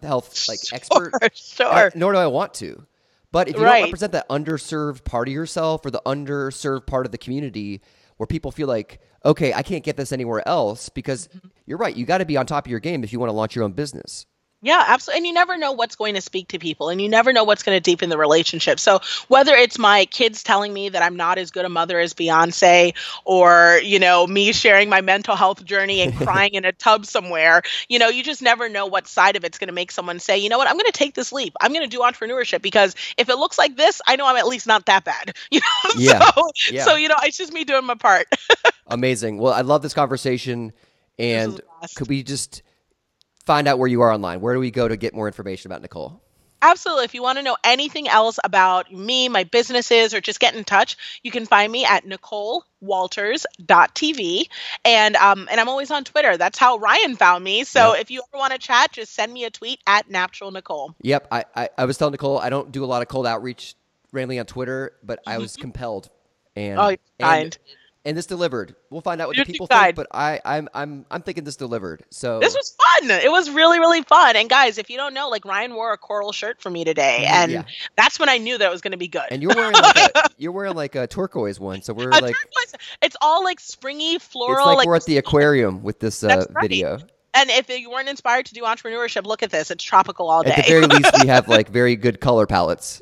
health 0.02 0.48
like 0.48 0.60
expert. 0.72 1.12
Sure, 1.34 1.66
Uh, 1.66 1.90
sure. 1.90 1.92
nor 1.94 2.12
do 2.12 2.18
I 2.18 2.26
want 2.26 2.54
to. 2.54 2.86
But 3.32 3.48
if 3.48 3.56
you 3.56 3.62
Right. 3.62 3.80
don't 3.80 3.88
represent 3.88 4.12
that 4.12 4.28
underserved 4.28 5.04
part 5.04 5.28
of 5.28 5.34
yourself 5.34 5.84
or 5.86 5.90
the 5.90 6.02
underserved 6.04 6.86
part 6.86 7.06
of 7.06 7.12
the 7.12 7.18
community, 7.18 7.80
where 8.16 8.26
people 8.26 8.50
feel 8.50 8.66
like, 8.68 9.00
okay, 9.24 9.54
I 9.54 9.62
can't 9.62 9.84
get 9.84 9.96
this 9.96 10.12
anywhere 10.12 10.46
else 10.46 10.88
because 10.88 11.28
Mm-hmm. 11.28 11.48
you're 11.66 11.78
right. 11.78 11.96
You 11.96 12.04
got 12.06 12.18
to 12.18 12.24
be 12.26 12.36
on 12.36 12.46
top 12.46 12.66
of 12.66 12.70
your 12.70 12.80
game 12.80 13.04
if 13.04 13.12
you 13.12 13.20
want 13.20 13.30
to 13.30 13.34
launch 13.34 13.54
your 13.54 13.64
own 13.64 13.72
business. 13.72 14.26
Yeah, 14.62 14.84
absolutely. 14.86 15.18
And 15.18 15.26
you 15.26 15.32
never 15.32 15.56
know 15.56 15.72
what's 15.72 15.96
going 15.96 16.14
to 16.16 16.20
speak 16.20 16.48
to 16.48 16.58
people 16.58 16.90
and 16.90 17.00
you 17.00 17.08
never 17.08 17.32
know 17.32 17.44
what's 17.44 17.62
going 17.62 17.76
to 17.76 17.80
deepen 17.80 18.10
the 18.10 18.18
relationship. 18.18 18.78
So 18.78 19.00
whether 19.28 19.54
it's 19.54 19.78
my 19.78 20.04
kids 20.04 20.42
telling 20.42 20.74
me 20.74 20.90
that 20.90 21.02
I'm 21.02 21.16
not 21.16 21.38
as 21.38 21.50
good 21.50 21.64
a 21.64 21.70
mother 21.70 21.98
as 21.98 22.12
Beyonce 22.12 22.94
or, 23.24 23.80
you 23.82 23.98
know, 23.98 24.26
me 24.26 24.52
sharing 24.52 24.90
my 24.90 25.00
mental 25.00 25.34
health 25.34 25.64
journey 25.64 26.02
and 26.02 26.14
crying 26.16 26.52
in 26.52 26.66
a 26.66 26.72
tub 26.72 27.06
somewhere, 27.06 27.62
you 27.88 27.98
know, 27.98 28.08
you 28.08 28.22
just 28.22 28.42
never 28.42 28.68
know 28.68 28.84
what 28.84 29.06
side 29.06 29.34
of 29.34 29.44
it's 29.44 29.56
going 29.56 29.68
to 29.68 29.74
make 29.74 29.90
someone 29.90 30.18
say, 30.18 30.36
you 30.36 30.50
know 30.50 30.58
what, 30.58 30.68
I'm 30.68 30.74
going 30.74 30.86
to 30.86 30.92
take 30.92 31.14
this 31.14 31.32
leap. 31.32 31.54
I'm 31.62 31.72
going 31.72 31.88
to 31.88 31.96
do 31.96 32.00
entrepreneurship 32.00 32.60
because 32.60 32.94
if 33.16 33.30
it 33.30 33.36
looks 33.36 33.56
like 33.56 33.76
this, 33.76 34.02
I 34.06 34.16
know 34.16 34.26
I'm 34.26 34.36
at 34.36 34.46
least 34.46 34.66
not 34.66 34.86
that 34.86 35.04
bad. 35.04 35.34
You 35.50 35.60
know, 35.60 35.90
Yeah. 35.98 36.20
so, 36.20 36.42
Yeah. 36.70 36.84
so, 36.84 36.94
you 36.94 37.08
know, 37.08 37.16
it's 37.22 37.36
just 37.36 37.52
me 37.52 37.64
doing 37.64 37.84
my 37.84 37.94
part. 37.94 38.26
Amazing. 38.86 39.38
Well, 39.38 39.52
I 39.52 39.62
love 39.62 39.82
this 39.82 39.94
conversation. 39.94 40.72
And 41.18 41.60
best. 41.80 41.96
could 41.96 42.08
we 42.08 42.22
just 42.22 42.62
find 43.50 43.66
out 43.66 43.80
where 43.80 43.88
you 43.88 44.02
are 44.02 44.12
online? 44.12 44.40
Where 44.40 44.54
do 44.54 44.60
we 44.60 44.70
go 44.70 44.86
to 44.86 44.96
get 44.96 45.12
more 45.12 45.26
information 45.26 45.72
about 45.72 45.82
Nicole? 45.82 46.22
Absolutely. 46.62 47.06
If 47.06 47.14
you 47.14 47.22
want 47.22 47.38
to 47.38 47.42
know 47.42 47.56
anything 47.64 48.06
else 48.06 48.38
about 48.44 48.92
me, 48.92 49.28
my 49.28 49.42
businesses, 49.42 50.14
or 50.14 50.20
just 50.20 50.38
get 50.38 50.54
in 50.54 50.62
touch, 50.62 50.96
you 51.24 51.32
can 51.32 51.46
find 51.46 51.72
me 51.72 51.84
at 51.84 52.04
NicoleWalters.tv. 52.04 54.44
And 54.84 55.16
um, 55.16 55.48
and 55.50 55.58
I'm 55.58 55.68
always 55.68 55.90
on 55.90 56.04
Twitter. 56.04 56.36
That's 56.36 56.58
how 56.58 56.76
Ryan 56.76 57.16
found 57.16 57.42
me. 57.42 57.64
So 57.64 57.94
Yep. 57.94 58.02
if 58.02 58.12
you 58.12 58.22
ever 58.32 58.38
want 58.38 58.52
to 58.52 58.58
chat, 58.60 58.92
just 58.92 59.12
send 59.14 59.32
me 59.32 59.42
a 59.44 59.50
tweet 59.50 59.80
at 59.84 60.08
Natural 60.08 60.52
Nicole. 60.52 60.94
Yep. 61.02 61.26
I, 61.32 61.44
I, 61.56 61.70
I 61.76 61.86
was 61.86 61.98
telling 61.98 62.12
Nicole, 62.12 62.38
I 62.38 62.50
don't 62.50 62.70
do 62.70 62.84
a 62.84 62.86
lot 62.86 63.02
of 63.02 63.08
cold 63.08 63.26
outreach 63.26 63.74
randomly 64.12 64.38
on 64.38 64.46
Twitter, 64.46 64.92
but 65.02 65.18
I 65.26 65.38
was 65.38 65.56
compelled. 65.56 66.08
And, 66.54 66.78
Mm-hmm. 66.78 66.80
Oh, 66.80 66.88
you're 66.88 66.98
and, 67.18 67.28
kind. 67.52 67.58
And 68.04 68.16
this 68.16 68.26
delivered. 68.26 68.74
We'll 68.88 69.00
find 69.02 69.20
out 69.20 69.28
what 69.28 69.36
the 69.36 69.44
people 69.44 69.66
kind. 69.68 69.86
think, 69.86 69.96
but 69.96 70.06
I, 70.12 70.40
I'm, 70.44 70.68
I'm, 70.74 71.04
I'm 71.10 71.22
thinking 71.22 71.44
this 71.44 71.56
delivered. 71.56 72.02
So 72.10 72.40
This 72.40 72.54
was 72.54 72.74
fun. 73.00 73.10
It 73.10 73.30
was 73.30 73.50
really, 73.50 73.78
really 73.78 74.02
fun. 74.02 74.36
And 74.36 74.48
guys, 74.48 74.78
if 74.78 74.88
you 74.88 74.96
don't 74.96 75.12
know, 75.14 75.28
like 75.28 75.44
Ryan 75.44 75.74
wore 75.74 75.92
a 75.92 75.98
coral 75.98 76.32
shirt 76.32 76.60
for 76.62 76.70
me 76.70 76.84
today, 76.84 77.26
and 77.28 77.52
Yeah. 77.52 77.64
that's 77.96 78.18
when 78.18 78.28
I 78.28 78.38
knew 78.38 78.56
that 78.58 78.66
it 78.66 78.70
was 78.70 78.80
going 78.80 78.92
to 78.92 78.96
be 78.98 79.08
good. 79.08 79.24
and 79.30 79.42
you're 79.42 79.54
wearing 79.54 79.72
like 79.74 79.96
a, 80.14 80.22
you're 80.38 80.52
wearing 80.52 80.74
like 80.74 80.94
a 80.94 81.06
turquoise 81.06 81.60
one, 81.60 81.82
so 81.82 81.92
we're 81.92 82.08
A 82.08 82.12
like 82.12 82.34
turquoise- 82.34 82.74
it's 83.02 83.16
all 83.20 83.44
like 83.44 83.60
springy, 83.60 84.14
it's 84.14 84.24
floral, 84.24 84.66
like, 84.66 84.78
like 84.78 84.86
we're 84.86 84.96
at 84.96 85.04
the 85.04 85.18
aquarium 85.18 85.82
with 85.82 85.98
this 86.00 86.24
uh, 86.24 86.46
right. 86.50 86.62
video. 86.62 86.98
And 87.32 87.48
if 87.50 87.68
you 87.68 87.90
weren't 87.90 88.08
inspired 88.08 88.46
to 88.46 88.54
do 88.54 88.62
entrepreneurship, 88.62 89.24
look 89.24 89.42
at 89.42 89.50
this. 89.50 89.70
It's 89.70 89.84
tropical 89.84 90.28
all 90.28 90.42
day. 90.42 90.50
At 90.50 90.64
the 90.66 90.70
very 90.70 90.86
least, 90.86 91.12
we 91.22 91.28
have 91.28 91.46
like 91.48 91.68
very 91.68 91.94
good 91.96 92.20
color 92.20 92.46
palettes. 92.46 93.00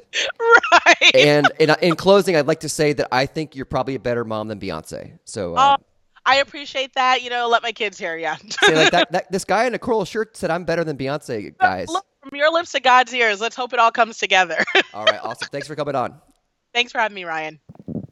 right. 0.86 1.14
And 1.14 1.50
in, 1.58 1.74
in 1.80 1.96
closing, 1.96 2.36
I'd 2.36 2.46
like 2.46 2.60
to 2.60 2.68
say 2.68 2.92
that 2.94 3.08
I 3.10 3.26
think 3.26 3.56
you're 3.56 3.64
probably 3.64 3.94
a 3.94 3.98
better 4.00 4.24
mom 4.24 4.48
than 4.48 4.60
Beyonce. 4.60 5.18
So 5.24 5.54
uh, 5.54 5.76
Oh, 5.78 5.84
I 6.26 6.36
appreciate 6.36 6.92
that. 6.94 7.22
You 7.22 7.30
know, 7.30 7.48
let 7.48 7.62
my 7.62 7.72
kids 7.72 7.96
hear 7.98 8.16
you. 8.18 8.32
say 8.64 8.74
like 8.74 8.90
that, 8.90 9.12
that. 9.12 9.32
This 9.32 9.44
guy 9.46 9.64
in 9.64 9.74
a 9.74 9.78
coral 9.78 10.04
shirt 10.04 10.36
said, 10.36 10.50
"I'm 10.50 10.64
better 10.64 10.84
than 10.84 10.98
Beyonce." 10.98 11.56
Guys, 11.56 11.88
Look, 11.88 12.04
from 12.22 12.36
your 12.36 12.52
lips 12.52 12.72
to 12.72 12.80
God's 12.80 13.14
ears. 13.14 13.40
Let's 13.40 13.56
hope 13.56 13.72
it 13.72 13.78
all 13.78 13.90
comes 13.92 14.18
together. 14.18 14.62
all 14.92 15.04
right, 15.06 15.20
awesome. 15.22 15.48
Thanks 15.50 15.66
for 15.66 15.74
coming 15.74 15.94
on. 15.94 16.20
Thanks 16.74 16.92
for 16.92 16.98
having 16.98 17.14
me, 17.14 17.24
Ryan. 17.24 17.58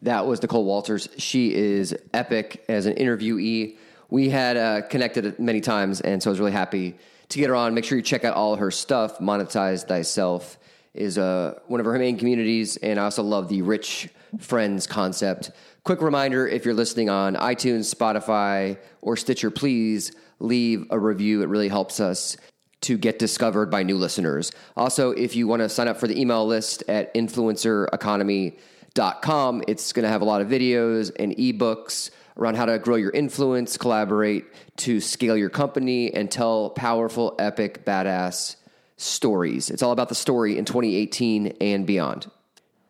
That 0.01 0.27
was 0.27 0.41
Nicole 0.41 0.65
Walters. 0.65 1.09
She 1.19 1.53
is 1.55 1.95
epic 2.15 2.65
as 2.71 2.87
an 2.87 2.95
interviewee. 2.95 3.77
We 4.09 4.29
had 4.29 4.57
uh, 4.57 4.83
connected 4.83 5.39
many 5.39 5.61
times, 5.61 6.01
and 6.01 6.23
so 6.23 6.31
I 6.31 6.33
was 6.33 6.41
really 6.41 6.53
happy 6.53 6.97
to 7.29 7.39
get 7.39 7.49
her 7.49 7.57
on. 7.57 7.75
Make 7.75 7.85
sure 7.85 7.99
you 7.99 8.03
check 8.03 8.25
out 8.25 8.35
all 8.35 8.57
her 8.57 8.71
stuff. 8.71 9.19
Monetize 9.19 9.87
Thyself 9.87 10.59
is 10.95 11.19
uh, 11.19 11.59
one 11.67 11.81
of 11.81 11.87
her 11.87 11.99
main 11.99 12.17
communities, 12.17 12.77
and 12.79 12.99
I 12.99 13.05
also 13.05 13.23
love 13.23 13.49
the 13.49 13.61
rich 13.63 14.09
friends 14.39 14.87
concept. 14.87 15.51
Quick 15.85 16.01
reminder 16.03 16.49
if 16.49 16.65
you're 16.65 16.75
listening 16.75 17.11
on 17.11 17.37
iTunes, 17.37 17.95
Spotify, 17.95 18.79
or 19.03 19.17
Stitcher, 19.17 19.51
please 19.51 20.13
leave 20.41 20.87
a 20.91 20.99
review. 20.99 21.43
It 21.43 21.49
really 21.49 21.69
helps 21.69 22.01
us 22.01 22.37
to 22.83 22.99
get 22.99 23.19
discovered 23.19 23.71
by 23.71 23.83
new 23.83 23.97
listeners. 23.97 24.53
Also, 24.77 25.11
if 25.11 25.35
you 25.35 25.49
want 25.49 25.61
to 25.61 25.69
sign 25.69 25.89
up 25.89 25.99
for 25.99 26.07
the 26.07 26.21
email 26.21 26.47
list 26.47 26.85
at 26.89 27.13
influencereconomy.com, 27.15 29.65
it's 29.67 29.93
going 29.93 30.05
to 30.05 30.09
have 30.09 30.23
a 30.23 30.25
lot 30.25 30.41
of 30.41 30.47
videos 30.49 31.11
and 31.19 31.37
ebooks 31.37 32.11
around 32.37 32.57
how 32.57 32.67
to 32.67 32.79
grow 32.79 32.97
your 32.97 33.11
influence, 33.11 33.77
collaborate 33.77 34.45
to 34.77 35.01
scale 35.01 35.37
your 35.37 35.51
company, 35.51 36.13
and 36.13 36.31
tell 36.31 36.71
powerful, 36.71 37.35
epic, 37.39 37.85
badass 37.85 38.57
stories. 38.97 39.71
It's 39.71 39.83
all 39.83 39.93
about 39.93 40.09
the 40.09 40.15
story 40.15 40.59
in 40.59 40.65
2018 40.65 41.57
and 41.61 41.87
beyond. 41.87 42.31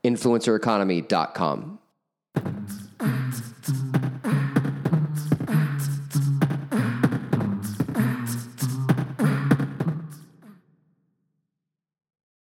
Influencereconomy.com. 0.04 1.78